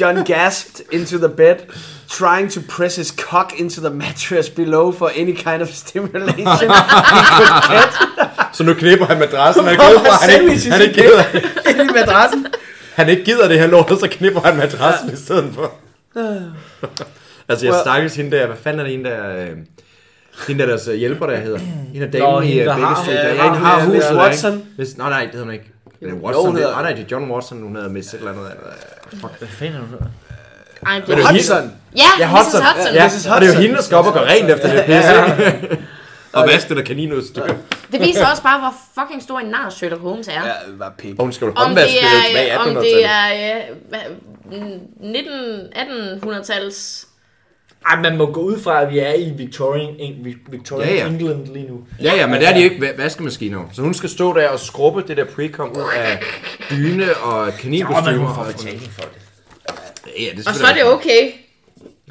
John 0.00 0.24
gasped 0.24 0.80
into 0.92 1.16
the 1.18 1.28
bed, 1.28 1.56
trying 2.08 2.50
to 2.50 2.60
press 2.76 2.96
his 2.96 3.08
cock 3.30 3.60
into 3.60 3.80
the 3.80 3.90
mattress 3.90 4.48
below 4.50 4.92
for 4.92 5.10
any 5.16 5.32
kind 5.34 5.62
of 5.62 5.68
stimulation 5.68 6.46
he 6.46 7.24
could 7.36 7.70
get 7.70 7.88
Så 8.52 8.62
nu 8.64 8.74
knipper 8.74 9.06
han 9.06 9.18
madrassen. 9.18 9.64
Han 9.64 9.74
er 9.74 9.78
glad 9.78 9.98
for, 9.98 10.12
han 10.30 10.50
ikke, 10.50 10.70
han 10.70 10.82
ikke 10.82 10.94
gider, 10.94 11.24
ind 11.80 11.90
i 11.90 11.92
madrassen. 11.94 12.46
han 12.94 13.08
ikke 13.08 13.24
gider 13.24 13.48
det 13.48 13.58
her 13.58 13.66
lort, 13.66 13.88
så 14.00 14.08
knipper 14.10 14.40
han 14.40 14.56
madrassen 14.56 15.12
i 15.12 15.16
stedet 15.16 15.50
for. 15.54 15.72
Altså, 17.48 17.66
jeg 17.66 17.74
Well- 17.74 17.80
stakkels 17.80 18.14
hende 18.16 18.36
der, 18.36 18.46
hvad 18.46 18.56
fanden 18.56 18.80
er 18.80 18.84
det 18.84 18.92
hende 18.92 19.10
der... 19.10 19.36
Øh, 19.36 19.48
hende 20.48 20.60
der 20.62 20.68
deres 20.68 20.88
øh, 20.88 20.94
hjælper, 20.94 21.26
der 21.26 21.36
hedder. 21.36 21.58
Hende 21.58 22.12
der 22.12 22.18
Nå, 22.18 22.26
damen 22.26 22.44
i 22.44 22.46
hende, 22.46 22.60
øh, 22.62 22.66
der 22.66 22.74
Baker 22.74 22.86
har- 22.86 23.02
Street. 23.02 23.16
ja, 23.16 23.34
Ja, 23.34 23.42
hende 23.42 23.58
har 23.58 23.84
huset 23.84 24.02
der, 24.02 24.16
Watson. 24.18 24.62
Hvis, 24.76 24.96
nej, 24.96 25.10
nej, 25.10 25.20
det 25.20 25.30
hedder 25.30 25.44
hun 25.44 25.54
ikke. 25.54 25.72
Det 26.00 26.06
er 26.08 26.10
Jo, 26.10 26.16
Watson, 26.16 26.44
hun 26.46 26.54
det, 26.54 26.62
hedder- 26.62 26.74
nej, 26.74 26.82
nej, 26.82 26.92
det 26.92 27.04
er 27.04 27.08
John 27.10 27.30
Watson, 27.30 27.62
hun 27.62 27.76
havde 27.76 27.88
mistet 27.90 28.14
et 28.14 28.18
eller 28.18 28.32
andet. 28.32 28.52
Fuck. 29.20 29.38
Hvad 29.38 29.48
fanden 29.48 29.76
er 29.76 29.80
du 29.80 30.04
Ej, 30.86 30.98
det 31.00 31.08
er 31.08 31.16
er 31.16 31.20
jo 31.20 31.26
Hudson. 31.28 31.72
Ja, 31.96 32.02
Ja, 32.18 32.26
Mrs. 32.30 32.36
Hudson. 32.44 32.62
Hudson. 32.62 32.94
Ja, 32.94 33.06
Mrs. 33.06 33.26
og 33.26 33.40
det 33.40 33.48
er 33.48 33.52
jo 33.52 33.52
Hudson. 33.52 33.62
hende, 33.62 33.76
der 33.76 33.82
skal 33.82 33.96
op 33.96 34.06
og 34.06 34.12
gøre 34.12 34.26
rent 34.28 34.50
efter 34.50 34.68
det 34.76 34.84
pisse. 34.84 35.66
ikke? 35.66 35.84
Og 36.32 36.46
vaske 36.48 36.68
det 36.68 36.76
der 36.76 36.82
kaninudstyr. 36.82 37.46
Det 37.92 38.00
viser 38.00 38.26
også 38.26 38.42
bare, 38.42 38.58
hvor 38.58 38.74
fucking 39.02 39.22
stor 39.22 39.38
en 39.40 39.46
nar 39.46 39.70
Sherlock 39.70 40.02
Holmes 40.02 40.28
er. 40.28 40.32
Ja, 40.32 40.52
var 40.78 40.92
pik. 40.98 41.14
Og 41.18 41.24
hun 41.24 41.32
skal 41.32 41.44
jo 41.46 41.50
Om 41.50 41.56
det 41.56 41.64
håndvaske 41.66 41.96
det 42.00 42.26
tilbage 42.26 42.46
i 42.46 42.50
er, 42.50 42.58
om 42.58 42.68
1800-tallet. 42.68 42.82
det 42.82 43.04
er 43.04 43.56
øh, 43.56 43.76
hvad, 43.88 44.00
19, 45.00 45.60
1800-tals... 46.40 47.06
Ej, 47.90 48.00
man 48.02 48.16
må 48.16 48.26
gå 48.32 48.40
ud 48.40 48.60
fra, 48.60 48.82
at 48.82 48.90
vi 48.90 48.98
er 48.98 49.12
i 49.14 49.30
Victorian, 49.36 49.94
Victorian 50.50 50.88
Ja, 50.88 50.94
ja. 50.94 51.06
England 51.06 51.46
lige 51.46 51.68
nu. 51.68 51.80
Ja, 52.02 52.14
ja, 52.14 52.26
men 52.26 52.40
der 52.40 52.48
er 52.48 52.54
de 52.54 52.58
jo 52.64 52.70
ikke 52.70 52.86
va- 52.88 53.02
vaskemaskiner. 53.02 53.64
Så 53.72 53.82
hun 53.82 53.94
skal 53.94 54.08
stå 54.10 54.34
der 54.34 54.48
og 54.48 54.60
skrubbe 54.60 55.04
det 55.08 55.16
der 55.16 55.24
pre-com 55.24 55.68
ud 55.76 55.82
af 55.96 56.22
dyne 56.70 57.16
og 57.16 57.44
men 57.46 57.52
kaninkostymer. 57.52 58.18
hun 58.26 58.34
får 58.34 58.42
og- 58.42 58.52
betaling 58.52 58.92
for 58.92 59.02
det. 59.02 59.10
Ja, 60.20 60.36
det 60.36 60.48
Og 60.48 60.54
så 60.54 60.66
er 60.66 60.74
det 60.74 60.84
okay. 60.84 61.30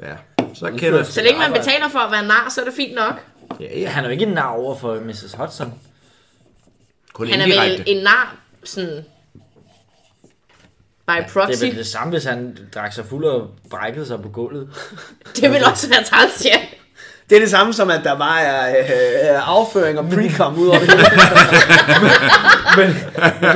Ja, 0.01 0.13
så 0.53 0.71
kender 0.77 1.03
Så 1.03 1.21
længe 1.21 1.39
man 1.39 1.51
betaler 1.53 1.89
for 1.89 1.99
at 1.99 2.11
være 2.11 2.27
nar, 2.27 2.47
så 2.55 2.61
er 2.61 2.65
det 2.65 2.73
fint 2.73 2.95
nok. 2.95 3.13
Ja, 3.59 3.65
Ja, 3.65 3.79
ja. 3.79 3.88
han 3.88 4.03
er 4.03 4.07
jo 4.07 4.11
ikke 4.11 4.25
en 4.25 4.31
nar 4.33 4.49
over 4.49 4.75
for 4.77 4.99
Mrs. 5.05 5.33
Hudson. 5.38 5.73
Kun 7.13 7.27
Han 7.27 7.41
er 7.41 7.45
vel 7.63 7.83
en 7.88 8.03
nar, 8.03 8.35
sådan... 8.63 9.05
By 11.07 11.11
Det 11.17 11.25
proxy. 11.33 11.63
er 11.63 11.67
vel 11.67 11.77
det 11.77 11.87
samme, 11.87 12.11
hvis 12.11 12.23
han 12.23 12.57
drak 12.75 12.93
sig 12.93 13.05
fuld 13.09 13.25
og 13.25 13.47
brækkede 13.69 14.05
sig 14.07 14.21
på 14.21 14.29
gulvet. 14.29 14.67
Det 15.41 15.51
vil 15.51 15.65
også 15.65 15.89
være 15.89 16.03
træls, 16.03 16.45
ja. 16.45 16.59
Det 17.29 17.35
er 17.35 17.39
det 17.39 17.49
samme 17.49 17.73
som, 17.73 17.89
at 17.89 18.01
der 18.03 18.17
bare 18.17 18.41
er 18.41 18.79
øh, 19.35 19.49
afføring 19.57 19.99
og 19.99 20.05
pre-com 20.05 20.59
ud 20.59 20.67
over 20.67 20.79
det 20.79 20.89
hele. 20.91 21.03
Men 22.77 22.95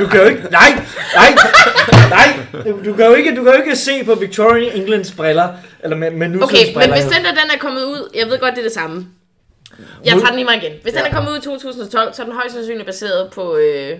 du 0.00 0.06
kan 0.06 0.20
jo 0.20 0.26
ikke... 0.26 0.42
Nej! 0.50 0.84
Nej! 1.14 1.34
Nej! 2.10 2.36
Du 2.84 2.92
kan 2.94 3.06
jo 3.06 3.14
ikke, 3.14 3.36
du 3.36 3.44
kan 3.44 3.52
jo 3.52 3.58
ikke 3.62 3.76
se 3.76 4.04
på 4.04 4.14
Victorian 4.14 4.72
Englands 4.72 5.12
briller. 5.12 5.48
Eller 5.84 5.96
med, 5.96 6.10
med 6.10 6.28
nutidens 6.28 6.52
Okay, 6.52 6.64
men 6.66 6.74
briller. 6.74 6.94
hvis 6.94 7.04
jo. 7.04 7.10
den 7.10 7.24
der 7.24 7.30
den 7.30 7.50
er 7.54 7.58
kommet 7.60 7.82
ud, 7.82 8.10
jeg 8.14 8.26
ved 8.26 8.38
godt, 8.38 8.54
det 8.54 8.58
er 8.58 8.62
det 8.62 8.72
samme. 8.72 9.06
Jeg 10.04 10.12
tager 10.12 10.26
den 10.26 10.34
lige 10.34 10.44
mig 10.44 10.56
igen. 10.56 10.72
Hvis 10.82 10.92
den 10.94 11.02
er 11.06 11.12
kommet 11.12 11.30
ud 11.32 11.38
i 11.38 11.40
2012, 11.40 12.14
så 12.14 12.22
er 12.22 12.26
den 12.26 12.34
højst 12.34 12.54
sandsynligt 12.54 12.86
baseret 12.86 13.30
på... 13.32 13.56
Øh, 13.56 13.98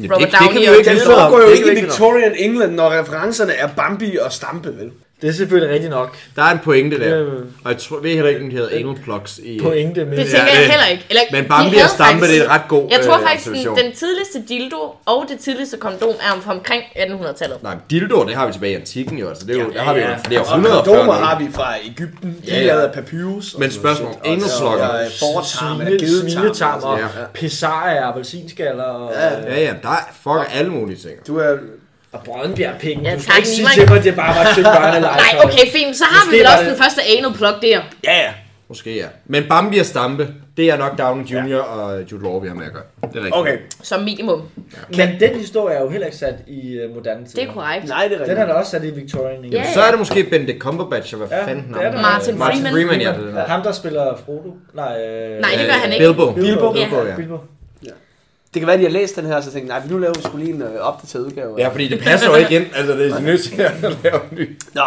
Robert 0.00 0.18
det, 0.18 0.26
det, 0.26 0.32
kan 0.32 0.46
Downey 0.46 0.60
vi 0.60 0.66
jo 0.66 0.72
ikke 0.72 0.90
om. 0.90 0.96
foregår 1.06 1.42
jo 1.42 1.48
Det 1.48 1.56
ikke 1.56 1.72
i 1.72 1.80
Victorian 1.84 2.34
England, 2.36 2.72
når 2.74 2.90
referencerne 3.00 3.52
er 3.52 3.68
Bambi 3.76 4.16
og 4.16 4.32
Stampe, 4.32 4.76
vel? 4.78 4.90
Det 5.22 5.28
er 5.28 5.32
selvfølgelig 5.32 5.74
rigtigt 5.74 5.90
nok. 5.90 6.16
Der 6.36 6.42
er 6.42 6.50
en 6.50 6.58
pointe 6.58 7.00
der. 7.00 7.24
Og 7.64 7.70
jeg 7.72 7.78
tror, 7.78 8.00
ved 8.00 8.10
heller 8.10 8.28
ikke, 8.28 8.40
om 8.44 8.50
de 8.50 8.56
hedder 8.56 8.78
anal 8.78 9.02
plugs 9.04 9.38
i... 9.38 9.60
Pointe 9.62 10.04
med... 10.04 10.16
det 10.16 10.24
Ja, 10.24 10.30
tænker 10.30 10.52
jeg 10.52 10.70
heller 10.70 10.86
ikke. 10.86 11.04
Eller, 11.10 11.22
Men 11.32 11.44
Bambi 11.48 11.76
og 11.76 11.88
Stampe, 11.90 12.12
faktisk- 12.12 12.30
det 12.32 12.40
er 12.40 12.44
et 12.44 12.50
ret 12.50 12.68
god 12.68 12.88
Jeg 12.90 13.00
tror 13.04 13.16
øh, 13.18 13.22
faktisk, 13.28 13.46
den, 13.46 13.76
den 13.84 13.92
tidligste 13.92 14.42
dildo 14.48 14.80
og 15.06 15.24
det 15.28 15.38
tidligste 15.38 15.76
kondom 15.76 16.08
er 16.08 16.40
fra 16.40 16.52
omkring 16.54 16.82
1800-tallet. 16.96 17.62
Nej, 17.62 17.76
dildo, 17.90 18.24
det 18.26 18.34
har 18.34 18.46
vi 18.46 18.52
tilbage 18.52 18.72
i 18.72 18.76
antikken 18.76 19.18
jo. 19.18 19.28
Altså, 19.28 19.46
det 19.46 19.56
er 19.56 19.60
jo, 19.60 19.70
Ja, 19.72 19.78
der 19.78 19.84
har 19.84 19.94
vi 19.94 20.00
jo 20.00 20.06
ja. 20.06 20.16
flere 20.26 20.40
Og 20.40 20.54
hundrede 20.54 20.82
kondomer 20.84 21.14
før 21.14 21.24
har 21.24 21.38
vi 21.38 21.48
fra 21.52 21.74
Ægypten. 21.86 22.30
De 22.46 22.50
Ja, 22.50 22.54
er 22.56 22.60
ja. 22.60 22.66
lavet 22.66 22.80
af 22.82 22.92
papyrus. 22.92 23.54
og 23.54 23.60
Men 23.60 23.70
spørgsmål, 23.70 24.08
noget 24.08 24.24
shit. 24.24 24.32
anuslokker. 24.32 24.86
Og, 24.86 24.94
og 24.94 25.06
fortarm 25.34 25.80
eller 25.80 25.98
Svine, 25.98 26.10
gedetarm. 26.10 26.30
svinetarm 26.42 26.82
og 26.82 26.98
Ja. 26.98 27.06
pizarra 27.34 27.94
af 27.96 28.08
appelsinskaller 28.08 28.84
og, 28.84 29.12
Ja. 29.14 29.40
Ja, 29.52 29.60
ja, 29.60 29.72
der 29.82 29.88
er 29.88 30.08
fuck 30.22 30.50
alle 30.58 30.70
mulige 30.70 30.96
ting. 30.98 31.26
Du 31.26 31.38
er... 31.38 31.56
og 32.12 32.20
Brøndbjerg-penge. 32.24 33.08
Ja, 33.10 33.14
du 33.16 33.20
skal 33.22 33.30
tak, 33.32 33.38
ikke 33.38 33.48
sige 33.48 33.66
til 33.74 33.88
mig, 33.88 33.98
at 33.98 34.04
det 34.04 34.14
bare 34.16 34.34
var 34.36 34.42
et 34.42 34.48
stykke 34.52 34.70
børnelegetøj. 34.76 35.16
Nej, 35.32 35.44
okay, 35.44 35.66
fint. 35.76 35.96
Så 35.96 36.04
har 36.04 36.24
vi 36.24 36.26
Måske 36.30 36.36
vel 36.38 36.44
var 36.46 36.52
også 36.52 36.64
det- 36.64 36.72
den 36.72 36.82
første 36.82 37.00
anal 37.18 37.32
plug 37.38 37.54
der. 37.62 37.80
Ja, 38.04 38.16
ja. 38.24 38.30
Måske 38.68 38.96
ja. 38.96 39.06
Men 39.26 39.42
Bambi 39.48 39.78
og 39.78 39.86
Stampe, 39.86 40.28
det 40.56 40.70
er 40.70 40.76
nok 40.76 40.98
Downey 40.98 41.24
Jr. 41.24 41.56
og 41.56 42.12
Jude 42.12 42.22
Law, 42.22 42.40
vi 42.40 42.48
har 42.48 42.54
med 42.54 42.66
at 42.66 42.72
gøre. 42.72 42.82
Det 43.02 43.10
er 43.10 43.16
rigtigt. 43.16 43.34
Okay. 43.36 43.56
Som 43.82 44.00
minimum. 44.02 44.42
Men 44.96 45.08
den 45.20 45.34
historie 45.38 45.76
er 45.76 45.80
jo 45.82 45.88
heller 45.88 46.06
ikke 46.06 46.18
sat 46.18 46.34
i 46.46 46.78
uh, 46.88 46.94
moderne 46.96 47.26
tid. 47.26 47.34
Det 47.40 47.48
er 47.48 47.52
korrekt. 47.52 47.88
Nej, 47.88 48.02
det 48.02 48.04
er 48.06 48.08
Den 48.18 48.20
rigtigt. 48.20 48.38
er 48.38 48.46
da 48.46 48.52
også 48.52 48.70
sat 48.70 48.84
i 48.84 48.90
Victorian 48.90 49.44
England. 49.44 49.66
Ja. 49.66 49.72
Så 49.72 49.80
er 49.82 49.90
det 49.90 49.98
måske 49.98 50.24
Benedict 50.24 50.58
Cumberbatch, 50.58 51.14
og 51.14 51.18
hvad 51.26 51.38
Ja, 51.38 51.46
fanden 51.46 51.74
er 51.80 51.90
der. 51.90 52.02
Martin 52.02 52.38
Martin 52.38 52.60
Freeman. 52.62 52.72
Freeman, 52.72 53.00
ja. 53.00 53.08
Det 53.08 53.16
er 53.16 53.20
den 53.26 53.34
Ja, 53.36 53.40
ham, 53.42 53.62
der 53.62 53.72
spiller 53.72 54.16
Frodo. 54.26 54.50
Nej, 54.74 55.00
øh, 55.08 55.40
Nej, 55.40 55.50
det 55.58 55.66
gør 55.66 55.72
han 55.72 55.92
ikke. 55.92 56.04
Bilbo. 56.06 56.30
Bilbo. 56.32 56.72
Bilbo, 56.72 57.04
ja. 57.06 57.16
Bilbo. 57.16 57.36
Det 58.54 58.60
kan 58.60 58.66
være, 58.66 58.74
at 58.74 58.78
de 58.80 58.84
har 58.84 58.92
læst 58.92 59.16
den 59.16 59.26
her, 59.26 59.34
og 59.36 59.42
så 59.42 59.52
tænkte 59.52 59.68
nej, 59.68 59.82
nu 59.90 59.98
laver 59.98 60.14
vi 60.14 60.22
skulle 60.22 60.44
lige 60.44 60.54
en 60.54 60.62
øh, 60.62 60.74
opdateret 60.80 61.24
udgave. 61.24 61.54
Ja, 61.58 61.68
fordi 61.68 61.88
det 61.88 62.00
passer 62.00 62.26
jo 62.30 62.34
ikke 62.36 62.56
ind. 62.56 62.66
Altså, 62.74 62.92
det 62.92 63.10
er 63.10 63.20
nødt 63.20 63.42
til 63.42 63.60
at 63.60 63.82
lave 64.02 64.20
en 64.30 64.38
ny. 64.38 64.58
Nå. 64.74 64.82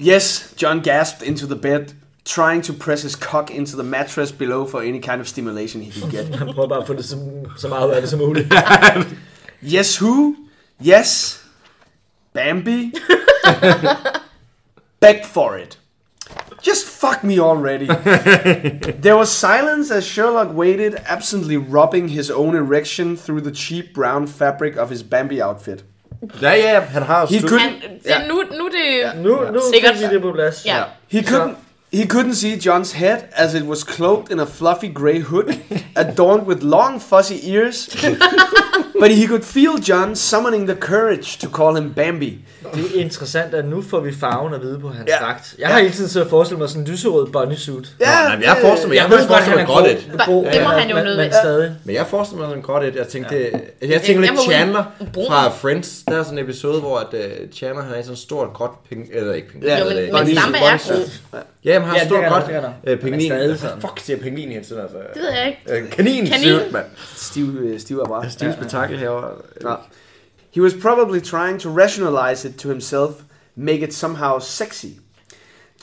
Yes, 0.00 0.54
John 0.62 0.80
gasped 0.82 1.28
into 1.28 1.46
the 1.46 1.56
bed, 1.56 1.84
trying 2.24 2.64
to 2.64 2.72
press 2.80 3.02
his 3.02 3.12
cock 3.12 3.50
into 3.50 3.72
the 3.76 3.82
mattress 3.90 4.32
below 4.32 4.66
for 4.68 4.78
any 4.80 5.00
kind 5.02 5.20
of 5.20 5.26
stimulation 5.26 5.82
he 5.82 6.00
could 6.00 6.12
get. 6.12 6.34
Han 6.38 6.52
prøver 6.54 6.68
bare 6.68 6.80
at 6.80 6.86
få 6.86 6.94
det 6.94 7.04
så, 7.04 7.16
så 7.58 7.68
meget 7.68 7.88
ud 7.88 7.92
af 7.92 8.00
det 8.00 8.10
som 8.10 8.18
muligt. 8.18 8.52
Yes, 9.74 10.02
who? 10.02 10.34
Yes. 10.86 11.40
Bambi. 12.34 12.92
Beg 15.00 15.20
for 15.32 15.56
it. 15.56 15.79
Just 16.62 16.86
fuck 16.86 17.24
me 17.24 17.38
already. 17.40 17.86
there 19.02 19.16
was 19.16 19.28
silence 19.30 19.90
as 19.90 20.04
Sherlock 20.04 20.48
waited, 20.56 20.94
absently 21.08 21.56
rubbing 21.56 22.08
his 22.08 22.30
own 22.30 22.54
erection 22.56 23.16
through 23.16 23.40
the 23.40 23.50
cheap 23.54 23.94
brown 23.94 24.26
fabric 24.26 24.76
of 24.76 24.90
his 24.90 25.02
Bambi 25.02 25.40
outfit. 25.42 25.84
Ja, 26.42 26.52
ja, 26.52 26.80
han 26.80 27.02
har 27.02 27.26
He 27.26 27.38
stu- 27.38 27.48
could- 27.48 27.60
Han, 27.60 27.72
det, 28.04 28.14
nu, 28.28 28.34
nu 28.58 28.64
er 28.66 28.70
det... 28.70 29.22
Nu, 29.22 29.30
nu 29.52 29.60
Sikkert. 29.72 29.96
fik 29.96 30.08
vi 30.10 30.14
det 30.14 30.22
på 30.22 30.32
plads. 30.32 30.66
Ja. 30.66 30.82
He 31.08 31.20
couldn't. 31.22 31.54
He 31.92 32.04
couldn't 32.04 32.34
see 32.34 32.54
John's 32.56 32.92
head 32.92 33.18
as 33.32 33.54
it 33.54 33.62
was 33.62 33.82
cloaked 33.84 34.30
in 34.32 34.40
a 34.40 34.44
fluffy 34.46 34.88
grey 34.94 35.20
hood, 35.20 35.44
adorned 35.96 36.46
with 36.46 36.62
long 36.62 37.00
fuzzy 37.00 37.40
ears. 37.50 37.88
but 39.00 39.10
he 39.10 39.26
could 39.26 39.42
feel 39.42 39.70
John 39.88 40.16
summoning 40.16 40.68
the 40.68 40.76
courage 40.80 41.38
to 41.40 41.48
call 41.56 41.76
him 41.76 41.94
Bambi. 41.94 42.38
Det 42.74 42.84
er 42.96 43.00
interessant, 43.04 43.54
at 43.54 43.64
nu 43.64 43.82
får 43.82 44.00
vi 44.00 44.12
farven 44.20 44.54
at 44.54 44.60
vide 44.62 44.78
på 44.80 44.88
hans 44.88 45.08
Ja. 45.10 45.24
dragt. 45.24 45.54
Jeg 45.58 45.68
har 45.68 45.80
hele 45.80 45.92
tiden 45.94 46.10
så 46.10 46.28
forestillet 46.28 46.58
mig 46.60 46.68
sådan 46.68 46.82
en 46.82 46.88
lyserød 46.92 47.26
bunny 47.26 47.54
suit. 47.54 47.88
Nå, 48.00 48.06
nej, 48.06 48.36
men 48.36 48.42
jeg 48.44 48.56
forestiller 48.60 48.88
mig, 48.88 48.96
jeg, 48.96 49.10
jeg 49.20 49.28
forestiller 49.28 49.58
mig 49.58 49.66
godt 49.66 49.86
et. 49.86 50.10
grå, 50.18 50.44
Det 50.52 50.62
må 50.62 50.68
men- 50.68 50.78
han 50.78 50.90
jo 50.90 50.96
ved. 50.96 51.30
stadig. 51.32 51.74
Men 51.84 51.94
jeg 51.96 52.06
forestiller 52.06 52.40
mig 52.46 52.50
sådan 52.50 52.62
godt 52.62 52.84
et. 52.84 52.96
Jeg 52.96 53.08
tænkte, 53.08 53.34
ja. 53.36 53.88
jeg 53.88 54.02
tænker 54.02 54.22
Jeg 54.22 54.30
lidt 54.32 54.40
Chandler 54.42 54.84
fra 55.28 55.48
Friends. 55.48 56.02
Der 56.08 56.18
er 56.18 56.22
sådan 56.22 56.38
en 56.38 56.44
episode, 56.44 56.80
hvor 56.80 56.98
at, 56.98 57.06
uh, 57.14 57.50
Chandler 57.54 57.82
han 57.82 57.94
er 57.94 58.02
sådan 58.02 58.12
en 58.12 58.16
stort 58.16 58.48
gråt 58.54 58.70
ping, 58.88 59.08
eller 59.12 59.34
ikke 59.34 59.48
ping, 59.52 59.64
Ja, 59.64 59.78
Jo, 59.78 59.84
men, 59.84 59.96
men. 60.26 60.36
Stampe 60.38 60.58
er 60.58 60.94
god. 61.32 61.40
Ja, 61.64 61.78
men 61.78 61.88
han 61.88 61.90
har 61.90 61.96
Ja, 61.96 62.02
ja, 62.02 62.06
stort 62.08 62.24
er 62.24 62.28
godt 62.28 62.46
det 62.46 62.54
er 62.54 62.60
der. 62.60 62.72
øh, 62.84 63.00
pingvin. 63.00 63.30
stadig. 63.30 63.58
Fuck, 63.80 64.00
siger 64.00 64.16
pingvin 64.16 64.48
hele 64.48 64.64
tiden, 64.64 64.82
altså. 64.82 64.96
Det 65.14 65.22
ved 65.22 65.30
jeg 65.30 65.46
ikke. 65.46 65.82
Øh, 65.82 65.90
Kanin, 65.90 66.26
Kanin. 66.26 66.48
Kanin. 66.58 66.72
mand. 66.72 66.86
Stiv, 67.16 67.56
øh, 67.60 67.80
stiv 67.80 67.98
er 67.98 68.04
bare. 68.04 68.30
Stiv 68.30 68.52
spektakel 68.52 68.98
herovre. 68.98 69.30
Ja. 69.64 69.74
He 70.54 70.62
was 70.62 70.72
probably 70.82 71.20
trying 71.20 71.60
to 71.60 71.68
rationalize 71.76 72.48
it 72.48 72.54
to 72.56 72.68
himself, 72.68 73.10
make 73.56 73.82
it 73.82 73.94
somehow 73.94 74.38
sexy. 74.40 74.86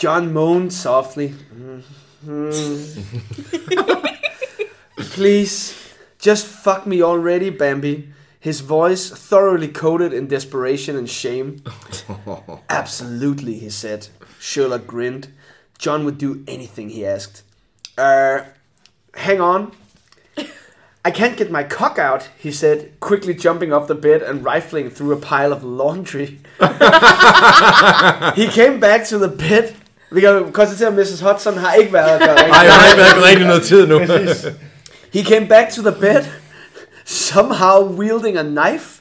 John 0.03 0.31
moaned 0.33 0.71
softly. 0.71 1.27
Mhm. 1.51 1.83
Please, 4.97 5.73
just 6.19 6.45
fuck 6.45 6.85
me 6.85 7.01
already, 7.03 7.49
Bambi. 7.49 8.09
His 8.39 8.61
voice 8.61 9.09
thoroughly 9.29 9.67
coated 9.67 10.13
in 10.13 10.27
desperation 10.27 10.95
and 10.97 11.09
shame. 11.09 11.61
Absolutely, 12.69 13.59
he 13.59 13.69
said. 13.69 14.07
Sherlock 14.39 14.87
grinned. 14.87 15.27
John 15.79 16.05
would 16.05 16.17
do 16.17 16.43
anything 16.47 16.89
he 16.89 17.05
asked. 17.05 17.43
Uh, 17.97 18.41
hang 19.13 19.41
on. 19.41 19.71
I 21.05 21.11
can't 21.11 21.37
get 21.37 21.49
my 21.49 21.63
cock 21.63 21.97
out, 21.97 22.29
he 22.37 22.51
said, 22.51 22.99
quickly 22.99 23.33
jumping 23.33 23.71
off 23.71 23.87
the 23.87 23.95
bed 23.95 24.21
and 24.21 24.43
rifling 24.43 24.89
through 24.89 25.13
a 25.13 25.17
pile 25.17 25.53
of 25.53 25.63
laundry. 25.63 26.39
he 28.35 28.47
came 28.47 28.81
back 28.81 29.05
to 29.05 29.17
the 29.17 29.29
bed. 29.29 29.73
Vi 30.11 30.21
kan 30.21 30.51
konstatere, 30.51 30.87
at 30.87 30.93
Mrs. 30.93 31.21
Hudson 31.21 31.57
har 31.57 31.73
ikke 31.73 31.93
været 31.93 32.21
der. 32.21 32.35
Nej, 32.35 32.47
har 32.47 32.87
ikke 32.87 32.97
været 32.97 33.23
rigtig 33.23 33.47
noget 33.47 33.63
tid 33.63 33.87
nu. 33.87 33.99
He 35.13 35.23
came 35.23 35.47
back 35.47 35.73
to 35.73 35.81
the 35.81 35.91
bed, 35.91 36.25
somehow 37.05 37.83
wielding 37.83 38.37
a 38.37 38.43
knife, 38.43 38.99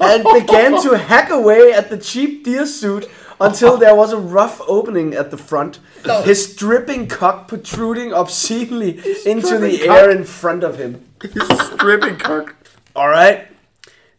and 0.00 0.24
began 0.40 0.72
to 0.82 0.94
hack 0.94 1.30
away 1.30 1.72
at 1.74 1.84
the 1.86 2.00
cheap 2.00 2.44
deer 2.44 2.66
suit 2.80 3.04
until 3.40 3.76
there 3.76 3.94
was 3.94 4.12
a 4.12 4.18
rough 4.18 4.60
opening 4.66 5.14
at 5.14 5.30
the 5.30 5.36
front, 5.36 5.78
his 6.24 6.54
dripping 6.56 7.06
cock 7.08 7.48
protruding 7.48 8.12
obscenely 8.12 8.98
into 9.24 9.58
the 9.58 9.86
air 9.88 10.10
in 10.10 10.24
front 10.24 10.62
of 10.64 10.78
him. 10.78 11.04
His 11.22 11.48
stripping 11.72 12.16
cock. 12.16 12.54
All 12.94 13.08
right, 13.08 13.46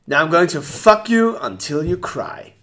now 0.06 0.22
I'm 0.24 0.30
going 0.30 0.48
to 0.50 0.62
fuck 0.62 1.10
you 1.10 1.38
until 1.38 1.84
you 1.84 1.98
cry. 1.98 2.54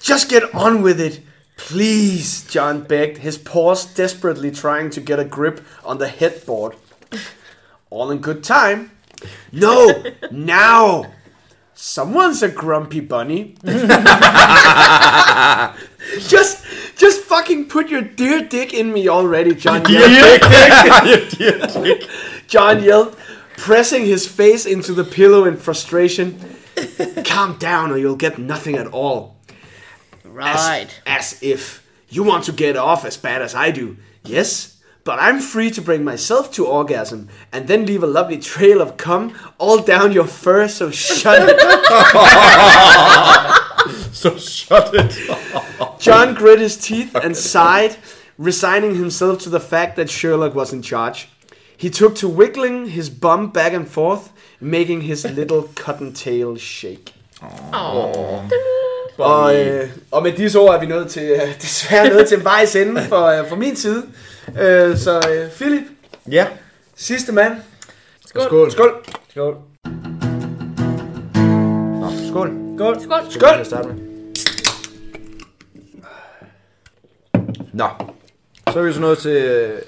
Just 0.00 0.28
get 0.28 0.54
on 0.54 0.82
with 0.82 1.00
it. 1.00 1.20
Please, 1.56 2.44
John 2.44 2.82
begged, 2.82 3.18
his 3.18 3.36
paws 3.36 3.84
desperately 3.84 4.50
trying 4.50 4.90
to 4.90 5.00
get 5.00 5.20
a 5.20 5.24
grip 5.24 5.60
on 5.84 5.98
the 5.98 6.08
headboard. 6.08 6.74
All 7.90 8.10
in 8.10 8.18
good 8.18 8.42
time. 8.42 8.92
No, 9.52 10.02
now. 10.30 11.12
Someone's 11.82 12.42
a 12.42 12.48
grumpy 12.50 13.00
bunny. 13.00 13.54
just, 16.18 16.62
just 16.94 17.22
fucking 17.22 17.70
put 17.70 17.88
your 17.88 18.02
dear 18.02 18.44
dick 18.44 18.74
in 18.74 18.92
me 18.92 19.08
already, 19.08 19.54
John. 19.54 19.82
yelled. 19.88 20.42
John 22.46 22.82
yelled, 22.82 23.16
pressing 23.56 24.04
his 24.04 24.26
face 24.26 24.66
into 24.66 24.92
the 24.92 25.04
pillow 25.04 25.46
in 25.46 25.56
frustration. 25.56 26.38
Calm 27.24 27.56
down, 27.56 27.90
or 27.90 27.96
you'll 27.96 28.14
get 28.14 28.36
nothing 28.38 28.76
at 28.76 28.88
all. 28.88 29.36
Right. 30.22 30.86
As, 31.06 31.32
as 31.32 31.42
if 31.42 31.88
you 32.10 32.22
want 32.22 32.44
to 32.44 32.52
get 32.52 32.76
off 32.76 33.06
as 33.06 33.16
bad 33.16 33.40
as 33.40 33.54
I 33.54 33.70
do. 33.70 33.96
Yes, 34.22 34.79
but 35.10 35.18
I'm 35.18 35.40
free 35.40 35.72
to 35.72 35.82
bring 35.82 36.04
myself 36.04 36.52
to 36.52 36.64
orgasm 36.64 37.28
and 37.52 37.66
then 37.66 37.84
leave 37.84 38.04
a 38.04 38.06
lovely 38.06 38.38
trail 38.38 38.80
of 38.80 38.96
cum 38.96 39.34
all 39.58 39.82
down 39.82 40.12
your 40.12 40.24
fur, 40.24 40.68
so 40.68 40.92
shut 40.92 41.48
it. 41.50 41.58
So 44.12 44.36
shut 44.36 44.94
it. 44.94 45.18
John 45.98 46.34
grit 46.34 46.60
his 46.60 46.76
teeth 46.76 47.16
and 47.16 47.36
sighed, 47.36 47.96
resigning 48.38 48.94
himself 48.94 49.40
to 49.40 49.50
the 49.50 49.58
fact 49.58 49.96
that 49.96 50.10
Sherlock 50.10 50.54
was 50.54 50.72
in 50.72 50.82
charge. 50.82 51.28
He 51.76 51.90
took 51.90 52.14
to 52.16 52.28
wiggling 52.28 52.90
his 52.90 53.10
bum 53.10 53.50
back 53.50 53.72
and 53.72 53.88
forth, 53.88 54.32
making 54.60 55.00
his 55.00 55.24
little 55.24 55.62
cottontail 55.74 56.56
shake. 56.56 57.12
Og, 59.18 59.56
øh, 59.56 59.88
og 60.10 60.22
med 60.22 60.32
disse 60.32 60.58
ord 60.58 60.74
er 60.74 60.80
vi 60.80 60.86
nået 60.86 61.10
til, 61.10 61.22
øh, 61.22 61.62
desværre 61.62 62.08
nået 62.08 62.28
til 62.28 62.44
vejs 62.44 62.76
ende 62.76 63.02
for, 63.02 63.26
øh, 63.26 63.48
for 63.48 63.56
min 63.56 63.76
side. 63.76 64.06
Øh, 64.58 64.96
så 64.96 65.16
øh, 65.30 65.50
Philip, 65.50 65.82
Ja. 66.30 66.46
sidste 66.94 67.32
mand. 67.32 67.52
Skål. 68.26 68.42
Skål. 68.42 68.70
Skål. 68.70 69.04
Skål. 69.30 69.56
Nå, 72.00 72.10
skål. 72.28 72.50
Skål. 72.76 73.00
Skål. 73.02 73.02
Skål. 73.02 73.30
Skal 73.30 73.58
vi 73.60 73.64
starte 73.64 73.88
med? 73.88 73.96
Nå, 77.72 77.88
så 78.72 78.78
er 78.78 78.82
vi 78.82 78.92
så 78.92 79.00
nået 79.00 79.18
til 79.18 79.30
øh, 79.36 79.80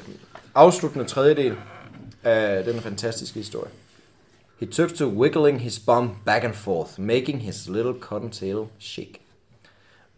afsluttende 0.55 1.05
tredjedel 1.05 1.55
af 2.25 2.65
den 2.65 2.81
fantastiske 2.81 3.39
historie. 3.39 3.71
He 4.61 4.67
took 4.67 4.95
to 4.95 5.05
wiggling 5.07 5.61
his 5.61 5.79
bum 5.79 6.17
back 6.27 6.45
and 6.45 6.55
forth, 6.55 7.01
making 7.01 7.43
his 7.43 7.69
little 7.69 7.95
cottontail 8.01 8.65
shake. 8.79 9.21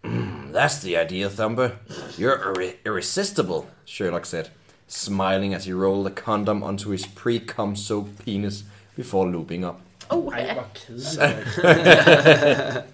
"Mm, 0.04 0.52
That's 0.52 0.80
the 0.82 0.96
idea, 1.04 1.28
Thumper. 1.28 1.70
You're 2.18 2.38
irre- 2.38 2.74
irresistible, 2.86 3.64
Sherlock 3.86 4.26
said, 4.26 4.44
smiling 4.88 5.54
as 5.54 5.64
he 5.64 5.72
rolled 5.72 6.06
a 6.06 6.14
condom 6.24 6.62
onto 6.62 6.90
his 6.90 7.06
pre-cum 7.06 7.76
soaked 7.76 8.18
penis 8.24 8.64
before 8.96 9.26
looping 9.32 9.64
up. 9.64 9.74
Oh, 10.10 10.32
Ej, 10.34 10.40
ja. 10.46 10.52
hvor 10.54 10.66
kedeligt. 10.74 11.18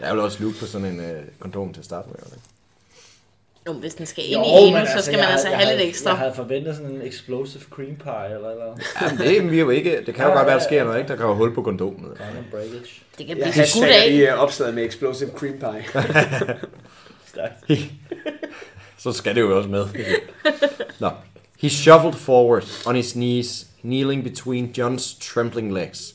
Der 0.00 0.06
er 0.06 0.14
jo 0.14 0.24
også 0.24 0.42
loop 0.42 0.54
på 0.60 0.66
sådan 0.66 0.86
en 0.86 1.00
øh, 1.00 1.22
kondom 1.38 1.72
til 1.72 1.80
at 1.80 1.84
starte 1.84 2.08
med. 2.08 2.16
eller? 2.16 2.36
Jo, 3.74 3.78
hvis 3.78 3.94
den 3.94 4.06
skal 4.06 4.24
ind 4.26 4.32
Jo, 4.44 4.66
i 4.66 4.70
men 4.72 4.80
en, 4.80 4.86
så 4.96 5.02
skal 5.02 5.10
jeg 5.12 5.18
man 5.18 5.24
havde- 5.24 5.32
altså 5.32 5.48
jeg 5.48 5.58
have 5.58 5.76
lidt 5.76 5.88
ekstra. 5.88 6.10
Jeg 6.10 6.18
havde 6.18 6.32
forventet 6.34 6.76
sådan 6.76 6.90
en 6.90 7.02
explosive 7.02 7.62
cream 7.70 7.96
pie 7.96 8.34
eller 8.36 8.50
eller 8.50 8.76
Jamen, 9.02 9.18
det 9.18 9.36
er 9.38 9.42
vi 9.42 9.58
jo 9.60 9.70
ikke. 9.70 10.02
Det 10.06 10.14
kan 10.14 10.24
jo 10.26 10.32
godt 10.32 10.46
være, 10.46 10.58
der 10.58 10.64
sker 10.64 10.84
noget, 10.84 10.98
ikke? 10.98 11.08
Der 11.08 11.16
kan 11.16 11.26
jo 11.26 11.34
hul 11.34 11.54
på 11.54 11.62
kondomet. 11.62 12.10
Det 13.18 13.26
kan 13.26 13.38
Jeg 13.38 13.50
blive 13.52 13.66
skudt 13.66 13.84
af. 13.84 14.10
lige 14.10 14.32
øh, 14.32 14.38
opslaget 14.38 14.74
med 14.74 14.84
Explosive 14.86 15.30
Cream 15.36 15.52
Pie. 15.58 15.84
Så 18.98 19.12
skal 19.12 19.34
det 19.34 19.40
jo 19.40 19.56
også 19.56 19.68
med. 19.68 19.86
Nå. 20.98 21.10
He 21.60 21.68
shuffled 21.70 22.12
forward 22.14 22.64
on 22.86 22.96
his 22.96 23.12
knees, 23.12 23.66
kneeling 23.82 24.24
between 24.24 24.74
John's 24.78 25.18
trembling 25.34 25.72
legs. 25.74 26.14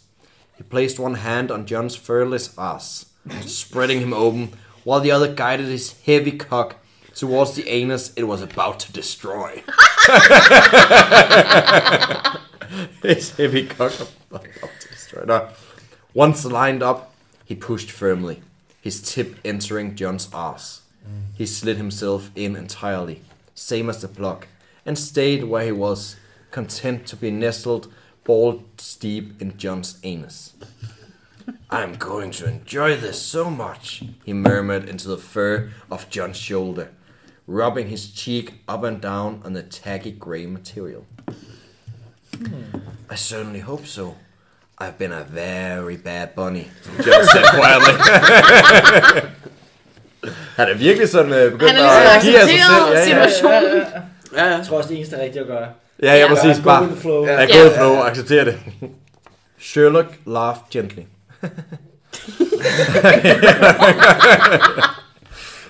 He 0.57 0.63
placed 0.63 0.99
one 0.99 1.15
hand 1.17 1.51
on 1.51 1.65
John's 1.71 1.97
furless 2.05 2.51
ass, 2.57 3.07
spreading 3.47 3.99
him 4.01 4.13
open, 4.13 4.53
while 4.87 4.99
the 5.01 5.11
other 5.15 5.35
guided 5.35 5.65
his 5.71 5.95
heavy 6.05 6.37
cock 6.37 6.75
towards 7.15 7.55
the 7.55 7.67
anus 7.69 8.13
it 8.15 8.23
was 8.23 8.41
about 8.41 8.79
to 8.81 8.91
destroy. 8.91 9.63
his 13.01 13.35
heavy 13.37 13.65
cock 13.65 13.93
about 14.29 14.45
to 14.79 14.87
destroy. 14.89 15.23
No. 15.25 15.49
Once 16.13 16.45
lined 16.45 16.83
up, 16.83 17.13
he 17.45 17.55
pushed 17.55 17.91
firmly, 17.91 18.41
his 18.81 19.01
tip 19.01 19.37
entering 19.43 19.95
John's 19.95 20.29
ass. 20.33 20.81
He 21.35 21.45
slid 21.45 21.77
himself 21.77 22.31
in 22.35 22.55
entirely, 22.55 23.21
same 23.53 23.89
as 23.89 24.01
the 24.01 24.07
plug, 24.07 24.47
and 24.85 24.97
stayed 24.97 25.43
where 25.43 25.65
he 25.65 25.71
was, 25.71 26.15
content 26.51 27.05
to 27.07 27.15
be 27.15 27.31
nestled 27.31 27.91
ball 28.23 28.63
deep 28.99 29.41
in 29.41 29.57
John's 29.57 29.99
anus. 30.03 30.53
I'm 31.69 31.95
going 31.95 32.31
to 32.31 32.47
enjoy 32.47 32.95
this 32.95 33.21
so 33.21 33.49
much, 33.49 34.03
he 34.23 34.33
murmured 34.33 34.89
into 34.89 35.07
the 35.07 35.17
fur 35.17 35.71
of 35.91 36.09
John's 36.09 36.37
shoulder, 36.37 36.91
rubbing 37.47 37.89
his 37.89 38.01
cheek 38.15 38.53
up 38.67 38.83
and 38.83 39.01
down 39.01 39.41
on 39.45 39.53
the 39.53 39.63
tacky 39.83 40.11
grey 40.19 40.45
material. 40.45 41.03
I 43.11 43.15
certainly 43.15 43.59
hope 43.59 43.85
so. 43.85 44.15
I've 44.77 44.97
been 44.97 45.11
a 45.13 45.23
very 45.23 45.95
bad 45.97 46.35
bunny, 46.35 46.67
John 47.05 47.23
said 47.25 47.45
quietly. 47.45 47.93
Han 50.55 50.69
er 50.69 50.73
virkelig 50.73 51.09
sådan 51.09 51.31
uh, 51.31 51.37
begyndt 51.51 51.71
Han 51.71 51.75
er 51.75 52.21
ligesom 52.21 52.21
give 52.21 52.39
af 52.39 52.47
sig 52.49 52.65
accepteret 52.65 53.05
selv. 53.05 53.15
Ja, 53.15 53.21
ja. 53.21 53.29
situationen. 53.29 53.83
Ja, 54.35 54.45
ja. 54.45 54.57
Jeg 54.57 54.65
tror 54.67 54.77
også, 54.77 54.89
det 54.89 54.97
eneste 54.97 55.21
rigtige 55.21 55.41
at 55.41 55.47
gøre. 55.47 55.67
Ja, 56.03 56.13
ja, 56.13 56.19
Ja. 56.19 56.27
præcis. 56.27 56.57
Go 56.57 56.63
Bare 56.63 56.81
with 56.83 56.93
the 56.93 57.01
flow. 57.01 57.25
Ja. 57.25 57.45
flow 57.77 57.91
og 57.91 58.09
acceptere 58.09 58.45
det. 58.45 58.59
Sherlock 59.59 60.07
laughed 60.25 60.61
gently. 60.71 61.01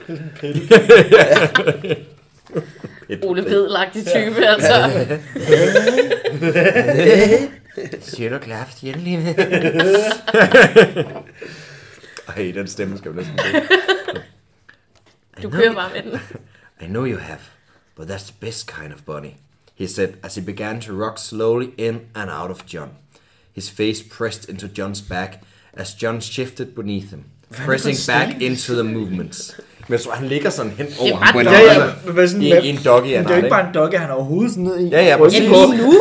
Ole 3.24 3.46
Vedlagtig 3.46 4.04
type, 4.06 4.46
altså. 4.46 4.90
Sherlock 8.02 8.48
laughed 8.48 8.80
gently. 8.82 9.16
Ej, 12.28 12.52
den 12.52 12.68
stemme 12.68 12.98
skal 12.98 13.12
vi 13.12 13.18
næsten. 13.18 13.40
Du 15.44 15.50
kører 15.50 15.74
bare 15.74 15.90
med 15.94 16.04
den. 16.12 16.20
I 16.82 16.86
know 16.88 17.06
you 17.06 17.18
have, 17.18 17.40
but 17.96 18.08
that's 18.08 18.26
the 18.32 18.36
best 18.40 18.68
kind 18.68 18.94
of 18.94 19.06
bunny, 19.06 19.32
he 19.76 19.88
said 19.88 20.10
as 20.24 20.36
he 20.36 20.42
began 20.42 20.82
to 20.82 20.94
rock 20.94 21.18
slowly 21.18 21.68
in 21.78 22.00
and 22.16 22.30
out 22.32 22.52
of 22.52 22.66
John. 22.74 22.90
His 23.56 23.70
face 23.70 24.04
pressed 24.18 24.50
into 24.50 24.68
John's 24.68 25.02
back 25.10 25.42
as 25.74 25.94
John 25.94 26.20
shifted 26.22 26.74
beneath 26.76 27.12
him, 27.12 27.24
pressing 27.52 27.98
back 28.08 28.42
into 28.42 28.76
the 28.76 28.84
movements. 28.84 29.56
Men 29.88 29.94
jeg 29.94 30.02
tror, 30.02 30.12
han 30.12 30.28
ligger 30.28 30.50
sådan 30.50 30.72
hen 30.72 30.88
over 31.00 31.10
Det 31.10 31.14
er 31.14 31.26
ham 31.26 31.40
Ja, 31.42 31.60
ja, 31.60 32.12
hvad 32.12 32.28
sådan, 32.28 32.42
I, 32.42 32.48
I 32.48 32.68
en 32.68 32.80
doggy 32.86 33.08
af 33.14 33.24
det 33.24 33.32
er 33.32 33.36
jo 33.36 33.36
ikke 33.36 33.50
bare 33.50 33.68
en 33.68 33.74
dogge, 33.74 33.98
han 33.98 34.10
er 34.10 34.14
overhovedet 34.14 34.52
sådan 34.52 34.64
ned 34.64 34.80
i. 34.80 34.90
Ja, 34.90 35.04
ja, 35.04 35.18
præcis. 35.18 35.50
på. 35.50 35.56
Lige 35.72 35.84
nu? 35.84 35.94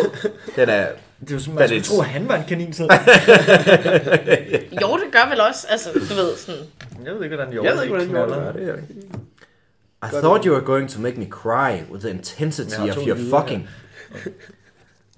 Den 0.57 0.68
er... 0.68 0.87
Det 1.20 1.30
er 1.30 1.35
jo 1.35 1.41
sådan, 1.41 1.55
man 1.55 1.68
skulle 1.68 1.82
tro, 1.82 2.01
at 2.01 2.07
han 2.07 2.28
var 2.28 2.37
en 2.37 2.45
kanin 2.49 2.72
selv. 2.72 2.91
Jo, 4.82 4.97
det 4.97 5.12
gør 5.12 5.28
vel 5.30 5.41
også, 5.41 5.66
altså, 5.70 5.89
du 5.93 6.14
ved, 6.14 6.37
sådan... 6.37 6.61
Jeg 7.05 7.14
ved 7.14 7.24
ikke, 7.24 7.37
hvordan 7.37 7.64
Jeg 7.64 7.74
ved 7.74 7.82
ikke, 7.82 7.95
hvordan 7.95 8.16
Jordan 8.16 8.53
knaller. 8.53 8.76
I 10.05 10.07
thought 10.07 10.45
you 10.45 10.53
were 10.53 10.64
going 10.64 10.91
to 10.91 11.01
make 11.01 11.16
me 11.18 11.26
cry 11.30 11.82
with 11.93 12.05
the 12.05 12.11
intensity 12.11 12.80
of 12.80 12.97
your 12.97 13.16
lyde 13.16 13.30
her. 13.30 13.41
fucking. 13.41 13.68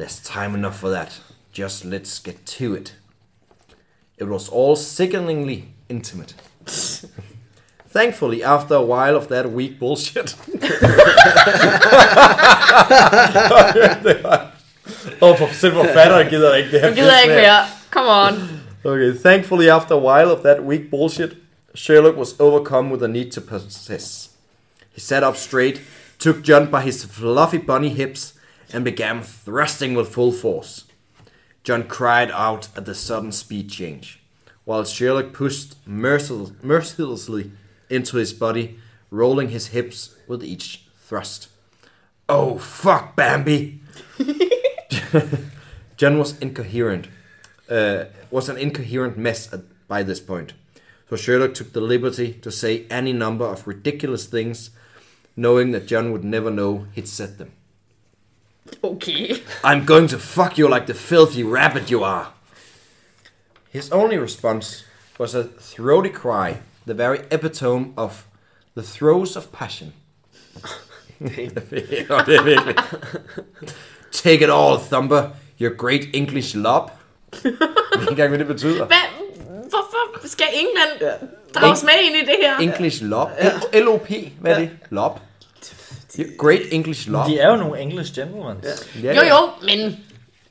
There's 0.01 0.21
time 0.21 0.55
enough 0.55 0.75
for 0.75 0.89
that. 0.89 1.23
Just 1.59 1.85
let's 1.85 2.21
get 2.25 2.37
to 2.47 2.75
it. 2.75 2.95
It 4.19 4.29
was 4.29 4.49
all 4.49 4.77
sickeningly 4.77 5.65
intimate. 5.89 6.35
Thankfully, 7.97 8.43
after 8.43 8.75
a 8.75 8.83
while 8.83 9.17
of 9.17 9.29
that 9.29 9.47
weak 9.47 9.79
bullshit. 9.79 10.37
Og 15.21 15.39
for 15.39 15.49
selv 15.53 15.73
forfatteren 15.75 16.29
gider 16.29 16.55
ikke 16.55 16.71
det 16.73 16.81
her. 16.81 16.95
Gider 16.95 17.13
jeg 17.13 17.23
ikke 17.25 17.35
mere. 17.35 17.65
Come 17.91 18.09
on. 18.09 18.35
Okay, 18.85 19.13
thankfully, 19.19 19.69
after 19.69 19.95
a 19.95 19.99
while 19.99 20.31
of 20.31 20.39
that 20.43 20.63
weak 20.63 20.91
bullshit, 20.91 21.37
Sherlock 21.75 22.17
was 22.17 22.35
overcome 22.39 22.91
with 22.91 23.03
a 23.03 23.09
need 23.09 23.31
to 23.33 23.41
possess. 23.41 24.31
He 24.95 25.01
sat 25.01 25.23
up 25.25 25.37
straight, 25.37 25.81
took 26.19 26.43
John 26.43 26.71
by 26.71 26.81
his 26.83 27.05
fluffy 27.05 27.59
bunny 27.59 27.89
hips, 27.89 28.35
and 28.73 28.85
began 28.85 29.23
thrusting 29.23 29.95
with 29.97 30.09
full 30.15 30.33
force. 30.33 30.85
John 31.65 31.83
cried 31.89 32.31
out 32.31 32.69
at 32.77 32.85
the 32.85 32.95
sudden 32.95 33.33
speed 33.33 33.71
change, 33.71 34.21
while 34.65 34.85
Sherlock 34.85 35.33
pushed 35.33 35.75
mercil- 35.89 36.53
mercilessly 36.63 37.51
into 37.89 38.17
his 38.17 38.33
body, 38.33 38.79
rolling 39.11 39.51
his 39.51 39.69
hips 39.69 40.17
with 40.27 40.43
each 40.43 40.85
thrust. 40.97 41.49
Oh, 42.29 42.59
fuck, 42.59 43.15
Bambi! 43.15 43.81
John 45.97 46.19
was 46.19 46.39
incoherent, 46.39 47.09
uh, 47.71 48.07
was 48.31 48.49
an 48.49 48.59
incoherent 48.59 49.17
mess 49.17 49.53
at, 49.53 49.61
by 49.89 50.03
this 50.03 50.21
point. 50.21 50.53
So 51.09 51.17
Sherlock 51.17 51.55
took 51.55 51.73
the 51.73 51.81
liberty 51.81 52.33
to 52.35 52.51
say 52.51 52.85
any 52.91 53.13
number 53.13 53.45
of 53.45 53.67
ridiculous 53.67 54.27
things, 54.27 54.71
knowing 55.37 55.71
that 55.71 55.87
John 55.87 56.13
would 56.13 56.25
never 56.25 56.51
know 56.51 56.87
he'd 56.95 57.09
said 57.09 57.39
them. 57.39 57.53
Okay. 58.83 59.43
I'm 59.65 59.85
going 59.85 60.09
to 60.09 60.19
fuck 60.19 60.59
you 60.59 60.69
like 60.69 60.87
the 60.87 60.95
filthy 60.95 61.45
rabbit 61.45 61.91
you 61.91 62.03
are. 62.03 62.33
His 63.71 63.93
only 63.93 64.17
response 64.17 64.85
was 65.19 65.35
a 65.35 65.45
throaty 65.45 66.11
cry, 66.11 66.61
the 66.87 66.95
very 66.95 67.19
epitome 67.31 67.87
of 67.97 68.25
the 68.77 68.83
throes 68.87 69.37
of 69.37 69.45
passion. 69.53 69.93
Ja, 71.21 71.27
det 72.27 72.37
er 72.37 72.43
virkelig. 72.43 72.75
Take 74.13 74.45
it 74.45 74.51
all, 74.51 74.79
Thumper, 74.93 75.23
your 75.61 75.77
great 75.77 76.01
English 76.15 76.57
lob. 76.57 76.91
Jeg 77.45 77.53
ved 77.53 78.01
ikke 78.01 78.11
engang, 78.11 78.29
hvad 78.29 78.39
det 78.39 78.47
betyder. 78.47 78.85
Hvad? 78.87 78.97
Hvorfor 79.47 80.29
skal 80.29 80.47
England 80.55 81.21
drages 81.55 81.83
med 81.83 81.93
ind 82.03 82.17
i 82.17 82.21
det 82.21 82.37
her? 82.43 82.59
English 82.59 83.05
lob. 83.05 83.29
L-O-P. 83.73 84.11
Hvad 84.41 84.53
er 84.53 84.59
det? 84.59 84.71
Lob. 84.91 85.21
Great 86.39 86.61
English 86.71 87.11
lob. 87.11 87.27
De 87.29 87.39
er 87.39 87.51
jo 87.51 87.57
nogle 87.57 87.81
English 87.81 88.15
gentlemen. 88.15 88.57
Ja, 89.03 89.15
Jo, 89.15 89.23
ja. 89.23 89.29
jo, 89.29 89.51
men... 89.63 89.97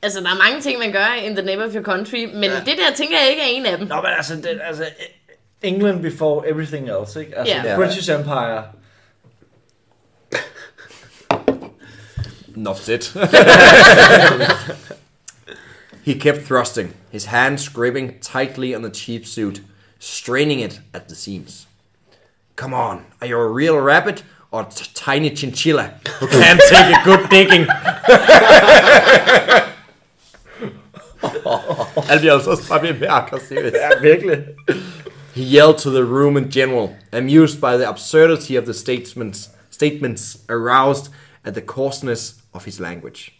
Altså, 0.02 0.20
der 0.20 0.30
er 0.30 0.38
mange 0.50 0.60
ting, 0.62 0.78
man 0.78 0.92
gør 0.92 1.14
in 1.24 1.36
the 1.36 1.46
name 1.46 1.64
of 1.64 1.74
your 1.74 1.82
country, 1.82 2.24
men 2.34 2.44
ja. 2.44 2.56
det 2.56 2.74
der 2.78 2.94
tænker 2.96 3.18
jeg 3.18 3.30
ikke 3.30 3.42
er 3.42 3.46
en 3.46 3.66
af 3.66 3.78
dem. 3.78 3.86
Nå, 3.88 3.94
men 3.94 4.10
altså, 4.16 4.36
det, 4.36 4.60
altså, 4.64 4.84
England 5.62 6.02
before 6.02 6.46
everything 6.48 6.88
else, 6.88 7.20
ikke? 7.20 7.38
Altså, 7.38 7.54
Ja. 7.54 7.76
British 7.76 8.10
Empire. 8.10 8.62
Enough 12.56 12.76
said. 12.80 13.02
he 16.04 16.14
kept 16.14 16.46
thrusting, 16.46 16.94
his 17.12 17.24
hands 17.26 17.68
gripping 17.68 18.12
tightly 18.22 18.74
on 18.74 18.82
the 18.82 18.90
cheap 18.90 19.26
suit, 19.26 19.60
straining 19.98 20.60
it 20.60 20.80
at 20.94 21.02
the 21.08 21.14
seams. 21.14 21.66
Come 22.56 22.72
on, 22.74 23.04
are 23.20 23.28
you 23.28 23.38
a 23.38 23.52
real 23.52 23.78
rabbit 23.78 24.24
or 24.50 24.60
a 24.62 24.66
t- 24.70 24.90
tiny 24.94 25.30
chinchilla 25.30 25.90
who 26.20 26.26
can't 26.40 26.60
take 26.70 26.96
a 26.96 27.02
good 27.04 27.28
digging? 27.30 27.66
Han 32.08 32.18
bliver 32.18 32.32
altså 32.34 32.50
også 32.50 32.68
bare 32.68 32.82
mere 32.82 32.92
mere 32.92 33.10
aggressiv. 33.10 33.56
Ja, 33.58 33.88
virkelig. 34.02 34.44
He 35.36 35.42
yelled 35.42 35.76
to 35.80 35.90
the 35.90 36.06
room 36.06 36.38
in 36.38 36.50
general, 36.50 36.96
amused 37.12 37.60
by 37.60 37.76
the 37.76 37.86
absurdity 37.86 38.56
of 38.56 38.64
the 38.64 38.72
statements, 38.72 39.50
statements 39.68 40.42
aroused 40.48 41.10
at 41.44 41.52
the 41.52 41.60
coarseness 41.60 42.40
of 42.54 42.64
his 42.64 42.80
language. 42.80 43.38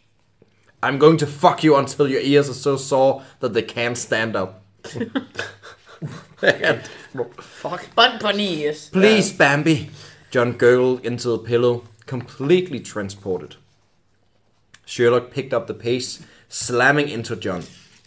I'm 0.82 0.98
going 0.98 1.16
to 1.16 1.26
fuck 1.26 1.64
you 1.64 1.74
until 1.74 2.06
your 2.06 2.20
ears 2.20 2.50
are 2.50 2.52
so 2.52 2.76
sore 2.76 3.22
that 3.40 3.54
they 3.54 3.62
can't 3.62 3.96
stand 3.96 4.36
up. 4.36 4.62
Fuck. 7.38 7.94
Bun 7.94 8.18
bunny 8.18 8.64
ears. 8.64 8.90
Please, 8.90 9.32
Bambi. 9.32 9.88
John 10.30 10.52
gurgled 10.52 11.02
into 11.02 11.28
the 11.30 11.38
pillow, 11.38 11.84
completely 12.04 12.78
transported. 12.78 13.56
Sherlock 14.84 15.30
picked 15.30 15.54
up 15.54 15.66
the 15.66 15.72
pace, 15.72 16.22
slamming 16.50 17.08
into 17.08 17.36
John, 17.36 17.62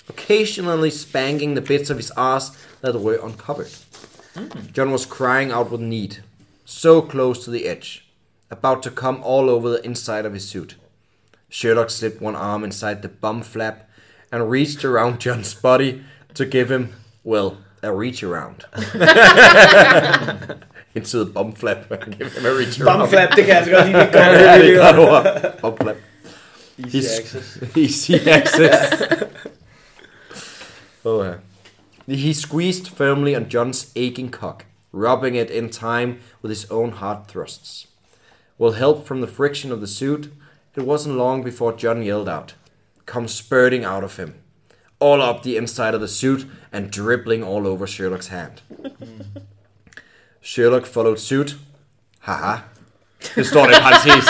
occasionally 0.08 0.92
spanking 0.92 1.56
the 1.56 1.62
bits 1.62 1.90
of 1.90 1.98
his 1.98 2.12
ass 2.16 2.56
that 2.82 3.00
were 3.00 3.20
uncovered. 3.24 3.70
John 4.74 4.92
was 4.92 5.06
crying 5.06 5.52
out 5.52 5.72
with 5.72 5.82
need, 5.82 6.18
so 6.66 7.02
close 7.02 7.44
to 7.46 7.52
the 7.52 7.66
edge, 7.68 8.06
about 8.52 8.84
to 8.84 8.92
come 8.92 9.22
all 9.24 9.50
over 9.50 9.70
the 9.70 9.84
inside 9.86 10.26
of 10.26 10.34
his 10.34 10.48
suit. 10.48 10.76
Sherlock 11.50 11.90
slipped 11.90 12.22
one 12.22 12.36
arm 12.36 12.64
inside 12.64 13.02
the 13.02 13.08
bum 13.10 13.42
flap 13.42 13.90
and 14.32 14.50
reached 14.52 14.86
around 14.86 15.20
John's 15.24 15.54
body 15.56 16.04
to 16.36 16.46
give 16.46 16.70
him, 16.72 16.94
well, 17.24 17.58
a 17.82 17.92
reach 17.94 18.24
around. 18.24 18.66
Into 20.96 21.20
the 21.24 21.26
bum 21.34 21.52
flap. 21.54 21.88
give 22.18 22.34
him 22.34 22.46
a 22.46 22.54
reach 22.54 22.80
around. 22.80 23.00
Bumflap, 23.00 23.36
det 23.36 23.46
kan 23.46 23.48
jeg 23.48 23.58
altså 23.58 23.72
godt 23.72 23.88
lide. 23.88 24.00
Det 24.00 24.14
Ja, 24.14 24.32
gør 24.32 24.58
det 24.58 24.76
er 24.76 24.94
godt 24.94 24.98
ord. 25.00 25.54
Bum 25.62 25.78
flap. 25.78 25.96
Easy 26.78 26.96
He's- 26.98 27.20
access. 27.20 27.58
Easy 27.78 28.12
access. 28.28 29.04
oh, 31.06 31.24
yeah. 31.26 31.36
He 32.10 32.34
squeezed 32.34 32.88
firmly 32.88 33.36
on 33.36 33.50
John's 33.50 33.92
aching 33.96 34.30
cock, 34.32 34.66
rubbing 34.92 35.36
it 35.36 35.50
in 35.52 35.70
time 35.70 36.20
with 36.42 36.50
his 36.50 36.66
own 36.72 36.92
hard 36.92 37.28
thrusts. 37.28 37.88
With 38.58 38.76
help 38.78 39.06
from 39.08 39.22
the 39.22 39.28
friction 39.28 39.72
of 39.72 39.80
the 39.82 39.88
suit, 39.88 40.32
it 40.76 40.84
wasn't 40.86 41.18
long 41.18 41.44
before 41.44 41.74
John 41.74 42.04
yelled 42.04 42.30
out, 42.30 42.54
come 43.06 43.28
spurting 43.28 43.86
out 43.86 44.04
of 44.04 44.18
him, 44.18 44.34
all 45.00 45.22
up 45.22 45.44
the 45.44 45.58
inside 45.58 45.94
of 45.96 46.02
the 46.02 46.08
suit 46.08 46.46
and 46.72 46.92
dribbling 46.92 47.44
all 47.44 47.68
over 47.68 47.86
Sherlock's 47.88 48.28
hand. 48.28 48.62
Sherlock 50.42 50.86
followed 50.86 51.20
suit. 51.20 51.56
Haha. 52.20 52.58
Det 53.36 53.46
står 53.48 53.66
der 53.68 53.72
i 53.78 53.82
parentes. 53.82 54.28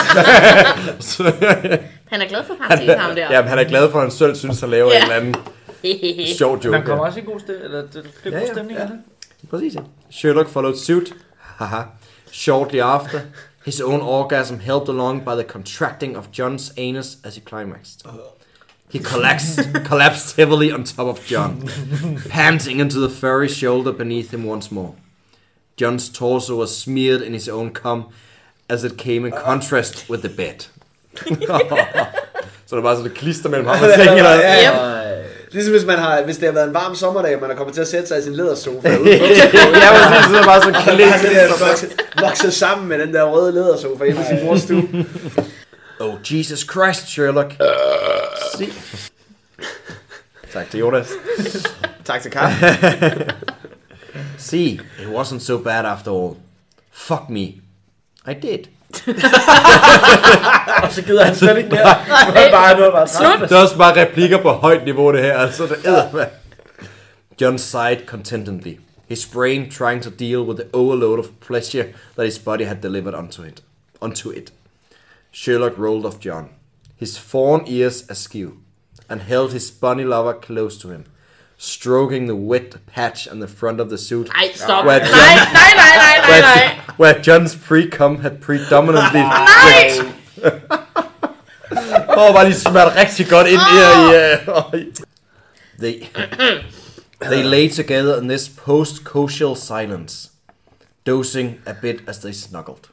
Han 2.09 2.21
er 2.21 2.27
glad 2.27 2.43
for 2.45 2.55
parentes, 2.55 2.95
ham 2.99 3.15
der. 3.15 3.31
Ja, 3.31 3.41
han 3.41 3.59
er 3.59 3.63
glad 3.63 3.91
for, 3.91 3.99
at 3.99 4.03
han 4.03 4.11
selv 4.11 4.35
synes, 4.35 4.59
han 4.59 4.69
laver 4.69 4.91
Ja. 4.91 4.97
en 4.97 5.01
eller 5.03 5.15
anden 5.15 5.35
sjov 6.37 6.57
joke. 6.63 6.71
Man 6.71 6.83
kommer 6.85 7.05
også 7.05 7.19
i 7.19 7.23
god 7.23 7.39
stemning, 7.39 7.65
eller 7.65 7.81
det, 7.81 7.93
det 7.93 8.03
er 8.03 8.09
Ja, 8.25 8.39
god 8.39 8.47
ja, 8.47 8.53
stemning 8.53 8.79
ja. 8.79 8.85
det. 8.85 8.99
Præcis, 9.49 9.75
ja. 9.75 9.79
Sherlock 10.11 10.49
followed 10.49 10.75
suit. 10.75 11.13
Haha. 11.37 11.81
Shortly 12.31 12.79
after, 12.79 13.19
his 13.65 13.81
own 13.81 14.01
orgasm 14.01 14.55
helped 14.59 14.89
along 14.89 15.21
by 15.23 15.35
the 15.35 15.43
contracting 15.43 16.17
of 16.17 16.25
John's 16.39 16.71
anus 16.77 17.17
as 17.23 17.35
he 17.35 17.41
climaxed. 17.41 18.05
He 18.91 18.99
collapsed, 18.99 19.59
collapsed 19.89 20.35
heavily 20.37 20.71
on 20.71 20.83
top 20.83 21.07
of 21.07 21.25
John, 21.27 21.69
panting 22.29 22.79
into 22.79 22.99
the 22.99 23.09
furry 23.09 23.47
shoulder 23.47 23.91
beneath 23.91 24.31
him 24.33 24.45
once 24.45 24.71
more. 24.71 24.93
John's 25.77 26.09
torso 26.09 26.55
was 26.55 26.77
smeared 26.77 27.21
in 27.21 27.33
his 27.33 27.49
own 27.49 27.71
cum 27.71 28.03
as 28.69 28.83
it 28.83 28.97
came 28.97 29.25
in 29.27 29.31
contrast 29.31 30.09
with 30.09 30.21
the 30.21 30.29
bed. 30.29 30.65
så 32.65 32.75
der 32.75 32.81
var 32.81 32.95
sådan 32.95 33.11
et 33.11 33.17
klister 33.17 33.49
mellem 33.49 33.67
ham 33.67 33.83
og 33.83 33.89
sengen. 33.95 34.25
Ligesom 35.51 35.73
hvis, 35.73 35.85
man 35.85 35.99
har, 35.99 36.23
hvis 36.23 36.37
det 36.37 36.45
har 36.45 36.53
været 36.53 36.67
en 36.67 36.73
varm 36.73 36.95
sommerdag, 36.95 37.35
og 37.35 37.41
man 37.41 37.51
er 37.51 37.55
kommet 37.55 37.73
til 37.73 37.81
at 37.81 37.87
sætte 37.87 38.07
sig 38.07 38.19
i 38.19 38.21
sin 38.21 38.33
lædersofa. 38.33 38.97
ude 39.01 39.19
på-. 39.19 39.25
Så 39.25 40.33
der 40.33 40.43
bare 40.45 40.61
sådan 40.61 40.75
så 40.83 40.85
bare 40.85 41.75
det 41.77 41.95
der 41.97 42.21
vokset, 42.21 42.53
sammen 42.53 42.87
med 42.87 42.99
den 42.99 43.13
der 43.13 43.23
røde 43.23 43.51
lædersofa 43.51 44.05
hjemme 44.05 44.21
i 44.21 44.25
sin 44.25 44.45
mors 44.45 44.61
stue. 44.61 44.87
Oh, 46.01 46.15
Jesus 46.31 46.59
Christ, 46.59 47.07
Sherlock. 47.07 47.53
Se. 48.57 48.73
Tak 50.53 50.69
til 50.69 50.79
Jonas. 50.79 51.09
Tak 52.05 52.21
til 52.21 52.31
kaffe. 52.31 52.65
See, 54.37 54.79
it 54.99 55.07
wasn't 55.07 55.39
so 55.39 55.57
bad 55.57 55.85
after 55.85 56.11
all. 56.11 56.35
Fuck 56.91 57.29
me. 57.29 57.41
I 58.25 58.33
did. 58.41 58.78
Og 60.83 60.91
så 60.91 61.01
gider 61.05 61.23
han 61.23 61.35
slet 61.35 61.57
ikke 61.57 61.69
mere. 61.69 61.95
Nu 62.27 62.33
er 62.35 62.51
bare, 62.51 62.77
nu 62.77 62.83
er 62.83 62.91
bare 62.91 63.07
Slut. 63.07 63.49
Det 63.49 63.57
er 63.57 63.61
også 63.61 63.77
bare 63.77 64.05
replikker 64.05 64.41
på 64.41 64.51
højt 64.51 64.85
niveau, 64.85 65.11
det 65.11 65.21
her. 65.21 65.37
Altså, 65.37 65.63
det 65.63 65.77
er 65.85 66.13
man. 66.13 66.27
John 67.41 67.57
sighed 67.57 68.05
contentedly, 68.05 68.73
his 69.07 69.25
brain 69.25 69.71
trying 69.71 70.03
to 70.03 70.09
deal 70.09 70.39
with 70.39 70.59
the 70.59 70.69
overload 70.73 71.19
of 71.19 71.25
pleasure 71.47 71.85
that 72.15 72.25
his 72.25 72.39
body 72.39 72.63
had 72.63 72.77
delivered 72.81 73.15
onto 73.15 73.43
it. 73.43 73.63
Onto 74.01 74.31
it. 74.31 74.53
Sherlock 75.31 75.77
rolled 75.77 76.05
off 76.05 76.19
John, 76.25 76.49
his 76.97 77.17
fawn 77.19 77.63
ears 77.67 78.03
askew, 78.09 78.51
and 79.09 79.21
held 79.21 79.53
his 79.53 79.71
bunny 79.71 80.03
lover 80.03 80.33
close 80.33 80.77
to 80.81 80.89
him, 80.89 81.05
stroking 81.59 82.27
the 82.27 82.35
wet 82.35 82.85
patch 82.85 83.27
on 83.27 83.39
the 83.41 83.47
front 83.47 83.81
of 83.81 83.89
the 83.89 83.97
suit. 83.97 84.29
Ej, 84.29 84.55
stop. 84.55 84.85
Where 84.85 84.99
Nej, 85.01 85.09
John, 85.09 85.53
nej, 85.53 85.73
nej, 85.75 85.97
nej, 85.97 86.21
nej, 86.21 86.41
nej. 86.41 86.41
where, 86.41 87.13
where 87.13 87.19
John's 87.21 87.55
pre-cum 87.55 88.19
had 88.21 88.41
predominantly 88.41 89.19
Nej! 89.19 89.99
Åh, 92.09 92.17
oh, 92.29 92.33
var 92.33 92.45
de 92.45 92.53
smadret 92.53 92.95
rigtig 92.95 93.27
godt 93.29 93.47
ind 93.47 93.59
i 93.59 93.77
uh, 93.77 94.73
They, 95.79 96.09
they 97.21 97.43
lay 97.43 97.69
together 97.69 98.21
in 98.21 98.27
this 98.27 98.49
post-coital 98.49 99.55
silence, 99.55 100.29
dozing 101.05 101.59
a 101.65 101.73
bit 101.81 102.03
as 102.07 102.19
they 102.19 102.33
snuggled. 102.33 102.89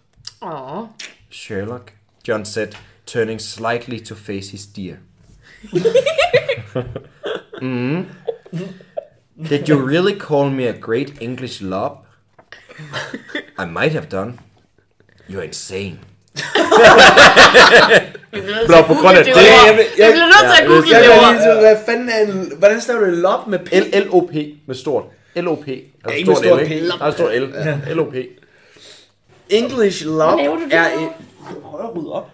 Sherlock, 1.31 1.93
John 2.29 2.45
said, 2.45 2.77
turning 3.07 3.41
slightly 3.41 3.99
to 4.01 4.15
face 4.15 4.51
his 4.51 4.67
dear. 4.67 4.97
mm 7.63 8.07
Did 9.51 9.69
you 9.69 9.87
really 9.89 10.19
call 10.19 10.51
me 10.51 10.69
a 10.69 10.73
great 10.81 11.13
English 11.21 11.63
lob? 11.63 11.93
I 13.59 13.65
might 13.65 13.93
have 13.93 14.07
done. 14.11 14.33
You're 15.31 15.43
insane. 15.43 15.99
At 18.33 18.85
på 18.87 18.95
grund 18.95 19.19
af 19.19 19.25
det 19.25 19.35
det. 19.35 19.41
Jeg 19.67 19.77
vil- 19.77 19.85
Vi 19.97 20.03
jeg- 20.03 20.13
bliver 20.13 20.27
nødt 20.27 20.55
til 20.57 20.63
at 20.63 20.69
google 20.69 20.91
Jeg 20.91 21.05
det 21.05 21.11
ord. 21.53 21.61
hvad 21.61 21.77
fanden 21.87 22.09
er 22.09 22.19
en... 22.21 22.53
Hvordan 22.59 22.81
staver 22.81 23.01
du 23.01 23.07
lop 23.07 23.47
med 23.47 23.59
P? 23.59 23.69
L- 23.73 23.99
L-O-P 23.99 24.35
med 24.67 24.75
stort. 24.75 25.05
L-O-P. 25.37 25.69
Altså 25.69 26.17
ikke 26.17 26.29
med 26.31 26.37
stort 26.37 26.47
stort 26.47 26.61
L, 26.63 26.67
P. 26.67 26.71
ikke? 26.71 26.87
Nej, 27.01 27.11
stort 27.11 27.33
L. 27.35 27.95
L-O-P. 27.97 28.15
English 29.49 30.07
lop 30.07 30.39
det 30.39 30.47
er 30.71 30.87
en... 30.89 31.09
Højre 31.65 31.91
rydde 31.91 32.13
op. 32.13 32.31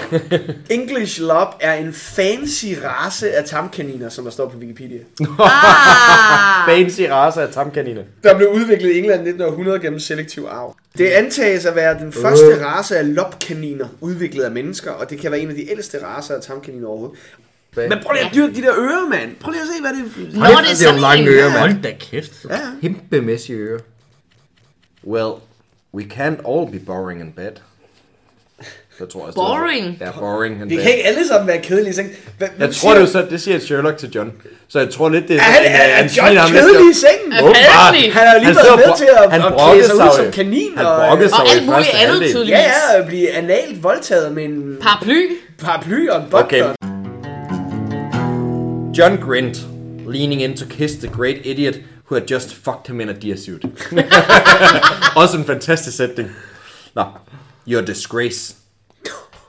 English 0.70 1.20
lop 1.20 1.56
er 1.60 1.74
en 1.74 1.92
fancy 1.92 2.66
race 2.84 3.32
af 3.32 3.44
tamkaniner, 3.44 4.08
som 4.08 4.24
der 4.24 4.30
står 4.30 4.48
på 4.48 4.58
Wikipedia. 4.58 4.98
Ah. 5.40 6.68
Fancy 6.68 7.00
race 7.10 7.42
af 7.42 7.52
tamkaniner. 7.52 8.02
Der 8.22 8.36
blev 8.36 8.48
udviklet 8.48 8.90
i 8.90 8.98
England 8.98 9.26
i 9.26 9.28
1900 9.28 9.80
gennem 9.80 10.00
selektiv 10.00 10.46
arv. 10.50 10.76
Det 10.98 11.06
antages 11.06 11.66
at 11.66 11.76
være 11.76 11.98
den 11.98 12.12
første 12.12 12.64
race 12.66 12.98
af 12.98 13.14
lopkaniner, 13.14 13.88
udviklet 14.00 14.44
af 14.44 14.50
mennesker, 14.50 14.90
og 14.90 15.10
det 15.10 15.18
kan 15.18 15.30
være 15.30 15.40
en 15.40 15.48
af 15.48 15.54
de 15.54 15.70
ældste 15.70 16.06
racer 16.06 16.34
af 16.34 16.42
tamkaniner 16.42 16.88
overhovedet. 16.88 17.18
Men 17.76 17.98
prøv 18.02 18.12
lige 18.12 18.26
at 18.26 18.34
dyrke 18.34 18.54
de 18.54 18.62
der 18.62 18.74
ører, 18.78 19.08
mand. 19.08 19.36
Prøv 19.40 19.50
lige 19.50 19.62
at 19.62 19.68
se, 19.76 19.80
hvad 19.80 19.90
det 19.90 20.34
er. 20.34 20.38
Nå, 20.38 20.60
det 20.60 20.70
er 20.70 20.74
sådan 20.74 20.94
jo 20.94 21.00
lange 21.00 21.28
ører, 21.28 21.48
mand. 21.48 21.58
Hold 21.58 21.82
da 21.82 21.94
kæft. 22.00 22.32
Ja. 22.50 22.58
Kæmpemæssige 22.80 23.58
ører. 23.58 23.80
Well, 25.04 25.32
we 25.94 26.02
can't 26.02 26.50
all 26.50 26.70
be 26.72 26.78
boring 26.86 27.20
in 27.20 27.32
bed. 27.32 27.52
Det 29.02 29.10
tror 29.10 29.24
jeg. 29.26 29.34
Boring? 29.34 29.96
Ja, 30.00 30.10
boring 30.10 30.62
in 30.62 30.70
Det 30.70 30.78
kan 30.82 30.90
ikke 30.90 31.06
alle 31.06 31.26
sammen 31.28 31.48
være 31.48 31.58
kedelige. 31.58 32.02
Ikke? 32.02 32.16
Hvad, 32.38 32.48
Jeg 32.58 32.74
tror 32.74 32.90
det 32.90 32.96
er 32.96 33.00
jo 33.00 33.06
så, 33.06 33.26
det 33.30 33.40
siger 33.40 33.58
Sherlock 33.58 33.96
til 33.98 34.10
John. 34.14 34.32
Så 34.68 34.78
jeg 34.78 34.90
tror 34.90 35.08
lidt, 35.08 35.28
det 35.28 35.36
er 35.36 35.40
Er, 35.40 35.42
han, 35.42 35.54
sådan, 36.10 36.36
er, 36.36 36.40
er 36.40 36.40
han 36.44 36.54
John 36.54 36.56
kedelig 36.56 36.90
i 36.90 36.94
sengen? 36.94 37.32
Åbenbart. 37.32 37.56
Apparently. 37.56 38.12
Han 38.12 38.26
har 38.26 38.34
jo 38.34 38.40
lige 38.40 38.46
Han 38.46 38.56
været 38.56 38.80
med 38.86 38.96
til 38.96 39.08
at, 39.16 39.32
han 39.32 39.42
at 39.42 39.52
klæde 39.58 39.84
sig 39.86 39.96
sig 39.96 40.04
ud 40.06 40.16
som 40.24 40.32
kanin. 40.32 40.70
Han 40.76 40.86
og, 40.86 40.96
brokkede 40.96 41.28
sig 41.28 41.38
Og 41.38 41.48
alt 41.54 41.66
muligt 41.66 41.94
andet 42.02 42.20
tydeligvis. 42.30 42.50
Ja, 42.50 42.94
ja, 42.94 43.00
at 43.00 43.06
blive 43.06 43.30
analt 43.30 43.82
voldtaget 43.82 44.32
med 44.32 44.44
en 44.44 44.76
Paraply. 44.80 45.22
paraply 45.58 46.08
og 46.08 46.16
en 46.20 46.26
Okay. 46.32 46.62
John 48.98 49.16
grinned, 49.26 49.54
leaning 50.06 50.42
in 50.42 50.56
to 50.56 50.66
kiss 50.66 50.94
the 50.94 51.08
great 51.08 51.36
idiot 51.44 51.74
who 52.06 52.14
had 52.14 52.30
just 52.30 52.54
fucked 52.54 52.86
him 52.88 53.00
in 53.00 53.08
a 53.08 53.12
deer 53.22 53.36
suit. 53.36 53.64
Også 55.22 55.36
en 55.36 55.44
fantastisk 55.44 55.96
sætning. 55.96 56.28
Nå, 56.94 57.04
you're 57.68 57.78
a 57.82 57.84
disgrace. 57.84 58.54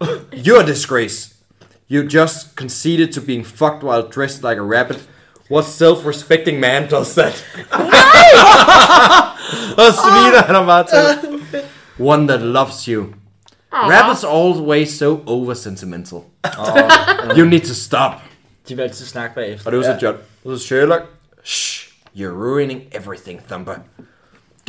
You're 0.31 0.61
a 0.61 0.65
disgrace. 0.65 1.33
You 1.87 2.03
just 2.07 2.55
conceded 2.55 3.11
to 3.13 3.21
being 3.21 3.43
fucked 3.43 3.83
while 3.83 4.03
dressed 4.07 4.43
like 4.43 4.57
a 4.57 4.61
rabbit. 4.61 5.07
What 5.49 5.65
self-respecting 5.65 6.59
man 6.59 6.87
does 6.89 7.15
that? 7.15 7.43
Og 9.77 9.93
sviner 9.93 10.45
han 10.45 10.55
ham 10.55 10.65
bare. 10.65 11.63
One 11.97 12.27
that 12.27 12.41
loves 12.41 12.87
you. 12.87 13.13
Rabbits 13.71 14.23
are 14.23 14.31
always 14.31 14.97
so 14.97 15.23
over-sentimental. 15.27 16.25
You 17.35 17.45
need 17.45 17.63
to 17.65 17.73
stop. 17.75 18.21
De 18.67 18.75
vil 18.75 18.83
altid 18.83 19.05
snakke 19.05 19.35
bagefter. 19.35 19.65
Og 19.65 19.71
det 19.71 19.79
var 19.79 19.85
så 19.85 20.05
John. 20.05 20.15
Og 20.45 20.57
så 20.59 20.67
Sherlock. 20.67 21.01
Shh, 21.43 21.89
you're 22.15 22.33
ruining 22.33 22.81
everything, 22.91 23.41
Thumper. 23.49 23.75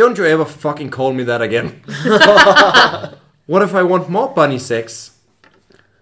Don't 0.00 0.18
you 0.18 0.26
ever 0.26 0.44
fucking 0.44 0.90
call 0.90 1.12
me 1.12 1.24
that 1.24 1.40
again. 1.40 1.66
what 3.46 3.62
if 3.62 3.74
I 3.74 3.82
want 3.82 4.08
more 4.08 4.32
bunny 4.34 4.58
sex? 4.58 5.13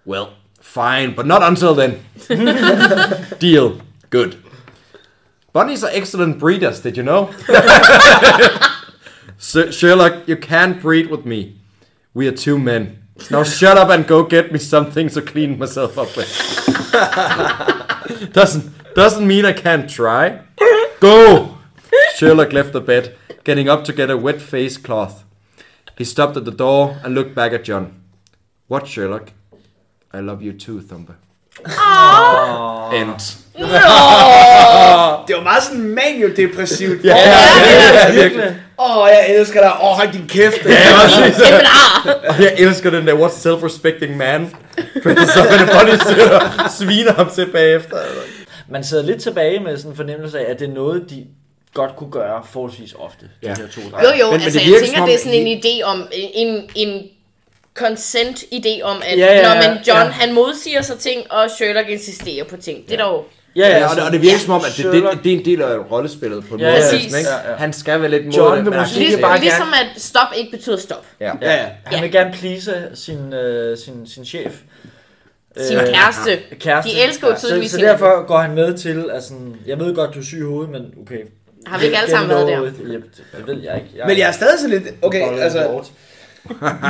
Well, 0.04 0.34
fine, 0.60 1.14
but 1.14 1.26
not 1.26 1.42
until 1.42 1.74
then. 1.74 2.02
Deal. 3.38 3.80
Good. 4.10 4.36
Bunnies 5.52 5.84
are 5.84 5.90
excellent 5.92 6.38
breeders, 6.38 6.80
did 6.80 6.96
you 6.96 7.02
know? 7.02 7.30
Sir- 9.38 9.70
Sherlock, 9.72 10.26
you 10.26 10.36
can't 10.36 10.80
breed 10.80 11.10
with 11.10 11.26
me. 11.26 11.56
We 12.14 12.26
are 12.28 12.32
two 12.32 12.58
men. 12.58 13.02
Now 13.30 13.42
shut 13.44 13.76
up 13.76 13.90
and 13.90 14.06
go 14.06 14.24
get 14.24 14.52
me 14.52 14.58
something 14.58 15.08
to 15.10 15.22
clean 15.22 15.58
myself 15.58 15.98
up 15.98 16.16
with. 16.16 16.28
Doesn't 18.32 18.72
doesn't 18.94 19.26
mean 19.26 19.44
I 19.46 19.52
can't 19.54 19.88
try. 19.88 20.40
Go! 21.00 21.56
Sherlock 22.14 22.52
left 22.52 22.72
the 22.72 22.80
bed, 22.80 23.16
getting 23.42 23.68
up 23.68 23.84
to 23.84 23.92
get 23.92 24.10
a 24.10 24.16
wet 24.18 24.40
face 24.42 24.76
cloth. 24.76 25.24
He 25.96 26.04
stopped 26.04 26.36
at 26.36 26.44
the 26.44 26.50
door 26.50 26.98
and 27.02 27.14
looked 27.14 27.34
back 27.34 27.52
at 27.52 27.64
John. 27.64 28.02
What, 28.68 28.86
Sherlock? 28.86 29.32
I 30.14 30.18
love 30.20 30.38
you 30.42 30.52
too, 30.58 30.80
Thumper. 30.88 31.12
End. 32.94 33.38
Det 35.28 35.36
var 35.36 35.42
meget 35.42 35.62
sådan 35.62 35.82
manio-depressivt. 35.98 37.04
Ja, 37.04 37.12
Åh, 37.14 37.18
ja, 37.18 38.06
ja, 38.08 38.12
virkelig. 38.22 38.56
Åh, 38.78 39.08
jeg 39.08 39.26
elsker 39.36 39.60
dig. 39.60 39.72
Åh, 39.82 39.88
hold 39.96 40.12
din 40.12 40.26
kæft. 40.28 40.54
Kæmpe 40.60 40.74
ar. 41.66 42.28
Og 42.28 42.42
jeg 42.42 42.54
elsker 42.58 42.90
den 42.90 43.06
der, 43.06 43.14
what 43.14 43.30
self-respecting 43.30 44.16
man. 44.16 44.54
Fordi 45.02 45.26
så 45.26 45.40
det 45.58 45.70
bunny 45.78 45.92
og 46.64 46.70
sviner 46.70 47.12
ham 47.12 47.30
til 47.30 47.46
bagefter. 47.52 47.96
Man 48.68 48.84
sidder 48.84 49.04
lidt 49.04 49.22
tilbage 49.22 49.60
med 49.60 49.76
sådan 49.76 49.90
en 49.90 49.96
fornemmelse 49.96 50.38
af, 50.40 50.50
at 50.50 50.58
det 50.60 50.68
er 50.68 50.72
noget, 50.74 51.04
de 51.10 51.24
godt 51.74 51.96
kunne 51.96 52.10
gøre 52.10 52.42
forholdsvis 52.50 52.92
ofte. 52.98 53.24
De 53.24 53.28
Ja. 53.42 53.48
her 53.48 53.54
to 53.56 53.80
Jo, 53.80 53.88
drenge. 53.90 54.18
jo, 54.20 54.26
Men- 54.30 54.32
men 54.32 54.42
altså 54.42 54.58
det 54.58 54.66
jeg 54.70 54.78
tænker, 54.80 54.94
som 54.94 55.02
om- 55.02 55.08
det 55.08 55.14
er 55.14 55.18
sådan 55.18 55.34
en 55.46 55.58
idé 55.64 55.82
om, 55.84 56.06
en, 56.12 56.62
en 56.74 57.02
consent-idé 57.78 58.82
om, 58.82 59.02
at 59.06 59.18
Ja, 59.18 59.34
ja, 59.34 59.42
når 59.42 59.54
man 59.54 59.78
John, 59.88 59.98
ja. 60.06 60.08
han 60.10 60.32
modsiger 60.34 60.82
sig 60.82 60.98
ting, 60.98 61.32
og 61.32 61.50
Sherlock 61.50 61.88
insisterer 61.88 62.44
på 62.44 62.56
ting. 62.56 62.86
Det 62.88 63.00
er 63.00 63.04
dog... 63.04 63.24
Ja, 63.56 63.68
Ja, 63.78 63.90
og, 63.90 63.96
det, 63.96 64.04
og 64.04 64.12
det 64.12 64.22
virker 64.22 64.38
som 64.38 64.52
om, 64.52 64.60
at 64.60 64.76
det, 64.76 64.84
det, 64.84 65.24
det 65.24 65.32
er 65.32 65.38
en 65.38 65.44
del 65.44 65.62
af 65.62 65.90
rollespillet 65.90 66.44
på 66.48 66.54
en 66.54 66.60
Ja, 66.60 66.66
måde. 66.70 66.78
ja, 66.92 66.96
ikke? 66.96 67.16
Ja, 67.18 67.50
ja. 67.50 67.56
Han 67.56 67.72
skal 67.72 68.00
være 68.00 68.10
lidt 68.10 68.24
mod 68.24 68.32
John 68.34 68.56
det, 68.56 68.64
vil 68.64 68.70
men 68.72 68.80
måske 68.80 68.96
acceptere 69.00 69.20
bare. 69.20 69.40
Ligesom 69.40 69.66
at 69.72 70.02
stop 70.02 70.26
ikke 70.36 70.50
betyder 70.50 70.76
stop. 70.76 71.06
Ja. 71.20 71.32
Ja, 71.42 71.52
ja. 71.54 71.66
Han 71.84 71.94
Ja. 71.94 72.00
vil 72.00 72.12
gerne 72.12 72.32
please 72.32 72.74
sin, 72.94 73.32
øh, 73.32 73.78
sin, 73.78 74.06
sin 74.06 74.24
chef. 74.24 74.52
Sin 75.60 75.76
Øh, 75.76 75.86
kæreste. 75.86 76.38
Kæreste. 76.60 76.90
De 76.92 77.02
elsker 77.02 77.28
jo 77.28 77.34
så, 77.36 77.46
tydeligvis 77.46 77.70
så 77.70 77.76
hinanden. 77.76 78.00
derfor 78.00 78.26
går 78.26 78.38
han 78.38 78.54
med 78.54 78.74
til, 78.78 79.04
at 79.12 79.22
sådan, 79.24 79.56
jeg 79.66 79.78
ved 79.78 79.94
godt, 79.94 80.14
du 80.14 80.18
er 80.18 80.24
syg 80.24 80.38
i 80.38 80.42
hovedet, 80.42 80.70
men 80.70 80.82
okay. 81.02 81.18
Har 81.66 81.78
vi 81.78 81.84
ikke 81.84 81.96
alle 81.98 82.10
sammen 82.10 82.28
været 82.30 82.68
it 82.68 82.74
der? 82.78 82.94
Yep, 82.94 83.04
det, 83.36 83.46
ved 83.46 83.62
jeg 83.62 83.74
ikke. 83.76 83.88
Jeg, 83.96 84.06
Men 84.06 84.18
jeg 84.18 84.28
er 84.28 84.32
stadig 84.32 84.60
sådan 84.60 84.78
lidt... 84.82 84.94
Okay, 85.02 85.38
altså... 85.40 85.80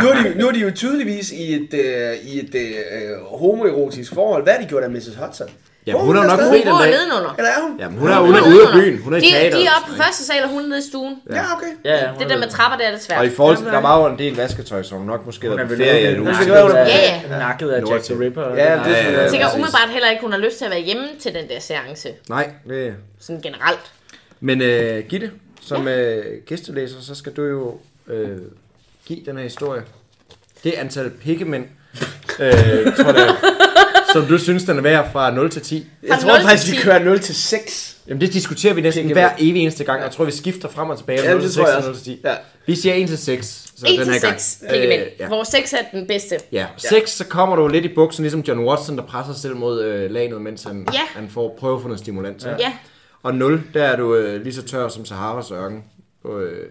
Nu 0.03 0.09
er, 0.09 0.15
de, 0.23 0.39
nu 0.39 0.49
er 0.49 0.53
de 0.53 0.59
jo 0.61 0.71
tydeligvis 0.75 1.33
i 1.33 1.55
et, 1.55 1.75
øh, 1.75 2.15
i 2.33 2.39
et 2.39 2.55
øh, 2.55 3.25
homoerotisk 3.39 4.15
forhold. 4.15 4.43
Hvad 4.43 4.53
har 4.53 4.61
de 4.61 4.67
gjort 4.69 4.83
af 4.83 4.91
Mrs. 4.91 5.07
Hudson? 5.21 5.49
Ja, 5.87 5.93
hun 5.93 6.01
er 6.01 6.05
Hun 6.07 6.17
er 6.17 6.23
nok 6.37 6.39
fri 6.41 6.63
Hun 6.63 6.73
den 6.73 6.83
dag. 6.83 6.91
nedenunder. 6.91 7.35
Eller 7.39 7.51
er 7.51 7.61
hun? 7.69 7.79
Jamen, 7.81 7.99
hun 7.99 8.09
er, 8.09 8.19
hun 8.21 8.35
er 8.35 8.43
ude 8.49 8.63
af 8.69 8.73
byen. 8.75 8.99
Hun 8.99 9.13
er 9.13 9.17
i 9.17 9.21
de, 9.21 9.27
de 9.27 9.31
teateret. 9.33 9.65
er 9.67 9.71
oppe 9.81 9.91
på 9.93 9.97
første 10.03 10.25
sal, 10.25 10.43
og 10.45 10.51
hun 10.51 10.63
er 10.63 10.67
nede 10.69 10.79
i 10.79 10.83
stuen. 10.91 11.15
Ja, 11.31 11.43
okay. 11.57 11.67
Ja, 11.85 11.95
ja. 11.97 12.09
hun 12.11 12.19
Det 12.19 12.25
er 12.25 12.29
der 12.29 12.39
med 12.39 12.49
trapper, 12.49 12.77
det 12.79 12.87
er 12.87 12.91
lidt 12.91 13.03
svært. 13.03 13.19
Og 13.19 13.27
i 13.27 13.31
forhold 13.31 13.57
til, 13.57 13.67
der 13.67 13.81
var 13.81 14.01
jo 14.01 14.07
en 14.13 14.19
del 14.19 14.37
vasketøj, 14.37 14.83
så 14.83 14.95
hun 14.95 15.07
nok 15.07 15.27
måske 15.27 15.49
Hun 15.49 15.59
er 15.59 15.67
på 15.69 15.75
ferie. 15.77 16.11
Det 16.11 16.19
hun 16.19 16.27
er- 16.29 16.77
Ja, 16.77 17.21
ja. 17.31 17.39
Nakket 17.39 17.69
af 17.71 17.83
Jack 17.91 18.05
the 18.05 18.21
Ripper. 18.21 18.43
Ja, 18.43 18.51
det 18.55 18.61
er 18.63 18.65
Ja, 18.67 18.91
ja, 18.91 19.05
Jeg 19.05 19.13
ja. 19.13 19.23
ja. 19.23 19.29
tænker 19.31 19.47
umiddelbart 19.55 19.89
heller 19.91 20.11
ikke, 20.11 20.23
hun 20.23 20.33
har 20.33 20.39
lyst 20.39 20.59
til 20.59 20.65
at 20.65 20.71
være 20.71 20.81
hjemme 20.81 21.05
til 21.21 21.35
den 21.35 21.49
der 21.49 21.61
seance. 21.61 22.09
Nej, 22.29 22.51
det 22.69 22.95
Sådan 23.21 23.43
generelt. 23.43 23.81
Men 24.41 24.61
uh, 24.61 25.09
Gitte, 25.09 25.31
som 25.63 25.89
ja. 25.89 26.19
uh, 26.19 26.25
gæstelæser, 26.47 26.97
så 27.01 27.15
skal 27.15 27.33
du 27.33 27.43
jo 27.45 27.79
uh, 28.07 28.15
give 29.07 29.19
den 29.27 29.37
her 29.37 29.43
historie. 29.43 29.83
Det 30.65 30.73
antal 30.73 31.11
pikkemænd, 31.11 31.65
uh, 31.95 32.39
tror 32.97 33.13
jeg, 33.19 33.37
som 34.13 34.27
du 34.27 34.39
synes, 34.39 34.65
den 34.65 34.79
er 34.79 34.83
værd 34.83 35.13
fra 35.13 35.31
0 35.35 35.51
til 35.51 35.63
10. 35.63 35.87
Jeg 36.03 36.19
tror 36.19 36.29
0 36.29 36.37
til 36.39 36.47
faktisk, 36.49 36.73
vi 36.73 36.77
10. 36.77 36.83
kører 36.83 36.99
0 37.05 37.21
til 37.21 37.35
6. 37.35 37.97
Jamen 38.09 38.21
det 38.21 38.33
diskuterer 38.33 38.75
vi 38.75 38.81
næsten 38.81 39.03
Pikkemænd. 39.03 39.27
hver 39.27 39.35
evig 39.39 39.63
eneste 39.63 39.85
gang. 39.85 40.03
Jeg 40.03 40.11
tror, 40.11 40.25
vi 40.25 40.31
skifter 40.31 40.69
frem 40.69 40.91
og 40.91 40.99
tilbage. 40.99 41.21
Ja, 41.23 41.29
Ja, 41.29 41.33
0 41.35 41.43
det 41.43 41.51
til 41.53 41.59
tror 41.61 41.67
6 41.67 41.71
jeg 41.71 41.77
og 41.79 41.83
0 41.85 41.91
også. 41.91 42.05
til 42.05 42.13
10. 42.17 42.21
Ja. 42.25 42.35
Vi 42.67 42.75
siger 42.77 42.95
1 42.95 43.09
til 43.09 43.19
6. 43.19 43.47
Så 43.77 43.87
1 43.87 43.99
den 43.99 44.05
til 44.05 44.13
her 44.15 44.21
gang. 44.21 44.41
6 44.41 44.63
pikkemænd. 44.71 45.03
Øh, 45.03 45.09
ja. 45.21 45.27
Hvor 45.27 45.45
6 45.45 45.73
er 45.73 45.77
den 45.93 46.07
bedste. 46.07 46.37
Ja, 46.53 46.67
6, 46.77 47.11
så 47.11 47.25
kommer 47.27 47.57
du 47.57 47.69
lidt 47.69 47.85
i 47.85 47.95
buksen, 47.95 48.23
ligesom 48.23 48.41
John 48.41 48.61
Watson, 48.61 48.97
der 48.97 49.03
presser 49.07 49.33
sig 49.33 49.43
selv 49.43 49.57
mod 49.57 49.83
øh, 49.85 50.11
lanet, 50.11 50.43
mens 50.43 50.63
han, 50.65 50.89
Ja. 50.93 51.01
han 51.15 51.29
får 51.29 51.57
prøve 51.61 51.77
at 51.77 51.83
få 51.83 51.89
noget 51.89 52.01
stimulans. 52.01 52.45
Ja. 52.45 52.51
Ja. 52.59 52.73
Og 53.23 53.35
0, 53.35 53.63
der 53.75 53.85
er 53.85 53.97
du 53.97 54.15
øh, 54.15 54.43
lige 54.43 54.55
så 54.55 54.63
tør 54.63 54.89
som 54.89 55.05
Saharas 55.05 55.51
ørken 55.51 55.85
på, 56.23 56.39
øh, 56.41 56.71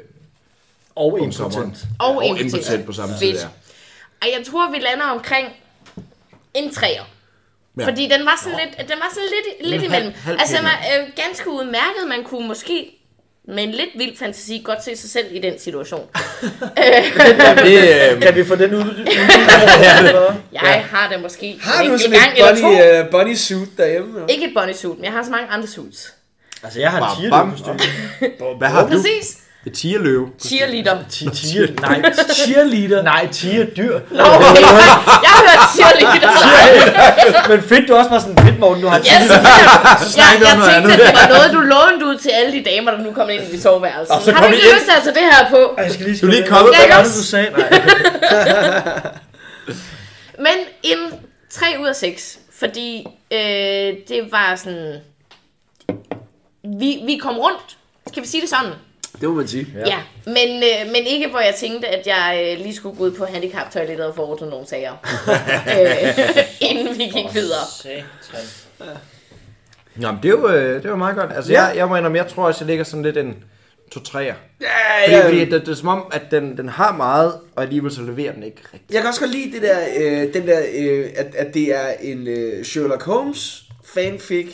Og 0.96 1.20
impotent. 1.24 1.78
Og, 2.00 2.16
og 2.18 2.40
impotent. 2.40 2.86
på 2.86 2.94
samme 2.94 3.16
tid, 3.20 3.34
ja. 3.34 3.46
Og 4.22 4.28
jeg 4.38 4.46
tror, 4.48 4.72
vi 4.72 4.78
lander 4.78 5.06
omkring 5.06 5.48
en 6.54 6.74
træer. 6.74 7.04
Ja. 7.80 7.86
Fordi 7.88 8.04
den 8.18 8.26
var 8.26 8.40
sådan 8.44 8.60
lidt, 8.66 8.90
den 8.90 8.98
var 9.00 9.10
sådan 9.14 9.30
lidt, 9.36 9.72
lidt 9.72 9.84
imellem. 9.84 10.12
halv- 10.12 10.24
halv 10.24 10.38
altså, 10.40 10.56
den 10.58 10.66
pikkemand. 10.66 10.98
var 11.00 11.04
øh, 11.04 11.26
ganske 11.26 11.50
udmærket. 11.50 12.08
Man 12.10 12.24
kunne 12.24 12.48
måske 12.48 12.98
med 13.48 13.64
en 13.64 13.72
lidt 13.72 13.90
vild 13.96 14.18
fantasi 14.18 14.62
godt 14.66 14.84
se 14.84 14.96
sig 14.98 15.10
selv 15.10 15.26
i 15.36 15.40
den 15.40 15.60
situation. 15.60 16.08
Det, 17.66 18.12
øh, 18.14 18.22
Kan 18.22 18.36
vi 18.36 18.46
få 18.46 18.56
den 18.56 18.74
ud? 18.76 19.08
Jeg 20.54 20.86
har 20.92 21.10
det 21.12 21.22
måske 21.22 21.60
Har 21.62 21.84
du 21.84 21.98
sådan 21.98 22.20
gang 22.20 22.32
et 22.32 22.38
eller 22.38 22.56
to. 22.56 22.62
bunny, 22.62 23.06
uh, 23.06 23.12
bunny 23.12 23.36
suit 23.36 23.70
derhjemme? 23.78 24.10
eller? 24.16 24.28
Ikke 24.28 24.46
et 24.46 24.54
bunny 24.56 24.74
suit, 24.74 24.96
men 24.98 25.06
jeg 25.06 25.14
har 25.14 25.24
så 25.24 25.32
mange 25.32 25.48
andre 25.48 25.68
suits. 25.68 26.14
Altså, 26.64 26.80
jeg 26.80 26.92
har 26.92 27.16
en 27.44 27.52
kostume. 27.52 27.80
hvad 28.58 28.68
har 28.68 28.82
du? 28.88 28.88
Præcis. 28.88 29.38
Et 29.66 29.74
tigerløve. 29.74 30.28
Cheerleader. 30.40 30.98
Tier, 31.10 31.68
nej, 31.82 32.02
Cheerleader. 32.34 33.02
nej, 33.04 33.28
tier 33.32 33.66
dyr. 33.66 34.00
Nå, 34.12 34.24
okay. 34.24 34.62
Jeg 35.26 35.32
har 35.36 35.44
hørt 35.50 35.62
cheerleader. 35.76 37.50
Men 37.50 37.62
fedt, 37.64 37.88
du 37.88 37.96
også 37.96 38.10
var 38.10 38.20
sådan 38.20 38.38
fedt, 38.38 38.60
Morten, 38.60 38.84
du 38.84 38.88
har 38.90 39.00
Yes, 39.00 39.06
jeg, 39.08 39.22
jeg, 39.22 40.42
jeg 40.42 40.48
tænkte, 40.48 40.72
andet. 40.76 40.92
at 40.92 41.00
det 41.00 41.14
var 41.16 41.28
noget, 41.28 41.52
du 41.54 41.60
lånte 41.60 42.06
ud 42.06 42.18
til 42.18 42.30
alle 42.30 42.52
de 42.60 42.64
damer, 42.64 42.92
der 42.92 42.98
nu 43.04 43.12
kom 43.12 43.30
ind 43.30 43.44
i 43.44 43.52
dit 43.52 43.64
soveværelse. 43.64 44.12
Og 44.14 44.22
så 44.22 44.32
Har 44.32 44.48
du 44.48 44.54
ikke 44.54 44.66
ind. 44.68 44.74
lyst 44.76 44.86
til 44.86 44.94
tage 45.04 45.16
det 45.16 45.24
her 45.36 45.50
på? 45.50 45.76
Jeg 45.78 45.92
skal 45.92 46.06
lige 46.06 46.18
Du 46.22 46.26
er 46.28 46.32
lige 46.32 46.48
kommet 46.48 46.74
det. 46.74 46.86
Hvad 46.88 46.96
var 46.98 47.04
det, 47.04 47.14
du 47.18 47.24
sagde? 47.24 47.50
Nej. 47.50 47.70
Men 50.38 50.58
en 50.84 50.98
3 51.50 51.66
ud 51.82 51.88
af 51.88 51.96
6. 51.96 52.40
Fordi 52.60 53.08
øh, 53.32 53.40
det 54.08 54.28
var 54.32 54.56
sådan... 54.56 54.96
Vi, 56.80 57.02
vi 57.06 57.18
kom 57.24 57.38
rundt. 57.38 57.78
Skal 58.08 58.24
vi 58.24 58.28
sige 58.28 58.42
det 58.42 58.50
sådan? 58.50 58.72
Det 59.22 59.30
må 59.30 59.36
man 59.36 59.48
sige. 59.48 59.68
Ja. 59.76 59.80
ja. 59.88 60.00
Men, 60.26 60.64
øh, 60.64 60.92
men 60.92 61.06
ikke 61.08 61.28
hvor 61.30 61.40
jeg 61.40 61.54
tænkte, 61.58 61.88
at 61.88 62.08
jeg 62.08 62.48
øh, 62.58 62.64
lige 62.64 62.76
skulle 62.76 62.98
gå 62.98 63.04
ud 63.04 63.12
på 63.12 63.26
handicap-toilettet 63.26 64.06
og 64.06 64.20
ordnet 64.30 64.50
nogle 64.50 64.68
sager. 64.68 64.94
øh, 65.80 66.18
inden 66.70 66.98
vi 66.98 67.04
gik 67.04 67.34
videre. 67.34 67.66
Satan. 67.82 68.04
Nå, 69.96 70.12
men 70.12 70.20
det 70.24 70.30
er 70.30 70.34
jo, 70.34 70.50
øh, 70.50 70.84
det 70.84 70.90
var 70.92 70.98
meget 70.98 71.16
godt. 71.16 71.32
Altså, 71.36 71.52
Ja. 71.52 71.64
jeg, 71.64 71.76
jeg 71.78 71.88
må 71.88 71.96
indrømme, 71.96 72.18
jeg 72.18 72.28
tror 72.28 72.46
også, 72.48 72.64
jeg 72.64 72.68
ligger 72.68 72.84
sådan 72.84 73.04
lidt 73.04 73.18
en 73.18 73.36
2-3'er. 73.96 74.20
Ja, 74.22 74.34
Fordi, 75.06 75.16
ja. 75.16 75.26
fordi 75.26 75.40
det, 75.40 75.52
det, 75.52 75.68
er 75.70 75.76
som 75.76 75.88
om, 75.88 76.06
at 76.12 76.22
den, 76.32 76.58
den 76.58 76.70
har 76.70 76.92
meget, 76.98 77.34
og 77.56 77.64
alligevel 77.64 77.92
så 77.92 78.02
leverer 78.02 78.34
den 78.34 78.44
ikke 78.44 78.62
rigtigt. 78.74 78.94
Jeg 78.94 79.02
kan 79.02 79.08
også 79.10 79.20
godt 79.22 79.32
lide 79.32 79.52
det 79.52 79.62
der, 79.62 79.80
øh, 79.98 80.34
den 80.34 80.48
der 80.48 80.62
øh, 80.76 81.06
at, 81.16 81.36
at 81.36 81.54
det 81.54 81.76
er 81.76 81.88
en 82.02 82.28
øh, 82.28 82.66
Sherlock 82.66 83.04
Holmes 83.04 83.64
fanfic, 83.94 84.48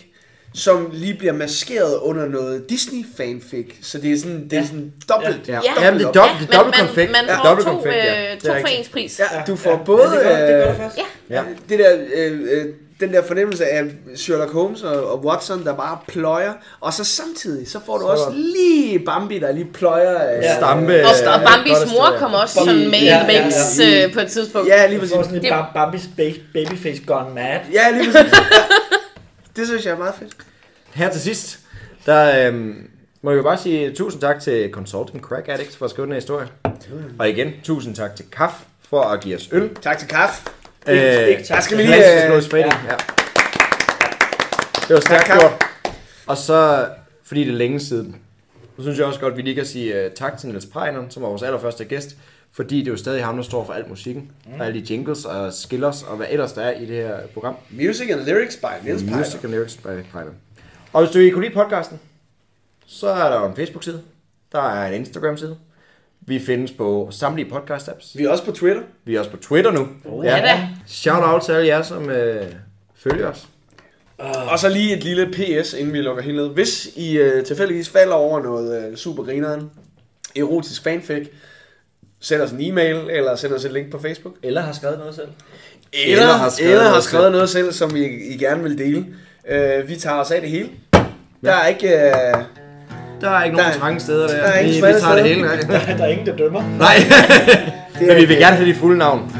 som 0.57 0.89
lige 0.93 1.13
bliver 1.13 1.33
maskeret 1.33 1.97
under 2.01 2.25
noget 2.27 2.69
Disney 2.69 3.05
fanfic. 3.17 3.65
Så 3.81 3.97
det 3.97 4.11
er 4.13 4.17
sådan, 4.19 4.47
det 4.49 4.59
er 4.59 4.63
sådan 4.65 4.93
dobbelt. 5.09 5.47
Ja, 5.47 5.53
Ja. 5.53 5.83
ja 5.85 5.91
men 5.91 5.99
det 5.99 6.05
er 6.07 6.11
dobbelt, 6.11 6.39
det 6.39 6.45
er 6.45 6.47
men 6.47 6.57
dobbelt 6.57 6.77
man, 6.77 6.87
konfekt. 6.87 7.11
man 7.11 7.25
Ja, 7.27 7.37
får 7.37 7.43
dobbelt 7.43 7.67
to, 7.67 7.73
konfekt, 7.73 7.95
ja. 7.95 8.31
øh, 8.33 8.41
Det 8.41 8.49
er 8.49 8.53
to 8.53 8.59
for 8.59 8.67
ens 8.67 8.89
pris. 8.89 9.19
Ja, 9.19 9.41
du 9.47 9.55
får 9.55 9.69
Ja, 9.71 9.77
både 9.85 10.01
det 10.03 10.11
gør- 10.11 10.29
det 10.29 10.47
gør 10.47 10.61
det 10.65 10.69
øh, 10.71 10.77
faktisk. 10.77 11.05
Ja. 11.29 11.41
det 11.69 11.79
der, 11.79 11.91
øh, 12.15 12.39
øh, 12.51 12.65
den 12.99 13.13
der 13.13 13.21
fornemmelse 13.23 13.65
af 13.65 13.83
Sherlock 14.15 14.53
Holmes 14.53 14.83
og, 14.83 15.11
og 15.11 15.25
Watson, 15.25 15.63
der 15.65 15.75
bare 15.75 15.97
pløjer, 16.07 16.53
og 16.79 16.93
så 16.93 17.03
samtidig, 17.03 17.67
så 17.69 17.79
får 17.85 17.97
du 17.97 18.03
Så- 18.03 18.07
også 18.07 18.37
lige 18.37 18.99
Bambi, 18.99 19.39
der 19.39 19.51
lige 19.51 19.67
pløjer. 19.73 20.15
Øh, 20.37 20.43
Ja. 20.43 20.55
Stampe. 20.55 20.93
Og, 20.93 20.99
øh, 20.99 21.33
og 21.33 21.41
Bambis 21.41 21.91
mor 21.93 22.03
afsted. 22.03 22.19
kom 22.19 22.33
også 22.33 22.55
sådan 22.55 22.75
med 22.75 22.99
ja, 23.01 23.25
ja, 23.27 23.33
ja, 23.33 23.49
ja. 23.79 24.05
øh, 24.05 24.13
på 24.13 24.19
et 24.19 24.27
tidspunkt. 24.27 24.67
Ja, 24.69 24.87
lige 24.87 24.99
præcis. 24.99 25.15
får 25.15 25.23
sådan 25.23 25.37
et 25.37 25.41
Det- 25.43 25.51
Bam- 25.51 25.73
Bambis 25.73 26.01
ba- 26.19 26.41
babyface 26.53 27.01
gone 27.07 27.35
mad. 27.35 27.59
Ja, 27.73 27.97
lige 27.97 28.11
præcis. 28.11 28.33
Ja. 29.57 29.61
Det 29.61 29.67
synes 29.67 29.85
jeg 29.85 29.91
er 29.93 29.97
meget 29.97 30.15
fedt. 30.19 30.35
Her 30.93 31.09
til 31.11 31.21
sidst, 31.21 31.59
der 32.05 32.47
øhm, 32.47 32.89
må 33.21 33.31
jeg 33.31 33.37
jo 33.37 33.43
bare 33.43 33.57
sige 33.57 33.93
tusind 33.95 34.21
tak 34.21 34.41
til 34.41 34.71
Consulting 34.71 35.23
Crack 35.23 35.47
Addicts 35.49 35.77
for 35.77 35.85
at 35.85 35.91
skrive 35.91 36.05
den 36.05 36.11
her 36.13 36.19
historie. 36.19 36.47
Og 37.19 37.29
igen, 37.29 37.51
tusind 37.63 37.95
tak 37.95 38.15
til 38.15 38.25
Kaf 38.31 38.51
for 38.89 39.01
at 39.01 39.21
give 39.21 39.35
os 39.35 39.49
øl. 39.51 39.75
Tak 39.81 39.97
til 39.97 40.07
Kaf. 40.07 40.45
Ikke- 40.87 41.29
ikke 41.29 41.43
tak. 41.43 41.55
Der 41.57 41.61
skal 41.63 41.77
vi 41.77 41.83
lige... 41.83 42.35
Øh, 42.35 42.43
Freding, 42.43 42.73
ja. 42.89 42.95
Det 44.87 44.93
var 44.93 44.99
stærkt 44.99 45.25
Tak, 45.25 45.39
gjort. 45.39 45.65
Og 46.27 46.37
så, 46.37 46.87
fordi 47.23 47.43
det 47.43 47.49
er 47.53 47.55
længe 47.57 47.79
siden, 47.79 48.15
så 48.77 48.81
synes 48.83 48.97
jeg 48.97 49.05
også 49.05 49.19
godt, 49.19 49.31
at 49.31 49.37
vi 49.37 49.41
lige 49.41 49.55
kan 49.55 49.65
sige 49.65 50.05
uh, 50.05 50.11
tak 50.13 50.37
til 50.37 50.49
Niels 50.49 50.65
Prejner, 50.65 51.03
som 51.09 51.23
var 51.23 51.29
vores 51.29 51.43
allerførste 51.43 51.85
gæst. 51.85 52.09
Fordi 52.51 52.79
det 52.79 52.87
er 52.87 52.91
jo 52.91 52.97
stadig 52.97 53.23
ham, 53.25 53.35
der 53.35 53.43
står 53.43 53.65
for 53.65 53.73
al 53.73 53.85
musikken. 53.89 54.31
Mm. 54.45 54.59
Og 54.59 54.65
alle 54.65 54.81
de 54.81 54.85
jingles 54.93 55.25
og 55.25 55.53
skillers 55.53 56.03
og 56.03 56.17
hvad 56.17 56.27
ellers 56.29 56.53
der 56.53 56.61
er 56.61 56.71
i 56.79 56.85
det 56.85 56.95
her 56.95 57.17
program. 57.33 57.55
Music 57.69 58.09
and 58.11 58.21
Lyrics 58.21 58.55
by 58.55 58.85
Niels 58.85 59.03
Music 59.03 59.13
Pejler. 59.13 59.43
and 59.43 59.51
Lyrics 59.53 59.75
by 59.77 60.11
Prejner. 60.11 60.31
Og 60.93 61.03
hvis 61.03 61.13
du 61.13 61.19
ikke 61.19 61.33
kunne 61.33 61.45
lide 61.45 61.53
podcasten, 61.55 61.99
så 62.85 63.07
er 63.07 63.29
der 63.29 63.39
jo 63.39 63.45
en 63.45 63.55
Facebook-side. 63.55 64.01
Der 64.51 64.59
er 64.61 64.87
en 64.87 64.93
Instagram-side. 64.93 65.57
Vi 66.21 66.39
findes 66.39 66.71
på 66.71 67.07
samtlige 67.11 67.51
podcast-apps. 67.55 68.17
Vi 68.17 68.23
er 68.23 68.29
også 68.29 68.45
på 68.45 68.51
Twitter. 68.51 68.81
Vi 69.05 69.15
er 69.15 69.19
også 69.19 69.31
på 69.31 69.37
Twitter 69.37 69.71
nu. 69.71 69.87
Ja 70.23 70.37
da. 70.41 70.69
Shout 70.87 71.23
out 71.23 71.41
til 71.41 71.51
alle 71.51 71.67
jer, 71.67 71.81
som 71.81 72.09
øh, 72.09 72.45
følger 72.95 73.27
os. 73.27 73.47
Og 74.51 74.59
så 74.59 74.69
lige 74.69 74.97
et 74.97 75.03
lille 75.03 75.31
PS, 75.31 75.73
inden 75.73 75.93
vi 75.93 76.01
lukker 76.01 76.23
helt 76.23 76.35
ned. 76.35 76.47
Hvis 76.49 76.89
I 76.95 77.17
øh, 77.17 77.45
tilfældigvis 77.45 77.89
falder 77.89 78.13
over 78.13 78.41
noget 78.43 78.89
øh, 78.91 78.97
super 78.97 79.23
grineren, 79.23 79.71
erotisk 80.35 80.83
fanfic, 80.83 81.27
send 82.21 82.41
os 82.41 82.51
en 82.51 82.57
e-mail, 82.61 82.95
eller 83.09 83.35
send 83.35 83.53
os 83.53 83.65
et 83.65 83.73
link 83.73 83.91
på 83.91 83.99
Facebook. 84.01 84.33
Eller 84.43 84.61
har 84.61 84.71
skrevet 84.73 84.99
noget 84.99 85.15
selv. 85.15 85.27
Eller, 85.93 86.21
eller 86.21 86.33
har 86.33 86.49
skrevet, 86.49 86.71
eller 86.71 86.89
har 86.93 86.99
skrevet 87.01 87.31
noget 87.31 87.49
selv, 87.49 87.73
som 87.73 87.95
I, 87.95 88.05
I 88.05 88.37
gerne 88.37 88.63
vil 88.63 88.77
dele. 88.77 89.05
Øh, 89.49 89.89
vi 89.89 89.95
tager 89.95 90.15
os 90.15 90.31
af 90.31 90.41
det 90.41 90.49
hele. 90.49 90.69
Der 91.45 91.51
er 91.53 91.67
ikke... 91.67 91.87
Øh, 91.87 92.03
Der 93.21 93.29
er 93.29 93.43
ikke 93.43 93.57
Der 93.57 93.63
nogen 93.63 93.79
trange 93.79 93.99
steder 93.99 94.27
der. 94.27 94.35
der 94.35 94.43
er 94.43 94.63
vi, 94.63 94.67
ingen 94.69 94.87
vi 94.87 94.99
tager 95.01 95.15
det 95.15 95.23
hele. 95.23 95.41
Nej. 95.41 95.55
Der 95.97 96.03
er 96.03 96.07
ingen, 96.07 96.25
der 96.25 96.35
dømmer. 96.35 96.63
Nej. 96.77 96.95
det 97.99 98.07
Men 98.07 98.17
vi 98.17 98.25
vil 98.25 98.37
gerne 98.37 98.55
have 98.55 98.67
dit 98.69 98.77
fulde 98.77 98.97
navn. 98.97 99.31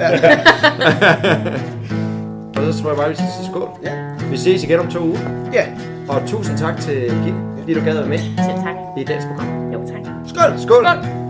Og 2.58 2.74
så 2.74 2.82
tror 2.82 2.90
jeg 2.90 2.98
bare, 2.98 3.10
vi 3.10 3.16
skal 3.16 3.28
sige 3.40 3.50
skål. 3.52 3.70
Ja. 3.84 3.92
Vi 4.32 4.38
ses 4.38 4.64
igen 4.64 4.80
om 4.80 4.92
to 4.92 5.00
uger. 5.00 5.20
Ja. 5.54 5.66
Og 6.08 6.22
tusind 6.28 6.58
tak 6.58 6.82
til 6.82 6.94
Gitte, 6.96 7.40
fordi 7.60 7.74
du 7.74 7.82
gad 7.86 7.94
være 7.94 8.06
med 8.08 8.18
Selv 8.20 8.58
tak. 8.66 8.76
i 8.98 9.04
dagens 9.04 9.26
program. 9.26 9.72
Jo, 9.74 9.80
tak. 9.88 10.02
Skål! 10.28 10.60
Skål! 10.60 10.86
Skål. 10.86 11.27